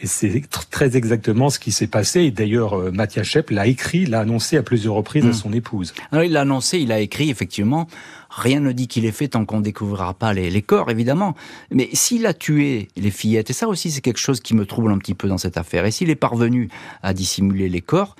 Et 0.00 0.06
c'est 0.06 0.42
très 0.70 0.96
exactement 0.96 1.50
ce 1.50 1.58
qui 1.58 1.70
s'est 1.70 1.86
passé. 1.86 2.22
Et 2.22 2.30
d'ailleurs, 2.30 2.74
euh, 2.74 2.90
Mathias 2.90 3.26
Shep 3.26 3.50
l'a 3.50 3.66
écrit, 3.66 4.06
l'a 4.06 4.20
annoncé 4.20 4.56
à 4.56 4.62
plusieurs 4.62 4.94
reprises 4.94 5.26
à 5.26 5.28
hmm. 5.28 5.34
son 5.34 5.52
épouse. 5.52 5.92
Alors, 6.10 6.24
il 6.24 6.32
l'a 6.32 6.40
annoncé, 6.40 6.78
il 6.78 6.90
a 6.92 6.98
écrit, 6.98 7.28
effectivement. 7.28 7.86
Rien 8.30 8.60
ne 8.60 8.72
dit 8.72 8.88
qu'il 8.88 9.04
est 9.04 9.12
fait 9.12 9.28
tant 9.28 9.44
qu'on 9.44 9.58
ne 9.58 9.62
découvrira 9.62 10.14
pas 10.14 10.32
les, 10.32 10.48
les, 10.50 10.62
corps, 10.62 10.90
évidemment. 10.90 11.36
Mais 11.70 11.90
s'il 11.92 12.24
a 12.24 12.32
tué 12.32 12.88
les 12.96 13.10
fillettes, 13.10 13.50
et 13.50 13.52
ça 13.52 13.68
aussi 13.68 13.90
c'est 13.90 14.00
quelque 14.00 14.18
chose 14.18 14.40
qui 14.40 14.54
me 14.54 14.64
trouble 14.64 14.90
un 14.90 14.98
petit 14.98 15.14
peu 15.14 15.28
dans 15.28 15.36
cette 15.36 15.58
affaire, 15.58 15.84
et 15.84 15.90
s'il 15.90 16.08
est 16.08 16.16
parvenu 16.16 16.70
à 17.02 17.12
dissimuler 17.12 17.68
les 17.68 17.82
corps, 17.82 18.16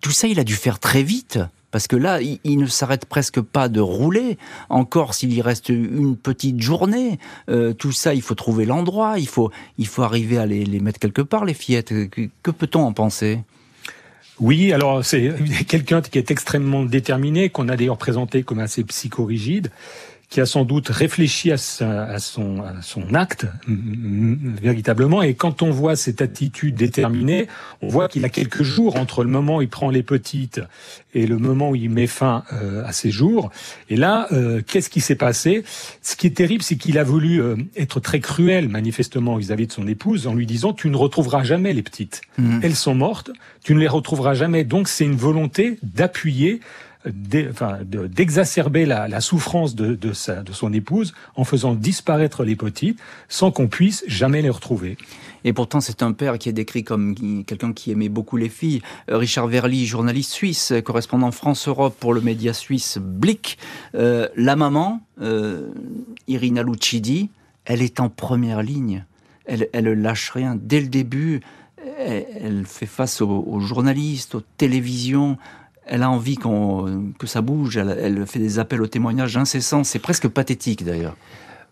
tout 0.00 0.10
ça, 0.10 0.28
il 0.28 0.38
a 0.38 0.44
dû 0.44 0.54
faire 0.54 0.78
très 0.78 1.02
vite. 1.02 1.38
Parce 1.70 1.86
que 1.86 1.94
là, 1.94 2.20
il, 2.20 2.58
ne 2.58 2.66
s'arrête 2.66 3.06
presque 3.06 3.40
pas 3.40 3.68
de 3.68 3.80
rouler. 3.80 4.38
Encore 4.70 5.14
s'il 5.14 5.32
y 5.32 5.40
reste 5.40 5.68
une 5.68 6.16
petite 6.16 6.60
journée, 6.60 7.18
euh, 7.48 7.72
tout 7.72 7.92
ça, 7.92 8.12
il 8.12 8.22
faut 8.22 8.34
trouver 8.34 8.64
l'endroit, 8.64 9.18
il 9.18 9.28
faut, 9.28 9.52
il 9.78 9.86
faut 9.86 10.02
arriver 10.02 10.36
à 10.38 10.46
les, 10.46 10.80
mettre 10.80 10.98
quelque 10.98 11.22
part, 11.22 11.44
les 11.44 11.54
fillettes. 11.54 11.92
Que, 12.10 12.50
peut-on 12.50 12.80
en 12.80 12.92
penser? 12.92 13.38
Oui, 14.40 14.72
alors 14.72 15.04
c'est 15.04 15.32
quelqu'un 15.68 16.00
qui 16.00 16.18
est 16.18 16.32
extrêmement 16.32 16.84
déterminé, 16.84 17.50
qu'on 17.50 17.68
a 17.68 17.76
d'ailleurs 17.76 17.98
présenté 17.98 18.42
comme 18.42 18.58
assez 18.58 18.82
psychorigide 18.82 19.70
qui 20.30 20.40
a 20.40 20.46
sans 20.46 20.64
doute 20.64 20.88
réfléchi 20.88 21.50
à, 21.50 21.54
à, 21.54 22.18
son, 22.20 22.62
à 22.62 22.82
son 22.82 23.14
acte 23.14 23.46
véritablement. 23.66 25.22
Et 25.22 25.34
quand 25.34 25.62
on 25.62 25.70
voit 25.70 25.96
cette 25.96 26.22
attitude 26.22 26.76
déterminée, 26.76 27.48
on 27.82 27.88
voit 27.88 28.08
qu'il 28.08 28.24
a 28.24 28.28
quelques 28.28 28.62
jours 28.62 28.94
entre 28.94 29.24
le 29.24 29.28
moment 29.28 29.56
où 29.56 29.62
il 29.62 29.68
prend 29.68 29.90
les 29.90 30.04
petites 30.04 30.60
et 31.14 31.26
le 31.26 31.36
moment 31.36 31.70
où 31.70 31.74
il 31.74 31.90
met 31.90 32.06
fin 32.06 32.44
euh, 32.52 32.84
à 32.84 32.92
ses 32.92 33.10
jours. 33.10 33.50
Et 33.88 33.96
là, 33.96 34.28
euh, 34.30 34.62
qu'est-ce 34.64 34.88
qui 34.88 35.00
s'est 35.00 35.16
passé? 35.16 35.64
Ce 36.00 36.14
qui 36.14 36.28
est 36.28 36.36
terrible, 36.36 36.62
c'est 36.62 36.76
qu'il 36.76 36.98
a 36.98 37.04
voulu 37.04 37.42
euh, 37.42 37.56
être 37.76 37.98
très 37.98 38.20
cruel 38.20 38.68
manifestement 38.68 39.36
vis-à-vis 39.36 39.66
de 39.66 39.72
son 39.72 39.88
épouse 39.88 40.28
en 40.28 40.34
lui 40.34 40.46
disant 40.46 40.72
tu 40.72 40.90
ne 40.90 40.96
retrouveras 40.96 41.42
jamais 41.42 41.72
les 41.72 41.82
petites. 41.82 42.20
Mmh. 42.38 42.60
Elles 42.62 42.76
sont 42.76 42.94
mortes, 42.94 43.32
tu 43.64 43.74
ne 43.74 43.80
les 43.80 43.88
retrouveras 43.88 44.34
jamais. 44.34 44.62
Donc 44.62 44.86
c'est 44.86 45.04
une 45.04 45.16
volonté 45.16 45.78
d'appuyer 45.82 46.60
d'exacerber 47.06 48.84
la, 48.84 49.20
souffrance 49.20 49.74
de, 49.74 50.12
son 50.12 50.72
épouse 50.72 51.14
en 51.34 51.44
faisant 51.44 51.74
disparaître 51.74 52.44
les 52.44 52.56
petites 52.56 52.98
sans 53.28 53.50
qu'on 53.50 53.68
puisse 53.68 54.04
jamais 54.06 54.42
les 54.42 54.50
retrouver. 54.50 54.98
Et 55.44 55.54
pourtant, 55.54 55.80
c'est 55.80 56.02
un 56.02 56.12
père 56.12 56.38
qui 56.38 56.50
est 56.50 56.52
décrit 56.52 56.84
comme 56.84 57.14
quelqu'un 57.44 57.72
qui 57.72 57.90
aimait 57.90 58.10
beaucoup 58.10 58.36
les 58.36 58.50
filles. 58.50 58.82
Richard 59.08 59.46
Verly, 59.46 59.86
journaliste 59.86 60.32
suisse, 60.32 60.74
correspondant 60.84 61.30
France-Europe 61.30 61.96
pour 61.98 62.12
le 62.12 62.20
média 62.20 62.52
suisse 62.52 62.98
Blick. 63.00 63.56
Euh, 63.94 64.28
la 64.36 64.56
maman, 64.56 65.00
euh, 65.22 65.70
Irina 66.28 66.62
Lucidi, 66.62 67.30
elle 67.64 67.80
est 67.80 68.00
en 68.00 68.10
première 68.10 68.62
ligne. 68.62 69.06
Elle, 69.46 69.68
elle 69.72 69.88
lâche 69.92 70.30
rien. 70.30 70.58
Dès 70.60 70.80
le 70.80 70.88
début, 70.88 71.40
elle, 71.98 72.64
fait 72.66 72.86
face 72.86 73.22
aux 73.22 73.60
journalistes, 73.60 74.34
aux 74.34 74.42
télévisions, 74.58 75.38
elle 75.86 76.02
a 76.02 76.10
envie 76.10 76.36
que 76.36 77.26
ça 77.26 77.40
bouge, 77.40 77.76
elle, 77.76 78.26
fait 78.26 78.38
des 78.38 78.58
appels 78.58 78.82
au 78.82 78.86
témoignage 78.86 79.36
incessants, 79.36 79.84
c'est 79.84 79.98
presque 79.98 80.28
pathétique 80.28 80.84
d'ailleurs. 80.84 81.16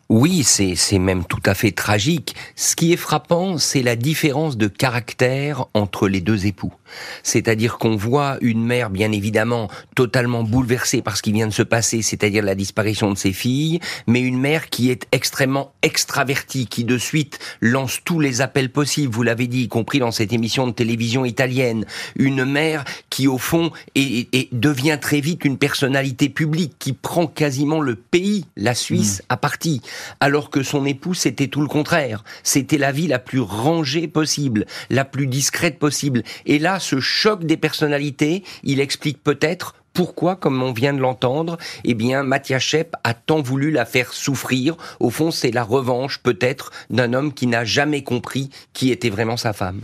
Oui, 0.09 0.42
c'est 0.42 0.99
même 0.99 1.25
tout 1.25 1.42
à 1.44 1.53
fait 1.53 1.71
tragique. 1.71 2.35
Ce 2.57 2.75
qui 2.75 2.92
est 2.94 2.97
frappant, 2.97 3.59
c'est 3.59 3.83
la 3.83 3.94
différence 3.94 4.57
de 4.57 4.66
caractère 4.66 5.66
entre 5.75 6.09
les 6.09 6.23
deux 6.23 6.47
époux. 6.47 6.73
C'est-à-dire 7.22 7.79
qu'on 7.79 7.96
voit 7.96 8.38
une 8.40 8.64
mère, 8.64 8.90
bien 8.90 9.12
évidemment, 9.12 9.68
totalement 9.94 10.42
bouleversée 10.42 11.03
par 11.03 11.16
ce 11.16 11.22
qui 11.22 11.33
vient 11.33 11.46
de 11.46 11.53
se 11.53 11.62
passer, 11.62 12.03
c'est-à-dire 12.03 12.44
la 12.44 12.55
disparition 12.55 13.12
de 13.12 13.18
ses 13.18 13.33
filles, 13.33 13.81
mais 14.07 14.20
une 14.20 14.38
mère 14.38 14.68
qui 14.68 14.90
est 14.90 15.07
extrêmement 15.12 15.72
extravertie, 15.83 16.66
qui 16.66 16.85
de 16.85 16.98
suite 16.98 17.38
lance 17.61 18.01
tous 18.05 18.20
les 18.20 18.40
appels 18.40 18.70
possibles, 18.70 19.12
vous 19.12 19.22
l'avez 19.22 19.46
dit, 19.46 19.62
y 19.62 19.68
compris 19.68 19.98
dans 19.98 20.12
cette 20.12 20.33
émission 20.33 20.66
de 20.66 20.72
télévision 20.72 21.24
italienne. 21.24 21.85
Une 22.16 22.44
mère 22.44 22.85
qui, 23.11 23.29
au 23.29 23.38
fond, 23.38 23.70
est, 23.94 24.53
devient 24.53 24.98
très 25.01 25.20
vite 25.20 25.44
une 25.44 25.59
personnalité 25.59 26.29
publique, 26.29 26.74
qui 26.79 26.92
prend 26.92 27.27
quasiment 27.27 27.81
le 27.81 27.94
pays, 27.94 28.44
la 28.57 28.74
Suisse, 28.74 29.20
mmh. 29.20 29.33
à 29.33 29.37
partie 29.37 29.83
alors 30.20 30.51
que 30.51 30.62
son 30.62 30.85
époux, 30.87 31.14
c'était 31.14 31.48
tout 31.48 31.61
le 31.61 31.68
contraire. 31.68 32.24
C'était 32.42 32.79
la 32.79 32.92
vie 32.92 33.07
la 33.07 33.18
plus 33.18 33.40
rangée 33.40 34.09
possible, 34.09 34.66
la 34.90 35.05
plus 35.05 35.27
discrète 35.27 35.79
possible. 35.79 36.22
Et 36.46 36.59
là, 36.59 36.78
ce 36.79 37.01
choc 37.01 37.45
des 37.45 37.57
personnalités, 37.57 38.43
il 38.62 38.81
explique 38.81 39.23
peut-être 39.23 39.75
pourquoi, 39.99 40.37
comme 40.37 40.62
on 40.62 40.73
vient 40.73 40.93
de 40.93 41.01
l'entendre, 41.01 41.59
eh 41.85 41.95
bien, 41.95 42.23
Mathias 42.23 42.62
Shep 42.62 42.95
a 43.03 43.14
tant 43.14 43.41
voulu 43.41 43.73
la 43.73 43.85
faire 43.85 44.12
souffrir. 44.12 44.77
Au 45.01 45.11
fond, 45.11 45.33
c'est 45.33 45.51
la 45.51 45.64
revanche, 45.64 46.19
peut-être, 46.19 46.71
d'un 46.88 47.12
homme 47.14 47.33
qui 47.33 47.49
n'a 47.49 47.64
jamais 47.64 48.05
compris 48.05 48.51
qui 48.73 48.93
était 48.93 49.11
vraiment 49.11 49.37
sa 49.37 49.53
femme. 49.53 49.81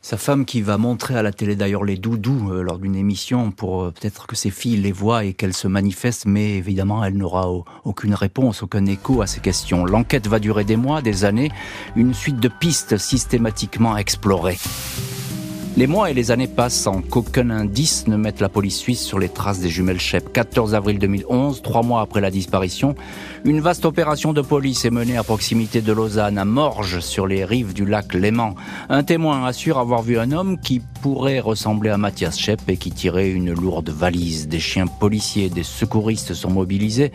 Sa 0.00 0.16
femme 0.16 0.46
qui 0.46 0.62
va 0.62 0.78
montrer 0.78 1.16
à 1.16 1.22
la 1.22 1.32
télé 1.32 1.54
d'ailleurs 1.54 1.84
les 1.84 1.98
doudous 1.98 2.50
euh, 2.50 2.62
lors 2.62 2.78
d'une 2.78 2.96
émission 2.96 3.50
pour 3.50 3.82
euh, 3.82 3.90
peut-être 3.90 4.26
que 4.26 4.36
ses 4.36 4.50
filles 4.50 4.78
les 4.78 4.92
voient 4.92 5.24
et 5.24 5.34
qu'elles 5.34 5.52
se 5.52 5.68
manifestent, 5.68 6.24
mais 6.24 6.56
évidemment 6.56 7.04
elle 7.04 7.18
n'aura 7.18 7.50
aucune 7.84 8.14
réponse, 8.14 8.62
aucun 8.62 8.86
écho 8.86 9.20
à 9.20 9.26
ces 9.26 9.40
questions. 9.40 9.84
L'enquête 9.84 10.26
va 10.28 10.38
durer 10.38 10.64
des 10.64 10.76
mois, 10.76 11.02
des 11.02 11.26
années, 11.26 11.50
une 11.94 12.14
suite 12.14 12.40
de 12.40 12.48
pistes 12.48 12.96
systématiquement 12.96 13.98
explorées. 13.98 14.56
Les 15.78 15.86
mois 15.86 16.10
et 16.10 16.14
les 16.14 16.32
années 16.32 16.48
passent 16.48 16.74
sans 16.74 17.02
qu'aucun 17.02 17.50
indice 17.50 18.08
ne 18.08 18.16
mette 18.16 18.40
la 18.40 18.48
police 18.48 18.78
suisse 18.78 19.00
sur 19.00 19.20
les 19.20 19.28
traces 19.28 19.60
des 19.60 19.68
jumelles 19.68 20.00
Shep. 20.00 20.32
14 20.32 20.74
avril 20.74 20.98
2011, 20.98 21.62
trois 21.62 21.84
mois 21.84 22.00
après 22.00 22.20
la 22.20 22.32
disparition, 22.32 22.96
une 23.44 23.60
vaste 23.60 23.84
opération 23.84 24.32
de 24.32 24.40
police 24.40 24.84
est 24.84 24.90
menée 24.90 25.16
à 25.16 25.22
proximité 25.22 25.80
de 25.80 25.92
Lausanne, 25.92 26.36
à 26.36 26.44
Morges, 26.44 26.98
sur 26.98 27.28
les 27.28 27.44
rives 27.44 27.74
du 27.74 27.86
lac 27.86 28.12
Léman. 28.12 28.56
Un 28.88 29.04
témoin 29.04 29.46
assure 29.46 29.78
avoir 29.78 30.02
vu 30.02 30.18
un 30.18 30.32
homme 30.32 30.58
qui 30.58 30.82
pourrait 31.00 31.38
ressembler 31.38 31.90
à 31.90 31.96
Mathias 31.96 32.36
Shep 32.36 32.60
et 32.66 32.76
qui 32.76 32.90
tirait 32.90 33.30
une 33.30 33.52
lourde 33.52 33.90
valise. 33.90 34.48
Des 34.48 34.58
chiens 34.58 34.88
policiers, 34.88 35.48
des 35.48 35.62
secouristes 35.62 36.34
sont 36.34 36.50
mobilisés, 36.50 37.12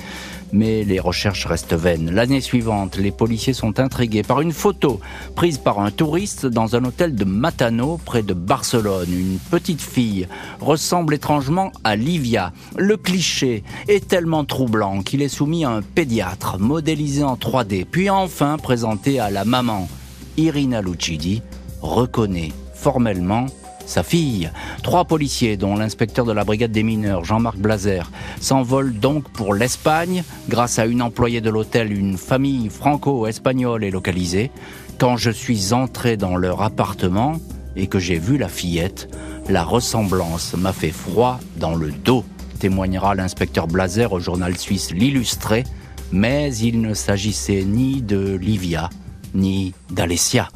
mais 0.53 0.83
les 0.83 0.99
recherches 0.99 1.45
restent 1.45 1.73
vaines. 1.73 2.11
L'année 2.11 2.39
suivante, 2.39 2.95
les 2.95 3.11
policiers 3.11 3.53
sont 3.53 3.79
intrigués 3.79 4.23
par 4.23 4.39
une 4.39 4.53
photo 4.53 5.01
prise 5.35 5.57
par 5.57 5.79
un 5.79 5.91
touriste 5.91 6.45
dans 6.45 6.75
un 6.75 6.85
hôtel 6.85 7.15
de 7.15 7.25
Matano, 7.25 7.99
près 8.05 8.21
de 8.21 8.33
Barcelone. 8.33 9.11
Une 9.11 9.39
petite 9.51 9.81
fille 9.81 10.27
ressemble 10.61 11.15
étrangement 11.15 11.71
à 11.83 11.95
Livia. 11.95 12.53
Le 12.77 12.95
cliché 12.95 13.63
est 13.87 14.07
tellement 14.07 14.45
troublant 14.45 15.01
qu'il 15.01 15.21
est 15.21 15.27
soumis 15.27 15.65
à 15.65 15.71
un 15.71 15.81
pédiatre, 15.81 16.59
modélisé 16.59 17.23
en 17.23 17.35
3D, 17.35 17.85
puis 17.85 18.09
enfin 18.09 18.57
présenté 18.57 19.19
à 19.19 19.31
la 19.31 19.43
maman. 19.43 19.89
Irina 20.37 20.81
Lucidi 20.81 21.41
reconnaît 21.81 22.51
formellement 22.73 23.47
sa 23.85 24.03
fille. 24.03 24.51
Trois 24.81 25.05
policiers, 25.05 25.57
dont 25.57 25.75
l'inspecteur 25.75 26.25
de 26.25 26.31
la 26.31 26.43
brigade 26.43 26.71
des 26.71 26.83
mineurs, 26.83 27.25
Jean-Marc 27.25 27.57
Blazer, 27.57 28.11
s'envolent 28.39 28.93
donc 28.93 29.29
pour 29.29 29.53
l'Espagne. 29.53 30.23
Grâce 30.49 30.79
à 30.79 30.85
une 30.85 31.01
employée 31.01 31.41
de 31.41 31.49
l'hôtel, 31.49 31.91
une 31.91 32.17
famille 32.17 32.69
franco-espagnole 32.69 33.83
est 33.83 33.91
localisée. 33.91 34.51
Quand 34.99 35.17
je 35.17 35.31
suis 35.31 35.73
entré 35.73 36.17
dans 36.17 36.35
leur 36.35 36.61
appartement, 36.61 37.37
et 37.75 37.87
que 37.87 37.99
j'ai 37.99 38.19
vu 38.19 38.37
la 38.37 38.47
fillette, 38.47 39.09
la 39.49 39.63
ressemblance 39.63 40.53
m'a 40.53 40.73
fait 40.73 40.91
froid 40.91 41.39
dans 41.57 41.75
le 41.75 41.91
dos, 41.91 42.23
témoignera 42.59 43.15
l'inspecteur 43.15 43.67
Blazer 43.67 44.11
au 44.13 44.19
journal 44.19 44.57
suisse 44.57 44.91
L'Illustré, 44.91 45.63
mais 46.11 46.55
il 46.55 46.81
ne 46.81 46.93
s'agissait 46.93 47.63
ni 47.65 48.01
de 48.01 48.35
Livia, 48.35 48.89
ni 49.33 49.73
d'Alessia. 49.89 50.49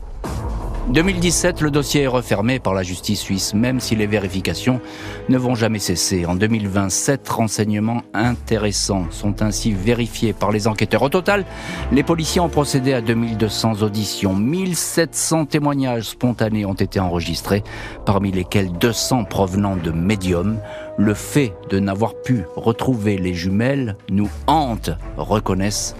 2017, 0.89 1.59
le 1.59 1.69
dossier 1.69 2.03
est 2.03 2.07
refermé 2.07 2.59
par 2.59 2.73
la 2.73 2.81
justice 2.81 3.19
suisse, 3.19 3.53
même 3.53 3.81
si 3.81 3.97
les 3.97 4.07
vérifications 4.07 4.79
ne 5.27 5.37
vont 5.37 5.53
jamais 5.53 5.79
cesser. 5.79 6.25
En 6.25 6.33
2027, 6.33 7.27
renseignements 7.27 8.03
intéressants 8.13 9.05
sont 9.11 9.41
ainsi 9.41 9.73
vérifiés 9.73 10.31
par 10.31 10.49
les 10.49 10.65
enquêteurs. 10.65 11.01
Au 11.01 11.09
total, 11.09 11.43
les 11.91 12.03
policiers 12.03 12.39
ont 12.39 12.47
procédé 12.47 12.93
à 12.93 13.01
2200 13.01 13.81
auditions. 13.81 14.33
1700 14.33 15.47
témoignages 15.47 16.05
spontanés 16.05 16.65
ont 16.65 16.73
été 16.73 17.01
enregistrés, 17.01 17.63
parmi 18.05 18.31
lesquels 18.31 18.71
200 18.71 19.25
provenant 19.25 19.75
de 19.75 19.91
médiums. 19.91 20.57
Le 20.97 21.13
fait 21.13 21.53
de 21.69 21.79
n'avoir 21.79 22.13
pu 22.15 22.45
retrouver 22.55 23.17
les 23.17 23.33
jumelles 23.33 23.97
nous 24.09 24.29
hante, 24.47 24.91
reconnaissent 25.17 25.95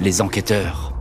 les 0.00 0.22
enquêteurs. 0.22 0.91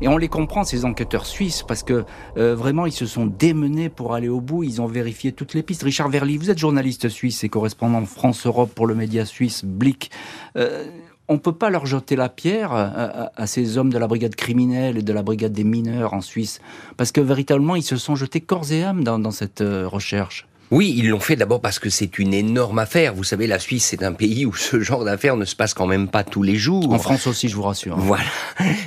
Et 0.00 0.08
on 0.08 0.16
les 0.16 0.28
comprend, 0.28 0.64
ces 0.64 0.84
enquêteurs 0.84 1.26
suisses, 1.26 1.62
parce 1.62 1.82
que 1.82 2.04
euh, 2.36 2.54
vraiment, 2.54 2.86
ils 2.86 2.92
se 2.92 3.06
sont 3.06 3.26
démenés 3.26 3.88
pour 3.88 4.14
aller 4.14 4.28
au 4.28 4.40
bout. 4.40 4.64
Ils 4.64 4.80
ont 4.80 4.86
vérifié 4.86 5.32
toutes 5.32 5.54
les 5.54 5.62
pistes. 5.62 5.82
Richard 5.82 6.08
Verly, 6.08 6.36
vous 6.36 6.50
êtes 6.50 6.58
journaliste 6.58 7.08
suisse 7.08 7.44
et 7.44 7.48
correspondant 7.48 8.04
France-Europe 8.04 8.72
pour 8.74 8.86
le 8.86 8.94
média 8.94 9.24
suisse 9.26 9.64
Blick. 9.64 10.10
Euh, 10.56 10.86
on 11.30 11.34
ne 11.34 11.38
peut 11.38 11.52
pas 11.52 11.70
leur 11.70 11.86
jeter 11.86 12.16
la 12.16 12.28
pierre 12.28 12.72
à, 12.72 13.46
ces 13.46 13.78
hommes 13.78 13.92
de 13.92 13.98
la 13.98 14.08
brigade 14.08 14.34
criminelle 14.34 14.98
et 14.98 15.02
de 15.02 15.12
la 15.12 15.22
brigade 15.22 15.52
des 15.52 15.62
mineurs 15.62 16.12
en 16.12 16.22
Suisse, 16.22 16.60
parce 16.96 17.12
que 17.12 17.20
véritablement, 17.20 17.76
ils 17.76 17.84
se 17.84 17.96
sont 17.96 18.16
jetés 18.16 18.40
corps 18.40 18.72
et 18.72 18.82
âme 18.82 19.04
dans, 19.04 19.30
cette 19.30 19.60
euh, 19.60 19.86
recherche. 19.86 20.48
Oui, 20.70 20.94
ils 20.96 21.08
l'ont 21.08 21.20
fait 21.20 21.36
d'abord 21.36 21.60
parce 21.60 21.78
que 21.78 21.90
c'est 21.90 22.18
une 22.18 22.32
énorme 22.32 22.78
affaire. 22.78 23.14
Vous 23.14 23.24
savez, 23.24 23.46
la 23.46 23.58
Suisse, 23.58 23.86
c'est 23.86 24.04
un 24.04 24.12
pays 24.12 24.46
où 24.46 24.54
ce 24.54 24.80
genre 24.80 25.04
d'affaires 25.04 25.36
ne 25.36 25.44
se 25.44 25.56
passe 25.56 25.74
quand 25.74 25.86
même 25.86 26.08
pas 26.08 26.22
tous 26.22 26.42
les 26.42 26.56
jours. 26.56 26.92
En 26.92 26.98
France 26.98 27.26
aussi, 27.26 27.48
je 27.48 27.56
vous 27.56 27.62
rassure. 27.62 27.96
Voilà. 27.98 28.24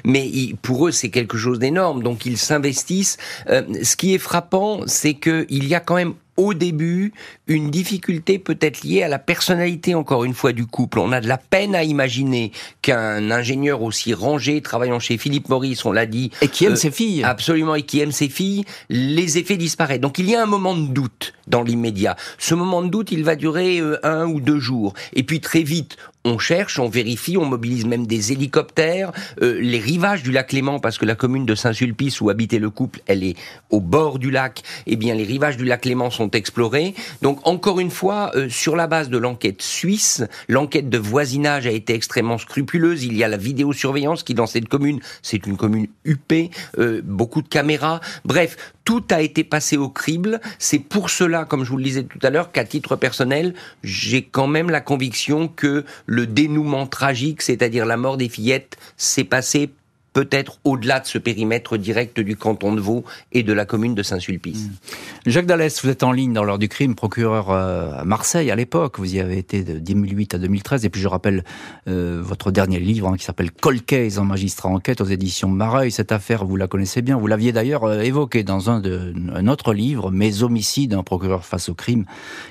Mais 0.06 0.32
pour 0.62 0.88
eux, 0.88 0.92
c'est 0.92 1.10
quelque 1.10 1.38
chose 1.38 1.60
d'énorme. 1.60 2.02
Donc, 2.02 2.26
ils 2.26 2.38
s'investissent. 2.38 3.18
Euh, 3.50 3.64
ce 3.84 3.96
qui 3.96 4.14
est 4.14 4.20
frappant, 4.20 4.82
c'est 4.88 5.16
qu'il 5.16 5.68
y 5.68 5.76
a 5.76 5.80
quand 5.82 5.96
même 5.96 6.14
au 6.38 6.54
début 6.54 7.14
une 7.48 7.70
difficulté 7.70 8.40
peut-être 8.40 8.84
liée 8.84 9.04
à 9.04 9.08
la 9.08 9.20
personnalité 9.20 9.96
encore 9.96 10.24
une 10.24 10.34
fois 10.34 10.52
du 10.52 10.66
couple. 10.66 11.00
On 11.00 11.12
a 11.12 11.22
de 11.22 11.28
la 11.28 11.38
peine 11.38 11.76
à 11.76 11.84
imaginer 11.84 12.52
qu'un 12.82 13.32
ingénieur 13.32 13.82
aussi 13.82 14.14
rangé 14.14 14.62
travaillant 14.62 15.00
chez 15.00 15.18
Philippe 15.18 15.50
Maurice, 15.50 15.86
on 15.86 15.92
l'a 15.92 16.06
dit, 16.06 16.32
et 16.42 16.48
qui 16.48 16.66
aime 16.66 16.74
euh, 16.74 16.76
ses 16.76 16.92
filles, 16.92 17.24
absolument, 17.24 17.76
et 17.76 17.84
qui 17.84 18.00
aime 18.00 18.12
ses 18.12 18.30
filles, 18.30 18.66
les 18.90 19.38
effets 19.38 19.58
disparaissent. 19.58 20.00
Donc 20.00 20.18
il 20.20 20.30
y 20.30 20.36
a 20.36 20.42
un 20.42 20.48
moment 20.48 20.76
de 20.76 20.88
doute 20.88 21.34
dans 21.48 21.62
l'immédiat. 21.62 22.16
Ce 22.38 22.56
moment 22.56 22.82
de 22.82 22.90
doute, 22.90 23.12
il 23.12 23.24
va 23.24 23.36
durer 23.36 23.80
euh, 23.80 24.00
un 24.04 24.26
ou 24.26 24.40
deux 24.40 24.60
jours, 24.60 24.94
et 25.14 25.24
puis 25.24 25.40
très 25.40 25.64
vite, 25.64 25.98
on 26.26 26.38
cherche, 26.38 26.80
on 26.80 26.90
vérifie, 26.90 27.38
on 27.38 27.46
mobilise 27.46 27.86
même 27.86 28.08
des 28.08 28.32
hélicoptères. 28.32 29.12
Euh, 29.42 29.60
les 29.60 29.80
rivages 29.80 30.24
du 30.24 30.32
lac 30.32 30.52
Léman, 30.52 30.80
parce 30.80 30.98
que 30.98 31.06
la 31.06 31.16
commune 31.16 31.46
de 31.46 31.56
Saint-Sulpice 31.56 32.22
où 32.22 32.30
habitait 32.30 32.60
le 32.60 32.70
couple, 32.70 33.02
elle 33.08 33.24
est 33.24 33.36
au 33.70 33.80
bord 33.80 34.20
du 34.20 34.32
lac. 34.32 34.64
Eh 34.86 34.96
bien, 34.96 35.16
les 35.16 35.24
rivages 35.24 35.58
du 35.58 35.66
lac 35.66 35.86
Léman 35.86 36.10
sont 36.10 36.32
explorés. 36.32 36.94
Donc, 37.22 37.40
encore 37.44 37.80
une 37.80 37.92
fois, 37.92 38.32
euh, 38.36 38.50
sur 38.50 38.76
la 38.76 38.88
base 38.88 39.10
de 39.10 39.18
l'enquête 39.18 39.62
suisse, 39.62 40.24
l'enquête 40.48 40.90
de 40.90 40.98
voisinage 40.98 41.68
a 41.68 41.72
été 41.72 41.94
extrêmement 41.94 42.38
scrupuleuse. 42.38 43.04
Il 43.04 43.18
y 43.18 43.24
a 43.24 43.28
la 43.28 43.38
vidéosurveillance 43.38 44.24
qui, 44.24 44.34
dans 44.34 44.48
cette 44.48 44.70
commune, 44.70 45.00
c'est 45.22 45.46
une 45.46 45.58
commune 45.58 45.88
huppée, 46.06 46.52
euh, 46.78 47.02
beaucoup 47.04 47.42
de 47.42 47.48
caméras. 47.48 48.00
Bref, 48.24 48.56
tout 48.86 49.04
a 49.10 49.22
été 49.22 49.44
passé 49.44 49.78
au 49.78 49.90
crible. 49.90 50.42
C'est 50.60 50.80
pour 50.80 51.10
cela, 51.10 51.46
comme 51.46 51.64
je 51.64 51.70
vous 51.70 51.78
le 51.78 51.84
disais 51.84 52.04
tout 52.04 52.20
à 52.22 52.30
l'heure, 52.30 52.52
qu'à 52.52 52.66
titre 52.66 52.96
personnel, 52.96 53.54
j'ai 53.84 54.24
quand 54.24 54.48
même 54.48 54.70
la 54.70 54.82
conviction 54.82 55.48
que 55.48 55.86
le 56.06 56.28
dénouement 56.28 56.88
tragique, 56.88 57.42
c'est-à-dire 57.42 57.86
la 57.86 57.98
mort 57.98 58.18
des 58.18 58.30
fillettes, 58.30 58.78
s'est 58.98 59.24
passé 59.24 59.70
peut-être 60.14 60.60
au-delà 60.64 61.00
de 61.00 61.08
ce 61.08 61.18
périmètre 61.18 61.78
direct 61.78 62.20
du 62.20 62.36
canton 62.36 62.74
de 62.74 62.80
Vaud 62.80 63.04
et 63.32 63.44
de 63.44 63.52
la 63.52 63.66
commune 63.66 63.96
de 63.96 64.04
Saint-Sulpice. 64.04 64.68
Mmh. 64.68 65.30
Jacques 65.30 65.46
Dallès, 65.48 65.84
vous 65.84 65.90
êtes 65.90 66.04
en 66.04 66.12
ligne 66.12 66.34
dans 66.34 66.44
l'heure 66.44 66.60
du 66.60 66.70
crime, 66.70 66.96
procureur 66.96 67.50
euh, 67.50 68.00
à 68.00 68.06
Marseille 68.06 68.52
à 68.52 68.56
l'époque. 68.56 69.00
Vous 69.00 69.16
y 69.16 69.20
avez 69.20 69.38
été 69.38 69.64
de 69.64 69.80
2008 69.80 70.36
à 70.36 70.38
2013. 70.38 70.86
Et 70.86 70.90
puis 70.90 71.02
je 71.02 71.08
rappelle 71.08 71.44
euh, 71.88 72.22
votre 72.24 72.52
dernier 72.52 72.80
livre 72.80 73.10
hein, 73.10 73.18
qui 73.18 73.26
s'appelle 73.26 73.52
Cold 73.52 73.86
Case 73.86 74.20
en 74.20 74.26
magistrat 74.26 74.70
enquête 74.70 75.02
aux 75.02 75.06
éditions 75.06 75.50
Mareuil. 75.50 75.92
Cette 75.92 76.12
affaire, 76.12 76.46
vous 76.46 76.56
la 76.56 76.68
connaissez 76.68 77.02
bien. 77.02 77.18
Vous 77.18 77.28
l'aviez 77.28 77.52
d'ailleurs 77.52 77.86
euh, 77.86 78.02
évoquée 78.02 78.44
dans 78.44 78.70
un, 78.70 78.80
de, 78.80 79.14
un 79.34 79.48
autre 79.48 79.74
livre, 79.74 80.12
Mes 80.12 80.44
homicides, 80.44 80.94
un 80.94 81.04
procureur 81.04 81.46
face 81.46 81.70
au 81.70 81.74
crime, 81.74 82.06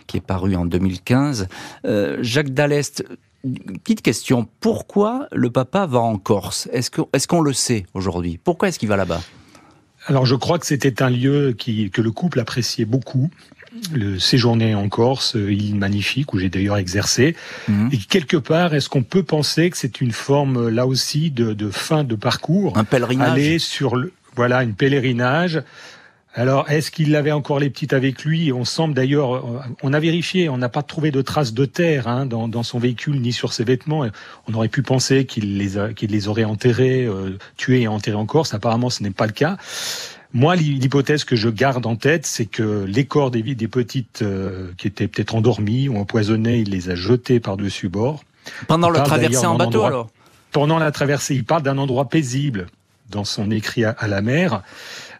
qui 0.07 0.17
est 0.17 0.21
paru 0.21 0.57
en 0.57 0.65
2015. 0.65 1.49
Jacques 2.21 2.51
Dallès, 2.51 3.03
petite 3.83 4.03
question. 4.03 4.47
Pourquoi 4.61 5.29
le 5.33 5.51
papa 5.51 5.87
va 5.87 6.01
en 6.01 6.19
Corse? 6.19 6.69
Est-ce 6.73 6.91
qu'on 6.91 7.45
est 7.45 7.47
le 7.47 7.53
sait 7.53 7.87
aujourd'hui? 7.95 8.39
Pourquoi 8.43 8.69
est-ce 8.69 8.79
qu'il 8.79 8.89
va 8.89 8.97
là-bas? 8.97 9.21
Alors 10.07 10.27
je 10.27 10.35
crois 10.35 10.59
que 10.59 10.67
c'était 10.67 11.03
un 11.03 11.11
lieu 11.11 11.55
qui, 11.57 11.91
que 11.91 12.03
le 12.03 12.11
couple 12.11 12.41
appréciait 12.41 12.85
beaucoup. 12.85 13.31
Le 13.95 14.19
séjourner 14.19 14.75
en 14.75 14.89
Corse, 14.89 15.35
euh, 15.35 15.51
île 15.51 15.77
magnifique 15.77 16.35
où 16.35 16.39
j'ai 16.39 16.51
d'ailleurs 16.51 16.77
exercé. 16.77 17.35
Mhm. 17.69 17.89
Et 17.93 17.97
quelque 17.97 18.37
part, 18.37 18.75
est-ce 18.75 18.91
qu'on 18.91 19.03
peut 19.03 19.23
penser 19.23 19.71
que 19.71 19.79
c'est 19.79 20.03
une 20.03 20.13
forme 20.13 20.69
là 20.69 20.87
aussi 20.87 21.31
de, 21.31 21.55
de 21.55 21.71
fin 21.71 22.05
de 22.05 22.15
parcours? 22.15 22.77
Un 22.77 22.85
pèlerinage 22.85 23.31
Aller 23.31 23.59
sur 23.59 23.97
le 23.97 24.13
voilà, 24.35 24.63
une 24.63 24.75
pèlerinage 24.75 25.63
alors, 26.35 26.71
est-ce 26.71 26.91
qu'il 26.91 27.15
avait 27.15 27.33
encore 27.33 27.59
les 27.59 27.69
petites 27.69 27.93
avec 27.93 28.25
lui? 28.25 28.53
On 28.53 28.65
semble 28.65 28.95
d'ailleurs, 28.95 29.37
euh, 29.37 29.61
on 29.83 29.93
a 29.93 30.01
vérifié, 30.01 30.49
on 30.49 30.57
n'a 30.57 30.71
pas 30.71 30.83
trouvé 30.83 31.11
de 31.11 31.21
traces 31.21 31.53
de 31.53 31.67
terre 31.67 32.09
hein, 32.09 32.25
dans, 32.25 32.63
son 32.63 32.79
véhicule 32.79 33.21
ni 33.21 33.33
sur 33.33 33.53
ses 33.53 33.65
vêtements. 33.65 34.07
On 34.49 34.55
aurait 34.55 34.69
pu 34.69 34.83
penser 34.83 35.27
qu'il 35.27 35.59
les, 35.59 35.73
les 36.01 36.29
aurait 36.29 36.45
enterrés, 36.45 37.05
euh, 37.05 37.37
tués 37.59 37.83
et 37.83 37.89
enterrés 37.89 38.17
en 38.17 38.25
Corse. 38.25 38.55
Apparemment, 38.55 38.89
ce 38.89 39.03
n'est 39.03 39.11
pas 39.11 39.27
le 39.27 39.33
cas. 39.33 39.59
Moi, 40.33 40.57
l'hypothèse 40.57 41.25
que 41.25 41.37
je 41.37 41.51
garde 41.51 41.85
en 41.85 41.97
tête, 41.97 42.25
c'est 42.25 42.47
que 42.47 42.85
les 42.85 43.05
corps 43.05 43.31
des, 43.31 43.43
des 43.43 43.69
petites 43.69 44.23
euh, 44.23 44.71
qui 44.79 44.87
étaient 44.87 45.09
peut-être 45.09 45.35
endormies 45.35 45.91
ou 45.91 45.99
empoisonnées, 45.99 46.61
il 46.61 46.71
les 46.71 46.89
a 46.89 46.95
jetés 46.95 47.41
par-dessus 47.41 47.91
bord. 47.91 48.25
Pendant 48.69 48.89
la 48.89 49.01
traversée 49.01 49.45
en 49.45 49.57
bateau, 49.57 49.83
alors? 49.83 50.09
Pendant 50.51 50.79
la 50.79 50.91
traversée, 50.93 51.35
il 51.35 51.45
parle 51.45 51.63
d'un 51.63 51.77
endroit 51.79 52.09
paisible 52.09 52.67
dans 53.11 53.25
son 53.25 53.51
écrit 53.51 53.85
à 53.85 54.09
la 54.09 54.23
mer. 54.23 54.63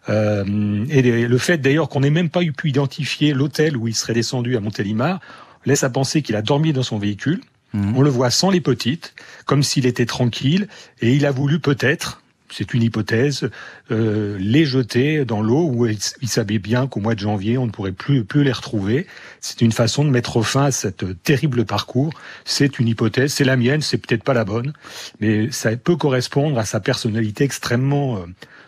Euh, 0.09 0.85
et 0.89 1.01
le 1.01 1.37
fait 1.37 1.57
d'ailleurs 1.57 1.89
qu'on 1.89 2.01
n'ait 2.01 2.09
même 2.09 2.29
pas 2.29 2.41
eu 2.41 2.51
pu 2.51 2.69
identifier 2.69 3.33
l'hôtel 3.33 3.77
où 3.77 3.87
il 3.87 3.95
serait 3.95 4.13
descendu 4.13 4.57
à 4.57 4.59
Montélimar 4.59 5.19
laisse 5.65 5.83
à 5.83 5.89
penser 5.89 6.21
qu'il 6.21 6.35
a 6.35 6.41
dormi 6.41 6.73
dans 6.73 6.83
son 6.83 6.97
véhicule. 6.97 7.41
Mhm. 7.73 7.97
On 7.97 8.01
le 8.01 8.09
voit 8.09 8.29
sans 8.29 8.49
les 8.49 8.61
petites, 8.61 9.13
comme 9.45 9.63
s'il 9.63 9.85
était 9.85 10.05
tranquille, 10.05 10.67
et 11.01 11.13
il 11.13 11.25
a 11.25 11.31
voulu 11.31 11.59
peut-être 11.59 12.21
c'est 12.53 12.73
une 12.73 12.83
hypothèse, 12.83 13.49
euh, 13.91 14.37
les 14.39 14.65
jeter 14.65 15.25
dans 15.25 15.41
l'eau 15.41 15.69
où 15.73 15.87
ils, 15.87 15.99
savaient 16.29 16.59
bien 16.59 16.87
qu'au 16.87 16.99
mois 16.99 17.15
de 17.15 17.19
janvier, 17.19 17.57
on 17.57 17.65
ne 17.65 17.71
pourrait 17.71 17.91
plus, 17.91 18.23
plus 18.23 18.43
les 18.43 18.51
retrouver. 18.51 19.07
C'est 19.41 19.61
une 19.61 19.71
façon 19.71 20.05
de 20.05 20.09
mettre 20.09 20.41
fin 20.43 20.65
à 20.65 20.71
cette 20.71 21.23
terrible 21.23 21.65
parcours. 21.65 22.13
C'est 22.45 22.79
une 22.79 22.87
hypothèse, 22.87 23.33
c'est 23.33 23.43
la 23.43 23.57
mienne, 23.57 23.81
c'est 23.81 23.97
peut-être 23.97 24.23
pas 24.23 24.33
la 24.33 24.45
bonne, 24.45 24.73
mais 25.19 25.51
ça 25.51 25.75
peut 25.75 25.95
correspondre 25.95 26.59
à 26.59 26.65
sa 26.65 26.79
personnalité 26.79 27.43
extrêmement 27.43 28.17
euh, 28.17 28.25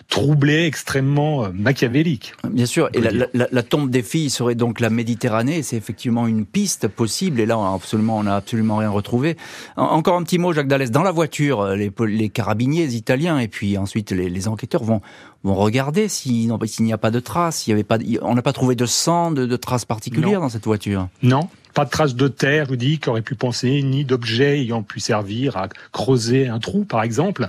troublé, 0.10 0.66
extrêmement 0.66 1.46
euh, 1.46 1.50
machiavélique. 1.54 2.34
Bien 2.50 2.66
sûr, 2.66 2.90
et 2.94 3.02
la, 3.02 3.64
tombe 3.64 3.90
des 3.90 4.04
filles 4.04 4.30
serait 4.30 4.56
donc 4.56 4.80
la 4.80 4.90
Méditerranée, 4.90 5.64
c'est 5.64 5.78
effectivement 5.78 6.28
une 6.28 6.46
piste 6.46 6.88
possible, 6.88 7.40
et 7.40 7.46
là 7.46 7.58
on 7.58 7.66
a 7.66 7.76
absolument, 7.76 8.18
on 8.18 8.24
n'a 8.24 8.36
absolument 8.36 8.78
rien 8.78 8.90
retrouvé. 8.90 9.36
encore 9.76 10.16
un 10.16 10.24
petit 10.24 10.38
mot, 10.38 10.54
Jacques 10.54 10.68
Dallès, 10.68 10.92
dans 10.92 11.04
la 11.04 11.12
voiture, 11.12 11.62
euh, 11.62 11.76
les, 11.76 11.92
les 12.08 12.30
carabiniers 12.30 12.86
italiens, 12.86 13.40
et 13.40 13.48
puis 13.48 13.78
ensuite 13.78 14.12
les, 14.12 14.48
enquêteurs 14.48 14.84
vont, 14.84 15.02
vont 15.46 15.56
regarder 15.56 16.10
s'il 16.10 16.52
n'y 16.80 16.94
a 16.94 16.98
pas 16.98 17.12
de 17.12 17.20
traces, 17.20 17.68
y 17.68 17.72
avait 17.72 17.84
pas, 17.84 17.98
on 18.22 18.36
n'a 18.36 18.42
pas 18.42 18.54
trouvé 18.54 18.76
de 18.76 18.86
sang, 18.86 19.32
de, 19.32 19.46
de 19.46 19.56
traces 19.56 19.86
particulières 19.86 20.42
dans 20.42 20.50
cette 20.50 20.66
voiture. 20.66 21.08
Non, 21.22 21.50
pas 21.76 21.86
de 21.86 21.90
traces 21.90 22.16
de 22.16 22.28
terre, 22.28 22.66
je 22.66 22.70
vous 22.70 22.76
dis, 22.78 23.00
qui 23.00 23.10
aurait 23.10 23.22
pu 23.22 23.36
penser, 23.36 23.84
ni 23.84 24.06
d'objets 24.06 24.60
ayant 24.60 24.82
pu 24.82 25.00
servir 25.00 25.58
à 25.58 25.68
creuser 25.92 26.48
un 26.48 26.60
trou, 26.60 26.86
par 26.86 27.04
exemple. 27.04 27.48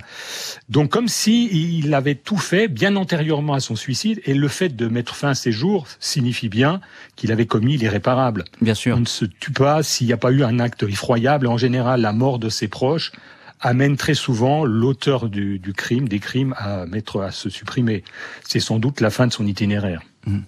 Donc, 0.69 0.91
comme 0.91 1.07
si 1.07 1.79
il 1.79 1.93
avait 1.93 2.15
tout 2.15 2.37
fait 2.37 2.67
bien 2.67 2.97
antérieurement 2.97 3.53
à 3.53 3.61
son 3.61 3.75
suicide, 3.75 4.21
et 4.25 4.33
le 4.33 4.47
fait 4.47 4.75
de 4.75 4.87
mettre 4.87 5.15
fin 5.15 5.29
à 5.29 5.35
ses 5.35 5.51
jours 5.51 5.87
signifie 5.99 6.49
bien 6.49 6.81
qu'il 7.15 7.31
avait 7.31 7.45
commis 7.45 7.77
l'irréparable. 7.77 8.43
Bien 8.61 8.75
sûr. 8.75 8.97
On 8.97 8.99
ne 8.99 9.05
se 9.05 9.25
tue 9.25 9.51
pas 9.51 9.81
s'il 9.81 10.07
n'y 10.07 10.13
a 10.13 10.17
pas 10.17 10.31
eu 10.31 10.43
un 10.43 10.59
acte 10.59 10.83
effroyable. 10.83 11.47
En 11.47 11.57
général, 11.57 12.01
la 12.01 12.11
mort 12.11 12.37
de 12.37 12.49
ses 12.49 12.67
proches 12.67 13.13
amène 13.59 13.97
très 13.97 14.13
souvent 14.13 14.65
l'auteur 14.65 15.29
du, 15.29 15.73
crime, 15.75 16.07
des 16.07 16.19
crimes, 16.19 16.53
à 16.57 16.85
mettre 16.85 17.21
à 17.21 17.31
se 17.31 17.49
supprimer. 17.49 18.03
C'est 18.43 18.59
sans 18.59 18.79
doute 18.79 19.01
la 19.01 19.09
fin 19.09 19.27
de 19.27 19.33
son 19.33 19.45
itinéraire. 19.45 20.01
Mmh. 20.25 20.39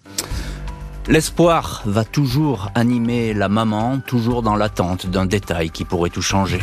L'espoir 1.07 1.82
va 1.86 2.03
toujours 2.05 2.72
animer 2.76 3.34
la 3.34 3.49
maman, 3.49 3.99
toujours 3.99 4.43
dans 4.43 4.55
l'attente 4.55 5.07
d'un 5.07 5.26
détail 5.26 5.72
qui 5.72 5.86
pourrait 5.86 6.12
tout 6.12 6.22
changer. 6.22 6.60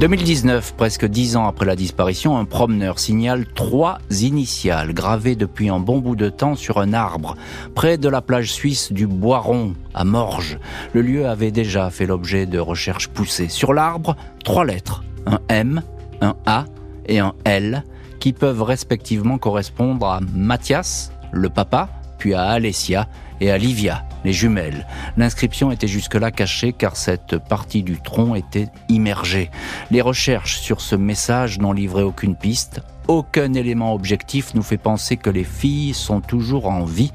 2019, 0.00 0.76
presque 0.78 1.04
dix 1.04 1.36
ans 1.36 1.46
après 1.46 1.66
la 1.66 1.76
disparition, 1.76 2.38
un 2.38 2.46
promeneur 2.46 2.98
signale 2.98 3.44
trois 3.54 3.98
initiales 4.22 4.94
gravées 4.94 5.36
depuis 5.36 5.68
un 5.68 5.78
bon 5.78 5.98
bout 5.98 6.16
de 6.16 6.30
temps 6.30 6.54
sur 6.54 6.78
un 6.78 6.94
arbre, 6.94 7.36
près 7.74 7.98
de 7.98 8.08
la 8.08 8.22
plage 8.22 8.50
suisse 8.50 8.92
du 8.92 9.06
Boiron, 9.06 9.74
à 9.92 10.04
Morges. 10.04 10.58
Le 10.94 11.02
lieu 11.02 11.28
avait 11.28 11.50
déjà 11.50 11.90
fait 11.90 12.06
l'objet 12.06 12.46
de 12.46 12.58
recherches 12.58 13.08
poussées. 13.08 13.50
Sur 13.50 13.74
l'arbre, 13.74 14.16
trois 14.42 14.64
lettres, 14.64 15.04
un 15.26 15.38
M, 15.50 15.82
un 16.22 16.34
A 16.46 16.64
et 17.04 17.18
un 17.18 17.34
L, 17.44 17.84
qui 18.20 18.32
peuvent 18.32 18.62
respectivement 18.62 19.36
correspondre 19.36 20.06
à 20.06 20.20
Mathias, 20.34 21.12
le 21.30 21.50
papa, 21.50 21.90
puis 22.16 22.32
à 22.32 22.44
Alessia 22.44 23.06
et 23.42 23.50
à 23.50 23.58
Livia, 23.58 24.06
les 24.24 24.32
jumelles. 24.32 24.86
L'inscription 25.16 25.70
était 25.70 25.88
jusque-là 25.88 26.30
cachée 26.30 26.72
car 26.72 26.96
cette 26.96 27.38
partie 27.38 27.82
du 27.82 28.00
tronc 28.00 28.34
était 28.34 28.68
immergée. 28.88 29.50
Les 29.90 30.00
recherches 30.00 30.58
sur 30.58 30.80
ce 30.80 30.96
message 30.96 31.58
n'ont 31.58 31.72
livré 31.72 32.02
aucune 32.02 32.36
piste. 32.36 32.80
Aucun 33.08 33.54
élément 33.54 33.94
objectif 33.94 34.54
nous 34.54 34.62
fait 34.62 34.78
penser 34.78 35.16
que 35.16 35.30
les 35.30 35.44
filles 35.44 35.94
sont 35.94 36.20
toujours 36.20 36.68
en 36.68 36.84
vie, 36.84 37.12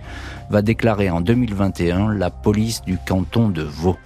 va 0.49 0.61
déclarer 0.61 1.09
en 1.09 1.21
2021 1.21 2.13
la 2.13 2.29
police 2.29 2.81
du 2.81 2.97
canton 2.97 3.49
de 3.49 3.61
Vaud. 3.61 3.97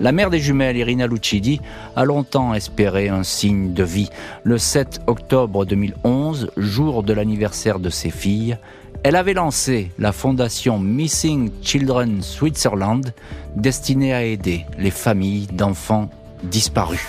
La 0.00 0.12
mère 0.12 0.30
des 0.30 0.38
jumelles, 0.38 0.78
Irina 0.78 1.06
Lucidi, 1.06 1.60
a 1.94 2.06
longtemps 2.06 2.54
espéré 2.54 3.10
un 3.10 3.22
signe 3.22 3.74
de 3.74 3.84
vie. 3.84 4.08
Le 4.44 4.56
7 4.56 5.02
octobre 5.06 5.66
2011, 5.66 6.52
jour 6.56 7.02
de 7.02 7.12
l'anniversaire 7.12 7.78
de 7.78 7.90
ses 7.90 8.08
filles, 8.08 8.56
elle 9.02 9.16
avait 9.16 9.34
lancé 9.34 9.90
la 9.98 10.12
fondation 10.12 10.78
Missing 10.78 11.50
Children 11.62 12.22
Switzerland, 12.22 13.14
destinée 13.56 14.12
à 14.12 14.24
aider 14.24 14.66
les 14.78 14.90
familles 14.90 15.46
d'enfants 15.46 16.10
disparus. 16.42 17.06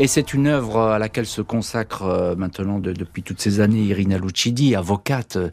Et 0.00 0.08
c'est 0.08 0.34
une 0.34 0.48
œuvre 0.48 0.80
à 0.80 0.98
laquelle 0.98 1.26
se 1.26 1.40
consacre 1.40 2.02
euh, 2.02 2.34
maintenant 2.34 2.80
depuis 2.80 3.22
toutes 3.22 3.40
ces 3.40 3.60
années 3.60 3.82
Irina 3.82 4.18
Lucidi, 4.18 4.74
avocate 4.74 5.36
euh, 5.36 5.50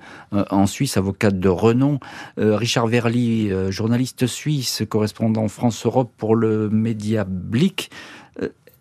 en 0.50 0.66
Suisse, 0.66 0.98
avocate 0.98 1.40
de 1.40 1.50
renom. 1.50 2.00
Euh, 2.40 2.56
Richard 2.56 2.88
Verly, 2.88 3.52
journaliste 3.70 4.26
suisse, 4.26 4.84
correspondant 4.90 5.48
France-Europe 5.48 6.12
pour 6.18 6.36
le 6.36 6.70
média 6.70 7.24
Blick. 7.24 7.92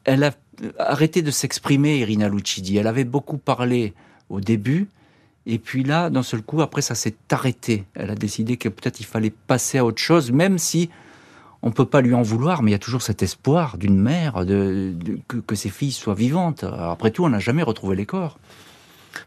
Elle 0.04 0.24
a 0.24 0.32
arrêté 0.78 1.20
de 1.20 1.30
s'exprimer, 1.30 1.98
Irina 1.98 2.28
Lucidi. 2.28 2.78
Elle 2.78 2.86
avait 2.86 3.04
beaucoup 3.04 3.38
parlé 3.38 3.92
au 4.30 4.40
début, 4.40 4.88
et 5.46 5.58
puis 5.58 5.84
là, 5.84 6.10
d'un 6.10 6.22
seul 6.22 6.42
coup, 6.42 6.60
après, 6.60 6.82
ça 6.82 6.94
s'est 6.94 7.16
arrêté. 7.30 7.84
Elle 7.94 8.10
a 8.10 8.14
décidé 8.14 8.56
que 8.56 8.68
peut-être 8.68 9.00
il 9.00 9.06
fallait 9.06 9.32
passer 9.46 9.78
à 9.78 9.84
autre 9.84 10.00
chose, 10.00 10.32
même 10.32 10.58
si 10.58 10.90
on 11.62 11.70
peut 11.72 11.86
pas 11.86 12.00
lui 12.00 12.14
en 12.14 12.22
vouloir, 12.22 12.62
mais 12.62 12.70
il 12.70 12.72
y 12.72 12.76
a 12.76 12.80
toujours 12.80 13.02
cet 13.02 13.22
espoir 13.22 13.76
d'une 13.76 13.98
mère 13.98 14.44
de, 14.44 14.94
que, 15.46 15.54
ses 15.54 15.68
filles 15.68 15.92
soient 15.92 16.14
vivantes. 16.14 16.64
après 16.64 17.10
tout, 17.10 17.24
on 17.24 17.28
n'a 17.28 17.38
jamais 17.38 17.62
retrouvé 17.62 17.96
les 17.96 18.06
corps. 18.06 18.38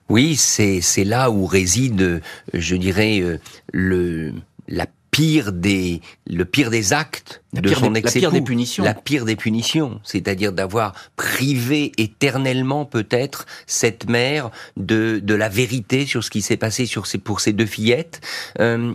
Oui, 0.09 0.35
c'est 0.35 1.03
là 1.03 1.29
où 1.29 1.45
réside, 1.45 2.21
je 2.53 2.75
dirais, 2.75 3.19
euh, 3.19 3.37
le 3.71 4.33
la 4.67 4.87
pire 5.13 5.53
des 5.53 6.01
le 6.25 6.43
pire 6.43 6.71
des 6.71 6.91
actes 6.91 7.43
de 7.53 7.69
son 7.73 7.93
ex 7.93 8.15
La 8.15 8.19
pire 8.19 8.31
des 8.31 8.41
punitions. 8.41 8.83
La 8.83 8.93
pire 8.95 9.25
des 9.25 9.35
punitions, 9.35 10.01
c'est-à-dire 10.03 10.51
d'avoir 10.51 10.93
privé 11.15 11.91
éternellement 11.97 12.85
peut-être 12.85 13.45
cette 13.67 14.09
mère 14.09 14.49
de 14.75 15.21
de 15.23 15.35
la 15.35 15.49
vérité 15.49 16.07
sur 16.07 16.23
ce 16.23 16.31
qui 16.31 16.41
s'est 16.41 16.57
passé 16.57 16.87
sur 16.87 17.05
ses, 17.05 17.19
pour 17.19 17.41
ses 17.41 17.53
deux 17.53 17.67
fillettes. 17.67 18.21
Euh, 18.59 18.93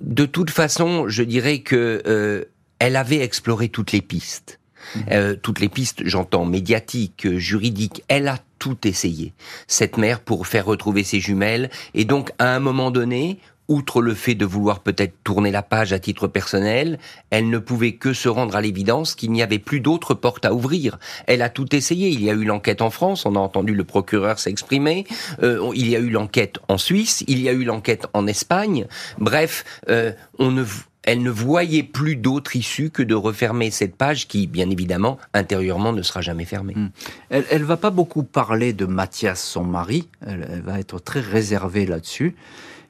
de 0.00 0.26
toute 0.26 0.50
façon, 0.50 1.08
je 1.08 1.24
dirais 1.24 1.58
que 1.58 2.02
euh, 2.06 2.44
elle 2.78 2.94
avait 2.94 3.20
exploré 3.20 3.68
toutes 3.68 3.90
les 3.90 4.02
pistes. 4.02 4.60
Mhm. 4.94 5.04
Euh, 5.10 5.34
toutes 5.34 5.60
les 5.60 5.68
pistes, 5.68 6.02
j'entends, 6.04 6.44
médiatiques, 6.44 7.36
juridiques, 7.36 8.04
elle 8.06 8.28
a 8.28 8.38
tout 8.60 8.78
essayé, 8.86 9.32
cette 9.66 9.98
mère, 9.98 10.20
pour 10.20 10.46
faire 10.46 10.66
retrouver 10.66 11.02
ses 11.02 11.20
jumelles. 11.20 11.68
Et 11.94 12.04
donc, 12.04 12.30
à 12.38 12.54
un 12.54 12.60
moment 12.60 12.90
donné, 12.90 13.38
outre 13.68 14.02
le 14.02 14.14
fait 14.14 14.34
de 14.34 14.44
vouloir 14.44 14.80
peut-être 14.80 15.14
tourner 15.22 15.50
la 15.50 15.62
page 15.62 15.92
à 15.92 15.98
titre 15.98 16.26
personnel, 16.26 16.98
elle 17.30 17.50
ne 17.50 17.58
pouvait 17.58 17.92
que 17.92 18.12
se 18.12 18.28
rendre 18.28 18.56
à 18.56 18.60
l'évidence 18.60 19.14
qu'il 19.14 19.30
n'y 19.30 19.42
avait 19.42 19.58
plus 19.58 19.80
d'autres 19.80 20.14
portes 20.14 20.44
à 20.44 20.54
ouvrir. 20.54 20.98
Elle 21.26 21.42
a 21.42 21.50
tout 21.50 21.74
essayé. 21.74 22.08
Il 22.08 22.22
y 22.22 22.30
a 22.30 22.32
eu 22.32 22.44
l'enquête 22.44 22.82
en 22.82 22.90
France, 22.90 23.26
on 23.26 23.36
a 23.36 23.38
entendu 23.38 23.74
le 23.74 23.84
procureur 23.84 24.38
s'exprimer. 24.38 25.06
Euh, 25.42 25.70
il 25.74 25.88
y 25.88 25.96
a 25.96 25.98
eu 25.98 26.10
l'enquête 26.10 26.58
en 26.68 26.78
Suisse, 26.78 27.24
il 27.28 27.40
y 27.40 27.48
a 27.48 27.52
eu 27.52 27.64
l'enquête 27.64 28.06
en 28.14 28.26
Espagne. 28.26 28.86
Bref, 29.18 29.64
euh, 29.88 30.12
on 30.38 30.50
ne 30.50 30.64
elle 31.04 31.22
ne 31.22 31.30
voyait 31.30 31.84
plus 31.84 32.16
d'autre 32.16 32.54
issue 32.54 32.90
que 32.90 33.02
de 33.02 33.14
refermer 33.14 33.70
cette 33.70 33.96
page 33.96 34.28
qui, 34.28 34.46
bien 34.46 34.68
évidemment, 34.68 35.16
intérieurement 35.32 35.94
ne 35.94 36.02
sera 36.02 36.20
jamais 36.20 36.44
fermée. 36.44 36.74
Hmm. 36.76 36.90
Elle, 37.30 37.62
ne 37.62 37.64
va 37.64 37.78
pas 37.78 37.88
beaucoup 37.88 38.24
parler 38.24 38.74
de 38.74 38.84
Mathias, 38.84 39.42
son 39.42 39.64
mari. 39.64 40.06
Elle, 40.26 40.62
va 40.66 40.78
être 40.78 40.98
très 40.98 41.20
réservée 41.20 41.86
là-dessus. 41.86 42.36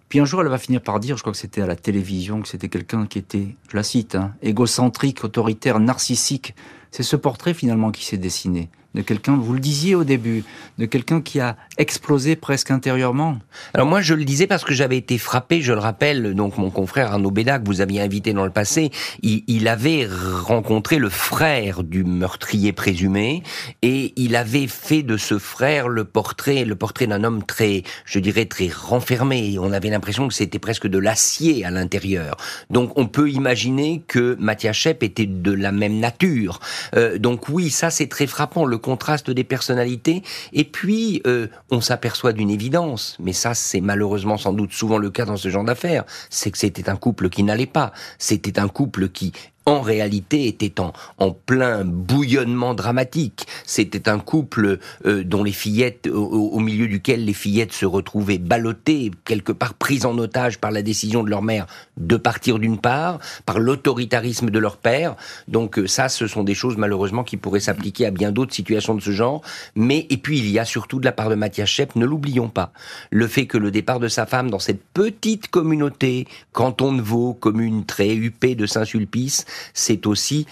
Puis 0.09 0.20
un 0.20 0.24
jour, 0.24 0.40
elle 0.40 0.48
va 0.48 0.59
finir 0.59 0.80
par 0.80 1.00
dire, 1.00 1.16
je 1.16 1.22
crois 1.22 1.32
que 1.32 1.38
c'était 1.38 1.61
à 1.61 1.66
la 1.66 1.76
télévision, 1.76 2.40
que 2.40 2.48
c'était 2.48 2.68
quelqu'un 2.68 3.06
qui 3.06 3.18
était, 3.18 3.56
je 3.70 3.76
la 3.76 3.82
cite, 3.82 4.14
hein, 4.14 4.34
égocentrique, 4.40 5.22
autoritaire, 5.24 5.80
narcissique. 5.80 6.54
C'est 6.91 7.03
ce 7.03 7.16
portrait 7.16 7.55
finalement 7.55 7.91
qui 7.91 8.05
s'est 8.05 8.16
dessiné 8.16 8.70
de 8.95 9.03
quelqu'un, 9.03 9.36
vous 9.36 9.53
le 9.53 9.61
disiez 9.61 9.95
au 9.95 10.03
début, 10.03 10.45
de 10.78 10.86
quelqu'un 10.86 11.20
qui 11.20 11.41
a 11.41 11.57
explosé 11.76 12.36
presque 12.36 12.70
intérieurement 12.70 13.39
Alors 13.74 13.86
moi 13.86 14.01
je 14.01 14.14
le 14.14 14.24
disais 14.24 14.47
parce 14.47 14.64
que 14.64 14.72
j'avais 14.72 14.97
été 14.97 15.18
frappé, 15.18 15.61
je 15.61 15.72
le 15.72 15.78
rappelle, 15.78 16.34
donc 16.34 16.57
mon 16.57 16.70
confrère 16.70 17.12
Arnaud 17.12 17.30
Béda, 17.30 17.59
que 17.59 17.66
vous 17.66 17.82
aviez 17.82 18.01
invité 18.01 18.32
dans 18.32 18.45
le 18.45 18.51
passé, 18.51 18.91
il, 19.22 19.68
avait 19.68 20.09
rencontré 20.09 20.99
le 20.99 21.11
frère 21.11 21.84
du 21.84 22.03
meurtrier 22.03 22.72
présumé 22.72 23.43
et 23.82 24.14
il 24.16 24.34
avait 24.34 24.66
fait 24.66 25.03
de 25.03 25.18
ce 25.18 25.39
frère 25.39 25.89
le 25.89 26.05
portrait, 26.05 26.64
le 26.64 26.74
portrait 26.74 27.07
d'un 27.07 27.22
homme 27.22 27.45
très, 27.45 27.82
je 28.07 28.18
dirais, 28.18 28.47
très 28.47 28.68
renfermé. 28.68 29.59
On 29.61 29.72
avait 29.72 29.91
l'impression 29.91 30.26
que 30.26 30.34
c'était 30.34 30.59
presque 30.59 30.86
de 30.86 30.99
l'acier 30.99 31.64
à 31.66 31.70
l'intérieur. 31.70 32.36
Donc 32.70 32.97
on 32.97 33.07
peut 33.07 33.30
imaginer 33.30 34.03
que 34.09 34.36
Mathias 34.41 34.76
Shep 34.76 35.03
était 35.03 35.26
de 35.26 35.53
la 35.53 35.70
même 35.70 35.99
nature. 35.99 36.61
Euh, 36.95 37.18
donc 37.18 37.49
oui, 37.49 37.70
ça 37.70 37.91
c'est 37.91 38.09
très 38.09 38.26
frappant. 38.26 38.64
Le 38.64 38.79
contraste 38.79 39.31
des 39.31 39.45
personnalités. 39.45 40.22
Et 40.53 40.64
puis, 40.64 41.22
euh, 41.26 41.49
on 41.70 41.81
s'aperçoit 41.81 42.33
d'une 42.33 42.51
évidence, 42.51 43.16
mais 43.20 43.33
ça, 43.33 43.55
c'est 43.55 43.81
malheureusement 43.81 44.37
sans 44.37 44.53
doute 44.53 44.72
souvent 44.72 44.99
le 44.99 45.11
cas 45.11 45.24
dans 45.24 45.37
ce 45.37 45.49
genre 45.49 45.64
d'affaires, 45.64 46.05
c'est 46.31 46.51
que 46.51 46.59
c'était 46.59 46.89
un 46.89 46.97
couple 46.97 47.29
qui 47.29 47.43
n'allait 47.43 47.66
pas. 47.66 47.93
C'était 48.18 48.59
un 48.59 48.68
couple 48.68 49.09
qui 49.09 49.33
en 49.68 49.82
réalité 49.82 50.46
était 50.46 50.80
en, 50.80 51.30
plein 51.30 51.84
bouillonnement 51.84 52.74
dramatique. 52.74 53.46
C'était 53.66 54.08
un 54.08 54.18
couple 54.18 54.78
euh, 55.04 55.22
dont 55.24 55.44
les 55.44 55.52
fillettes, 55.52 56.06
au, 56.06 56.58
milieu 56.58 56.88
duquel 56.88 57.24
les 57.26 57.34
fillettes 57.34 57.72
se 57.72 57.84
retrouvaient 57.84 58.38
ballottées, 58.38 59.10
quelque 59.24 59.52
part 59.52 59.74
prises 59.74 60.06
en 60.06 60.16
otage 60.16 60.58
par 60.58 60.70
la 60.70 60.80
décision 60.82 61.22
de 61.22 61.28
leur 61.28 61.42
mère 61.42 61.66
de 61.98 62.16
partir 62.16 62.58
d'une 62.58 62.78
part, 62.78 63.18
par 63.44 63.58
l'autoritarisme 63.58 64.48
de 64.50 64.58
leur 64.58 64.78
père. 64.78 65.16
Donc 65.48 65.78
euh, 65.78 65.86
ça, 65.86 66.08
ce 66.08 66.26
sont 66.26 66.44
des 66.44 66.54
choses 66.54 66.78
malheureusement 66.78 67.22
qui 67.22 67.36
pourraient 67.36 67.60
s'appliquer 67.60 68.06
à 68.06 68.10
bien 68.10 68.32
d'autres 68.32 68.54
situations 68.54 68.94
de 68.94 69.02
ce 69.02 69.10
genre. 69.10 69.42
Mais 69.74 70.06
et 70.08 70.16
puis 70.16 70.38
il 70.38 70.50
y 70.50 70.58
a 70.58 70.64
surtout 70.64 70.98
de 70.98 71.04
la 71.04 71.12
part 71.12 71.28
de 71.28 71.34
Mathias 71.34 71.68
Shep, 71.68 71.94
ne 71.94 72.06
l'oublions 72.06 72.48
pas, 72.48 72.72
le 73.10 73.26
fait 73.26 73.46
que 73.46 73.58
le 73.58 73.70
départ 73.70 74.00
de 74.00 74.08
sa 74.08 74.24
femme 74.24 74.50
dans 74.50 74.58
cette 74.58 74.82
petite 74.94 75.48
communauté, 75.48 76.26
canton 76.52 76.94
de 76.94 77.02
Vaud, 77.02 77.34
commune 77.34 77.84
très 77.84 78.14
huppée 78.14 78.54
de 78.54 78.64
Saint-Sulpice, 78.64 79.44
c'est 79.74 80.06
aussi 80.06 80.46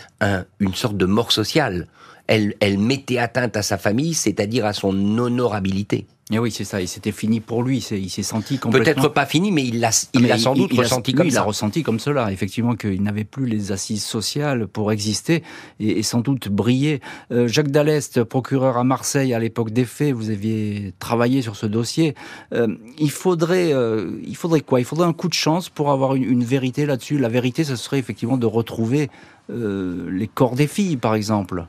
une 0.60 0.74
sorte 0.74 0.96
de 0.96 1.06
mort 1.06 1.32
sociale. 1.32 1.86
Elle, 2.26 2.54
elle 2.60 2.78
mettait 2.78 3.18
atteinte 3.18 3.56
à 3.56 3.62
sa 3.62 3.78
famille, 3.78 4.14
c'est-à-dire 4.14 4.66
à 4.66 4.72
son 4.72 5.18
honorabilité. 5.18 6.06
Et 6.32 6.40
oui, 6.40 6.50
c'est 6.50 6.64
ça. 6.64 6.80
Et 6.80 6.88
c'était 6.88 7.12
fini 7.12 7.38
pour 7.38 7.62
lui. 7.62 7.78
Il 7.78 8.10
s'est 8.10 8.24
senti 8.24 8.58
complètement. 8.58 8.94
Peut-être 8.94 9.14
pas 9.14 9.26
fini, 9.26 9.52
mais 9.52 9.62
il 9.62 9.78
l'a, 9.78 9.90
il 10.12 10.26
l'a 10.26 10.36
sans 10.36 10.54
doute 10.54 10.72
ressenti 10.72 11.12
comme 11.12 11.30
ça. 11.30 11.36
Il 11.36 11.38
a 11.38 11.42
ressenti 11.42 11.84
comme 11.84 12.00
cela. 12.00 12.32
Effectivement, 12.32 12.74
qu'il 12.74 13.00
n'avait 13.00 13.22
plus 13.22 13.46
les 13.46 13.70
assises 13.70 14.04
sociales 14.04 14.66
pour 14.66 14.90
exister 14.90 15.44
et, 15.78 16.02
sans 16.02 16.22
doute 16.22 16.48
briller. 16.48 17.00
Euh, 17.30 17.46
Jacques 17.46 17.70
Dallest, 17.70 18.24
procureur 18.24 18.76
à 18.76 18.82
Marseille 18.82 19.34
à 19.34 19.38
l'époque 19.38 19.70
des 19.70 19.84
faits, 19.84 20.12
vous 20.12 20.30
aviez 20.30 20.94
travaillé 20.98 21.42
sur 21.42 21.54
ce 21.54 21.66
dossier. 21.66 22.16
Euh, 22.52 22.74
il 22.98 23.12
faudrait, 23.12 23.72
euh, 23.72 24.18
il 24.26 24.34
faudrait 24.34 24.62
quoi? 24.62 24.80
Il 24.80 24.84
faudrait 24.84 25.06
un 25.06 25.12
coup 25.12 25.28
de 25.28 25.34
chance 25.34 25.68
pour 25.68 25.92
avoir 25.92 26.16
une, 26.16 26.24
une 26.24 26.44
vérité 26.44 26.86
là-dessus. 26.86 27.18
La 27.18 27.28
vérité, 27.28 27.62
ce 27.62 27.76
serait 27.76 28.00
effectivement 28.00 28.36
de 28.36 28.46
retrouver 28.46 29.10
les 29.48 30.26
corps 30.26 30.56
des 30.56 30.66
filles, 30.66 30.96
par 30.96 31.14
exemple, 31.14 31.68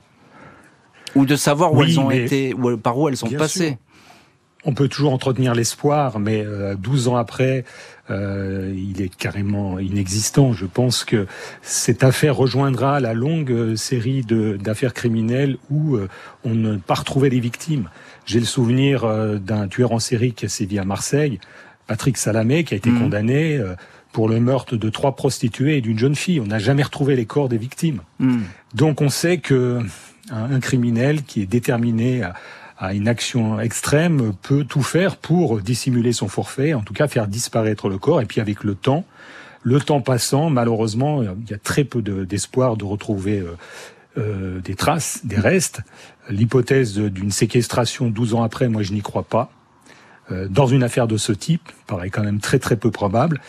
ou 1.16 1.26
de 1.26 1.36
savoir 1.36 1.74
où 1.74 1.84
elles 1.84 2.00
ont 2.00 2.12
été, 2.12 2.56
par 2.82 2.98
où 2.98 3.10
elles 3.10 3.18
sont 3.18 3.30
passées 3.30 3.78
on 4.66 4.74
peut 4.74 4.90
toujours 4.90 5.14
entretenir 5.14 5.56
l'espoir, 5.56 6.20
mais 6.20 6.44
euh, 6.46 6.76
12 6.76 7.08
ans 7.08 7.16
après, 7.16 7.64
euh, 8.10 8.74
il 8.76 9.02
est 9.02 9.14
carrément 9.14 9.80
inexistant. 9.80 10.52
Je 10.52 10.66
pense 10.66 11.06
que 11.06 11.26
cette 11.62 12.04
affaire 12.04 12.36
rejoindra 12.36 13.00
la 13.00 13.14
longue 13.14 13.52
euh, 13.52 13.76
série 13.76 14.24
d'affaires 14.24 14.94
criminelles 14.94 15.58
où 15.70 15.96
euh, 15.96 16.10
on 16.44 16.54
ne 16.54 16.76
pas 16.76 16.96
retrouvé 16.96 17.30
les 17.30 17.40
victimes. 17.40 17.90
J'ai 18.26 18.40
le 18.40 18.46
souvenir 18.46 19.08
d'un 19.40 19.70
tueur 19.70 19.94
en 19.94 20.00
série 20.00 20.34
qui 20.34 20.46
a 20.46 20.50
sévi 20.50 20.80
à 20.80 20.84
Marseille, 20.84 21.40
Patrick 21.88 22.18
Salamé, 22.18 22.66
qui 22.66 22.74
a 22.74 22.78
été 22.78 22.90
mmh. 22.90 23.00
condamné 23.00 23.64
pour 24.12 24.28
le 24.28 24.42
meurtre 24.42 24.76
de 24.76 24.90
trois 24.90 25.16
prostituées 25.16 25.78
et 25.78 25.82
d'une 25.82 25.98
jeune 25.98 26.16
fille. 26.16 26.42
On 26.42 26.48
n'a 26.48 26.60
jamais 26.60 26.84
retrouvé 26.84 27.16
les 27.16 27.26
corps 27.26 27.48
des 27.48 27.58
victimes. 27.58 28.02
Mmh. 28.20 28.40
Donc 28.76 29.00
on 29.00 29.08
sait 29.08 29.38
que 29.38 29.80
un 30.32 30.60
criminel 30.60 31.24
qui 31.24 31.42
est 31.42 31.46
déterminé 31.46 32.24
à, 32.78 32.94
une 32.94 33.08
action 33.08 33.60
extrême 33.60 34.34
peut 34.44 34.64
tout 34.64 34.84
faire 34.84 35.16
pour 35.16 35.60
dissimuler 35.62 36.14
son 36.14 36.28
forfait, 36.28 36.76
en 36.76 36.82
tout 36.82 36.94
cas 36.94 37.08
faire 37.08 37.28
disparaître 37.28 37.90
le 37.90 37.98
corps. 37.98 38.22
Et 38.22 38.26
puis 38.26 38.40
avec 38.40 38.64
le 38.64 38.76
temps, 38.76 39.04
le 39.64 39.80
temps 39.80 40.02
passant, 40.02 40.50
malheureusement, 40.50 41.24
il 41.24 41.50
y 41.50 41.54
a 41.54 41.58
très 41.58 41.84
peu 41.84 42.02
d'espoir 42.02 42.78
de, 42.78 42.86
retrouver 42.86 43.40
euh, 43.40 43.58
euh, 44.18 44.60
des 44.62 44.76
traces, 44.76 45.26
des 45.26 45.40
restes. 45.40 45.82
L'hypothèse 46.30 46.98
d'une 46.98 47.32
séquestration 47.32 48.10
12 48.10 48.36
ans 48.36 48.44
après, 48.44 48.68
moi 48.68 48.84
je 48.84 48.94
n'y 48.94 49.02
crois 49.02 49.24
pas. 49.24 49.52
Euh, 50.30 50.48
dans 50.50 50.68
une 50.68 50.84
affaire 50.84 51.08
de 51.08 51.16
ce 51.16 51.32
type, 51.32 51.62
paraît 51.88 52.10
quand 52.10 52.22
même 52.22 52.42
très 52.42 52.60
très 52.60 52.76
peu 52.76 52.92
probable. 52.92 53.40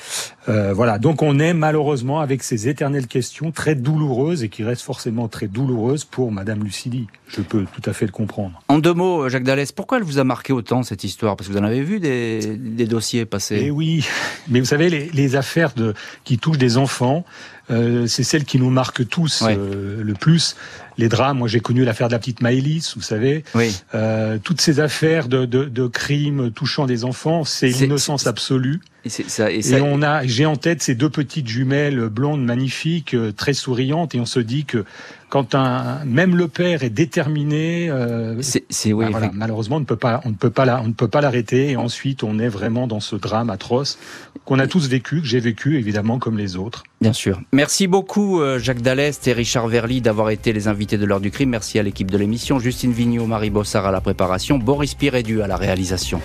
Euh, 0.49 0.73
voilà, 0.73 1.01
donc 1.01 1.23
on 1.23 1.41
est 1.41 1.53
malheureusement 1.53 2.21
avec 2.21 2.45
ces 2.45 2.69
éternelles 2.69 3.09
questions 3.09 3.51
très 3.51 3.75
douloureuses 3.75 4.45
et 4.45 4.49
qui 4.49 4.63
restent 4.63 4.83
forcément 4.83 5.27
très 5.27 5.49
douloureuses 5.49 6.05
pour 6.05 6.31
Madame 6.31 6.63
Lucidi. 6.63 7.09
Je 7.27 7.41
peux 7.41 7.65
tout 7.65 7.83
à 7.91 7.93
fait 7.93 8.07
le 8.07 8.13
comprendre. 8.13 8.63
En 8.69 8.79
deux 8.79 8.95
mots, 8.95 9.29
Jacques 9.29 9.43
Dallès, 9.43 9.73
pourquoi 9.73 9.99
elle 9.99 10.05
vous 10.05 10.21
a 10.21 10.25
marqué 10.25 10.53
autant 10.53 10.85
cette 10.85 11.03
histoire? 11.03 11.37
Parce 11.37 11.49
que 11.49 11.53
vous 11.53 11.59
en 11.59 11.65
avez 11.65 11.83
vu 11.83 11.99
des, 11.99 12.57
des 12.57 12.87
dossiers 12.87 13.25
passer. 13.25 13.61
Eh 13.65 13.71
oui, 13.73 14.07
mais 14.49 14.61
vous 14.61 14.67
savez, 14.67 14.89
les, 14.89 15.11
les 15.13 15.35
affaires 15.35 15.75
de, 15.75 15.95
qui 16.23 16.39
touchent 16.39 16.59
des 16.59 16.77
enfants, 16.77 17.25
euh, 17.71 18.07
c'est 18.07 18.23
celle 18.23 18.45
qui 18.45 18.59
nous 18.59 18.71
marque 18.71 19.07
tous 19.09 19.43
euh, 19.43 20.03
le 20.03 20.15
plus. 20.15 20.57
Les 20.97 21.09
drames, 21.09 21.39
moi 21.39 21.49
j'ai 21.49 21.61
connu 21.61 21.85
l'affaire 21.85 22.09
de 22.09 22.13
la 22.13 22.19
petite 22.19 22.41
Maëlys, 22.41 22.95
vous 22.97 23.03
savez. 23.03 23.45
Oui. 23.55 23.77
Euh, 23.95 24.39
toutes 24.43 24.61
ces 24.61 24.81
affaires 24.81 25.29
de, 25.29 25.45
de, 25.45 25.65
de, 25.65 25.87
crimes 25.87 26.51
touchant 26.51 26.87
des 26.87 27.05
enfants, 27.05 27.45
c'est 27.45 27.69
l'innocence 27.69 28.27
absolue. 28.27 28.81
Et, 29.05 29.09
ça, 29.11 29.51
et, 29.51 29.63
ça... 29.63 29.79
et, 29.79 29.81
on 29.81 30.03
a, 30.03 30.27
j'ai 30.27 30.45
en 30.45 30.57
tête 30.57 30.83
ces 30.83 30.97
deux 30.97 31.09
petites 31.09 31.47
jumelles 31.47 32.09
blondes 32.09 32.45
magnifiques, 32.45 33.15
euh, 33.15 33.33
très 33.33 33.53
souriantes, 33.53 34.15
et 34.17 34.21
on 34.21 34.27
se 34.27 34.41
dit 34.41 34.65
que 34.65 34.85
quand 35.29 35.55
un 35.55 36.05
même 36.05 36.37
le 36.37 36.49
père 36.49 36.83
est 36.83 36.91
déterminé, 36.91 37.89
euh, 37.91 38.41
c'est 38.41 38.93
oui, 38.93 39.07
bah, 39.13 39.31
malheureusement 39.33 39.77
on 39.77 39.81
ne 39.81 39.85
peut 39.85 39.97
pas 39.97 40.21
on 40.25 40.31
ne 40.31 40.35
peut 40.35 40.51
pas 40.51 40.81
on 40.83 40.89
ne 40.89 40.93
peut 40.93 41.09
pas 41.09 41.21
l'arrêter 41.21 41.71
et 41.71 41.77
ensuite 41.77 42.23
on 42.23 42.39
est 42.39 42.49
vraiment 42.49 42.87
dans 42.87 43.01
ce 43.01 43.17
drame 43.17 43.51
atroce 43.51 43.99
qu'on 44.45 44.59
a 44.59 44.67
tous 44.67 44.89
vécu, 44.89 45.21
que 45.21 45.27
j'ai 45.27 45.41
vécu 45.41 45.79
évidemment 45.79 46.19
comme 46.19 46.39
les 46.39 46.57
autres. 46.57 46.85
Bien 47.01 47.13
sûr. 47.13 47.41
Merci 47.53 47.87
beaucoup 47.87 48.41
euh, 48.41 48.59
Jacques 48.59 48.81
Dallest 48.81 49.27
et 49.29 49.33
Richard 49.33 49.69
Verly 49.69 50.01
d'avoir 50.01 50.31
été 50.31 50.53
les 50.53 50.69
invités 50.69 50.97
de 50.97 51.05
l'heure 51.05 51.21
du 51.21 51.31
crime. 51.31 51.51
Merci 51.51 51.79
à 51.79 51.83
l'équipe 51.83 52.11
de 52.11 52.17
l'émission, 52.17 52.59
Justine 52.59 52.93
Vignot, 52.93 53.27
Marie 53.27 53.51
Bossard 53.51 53.87
à 53.87 53.93
la 53.93 54.01
préparation, 54.01 54.59
Boris 54.59 54.95
Pirédu 54.95 55.43
à 55.43 55.47
la 55.47 55.57
réalisation. 55.57 56.21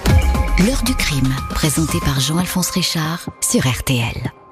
L'heure 0.59 0.83
du 0.83 0.93
crime, 0.95 1.33
présenté 1.49 1.99
par 2.05 2.19
Jean-Alphonse 2.19 2.69
Richard 2.69 3.29
sur 3.41 3.67
RTL. 3.67 4.42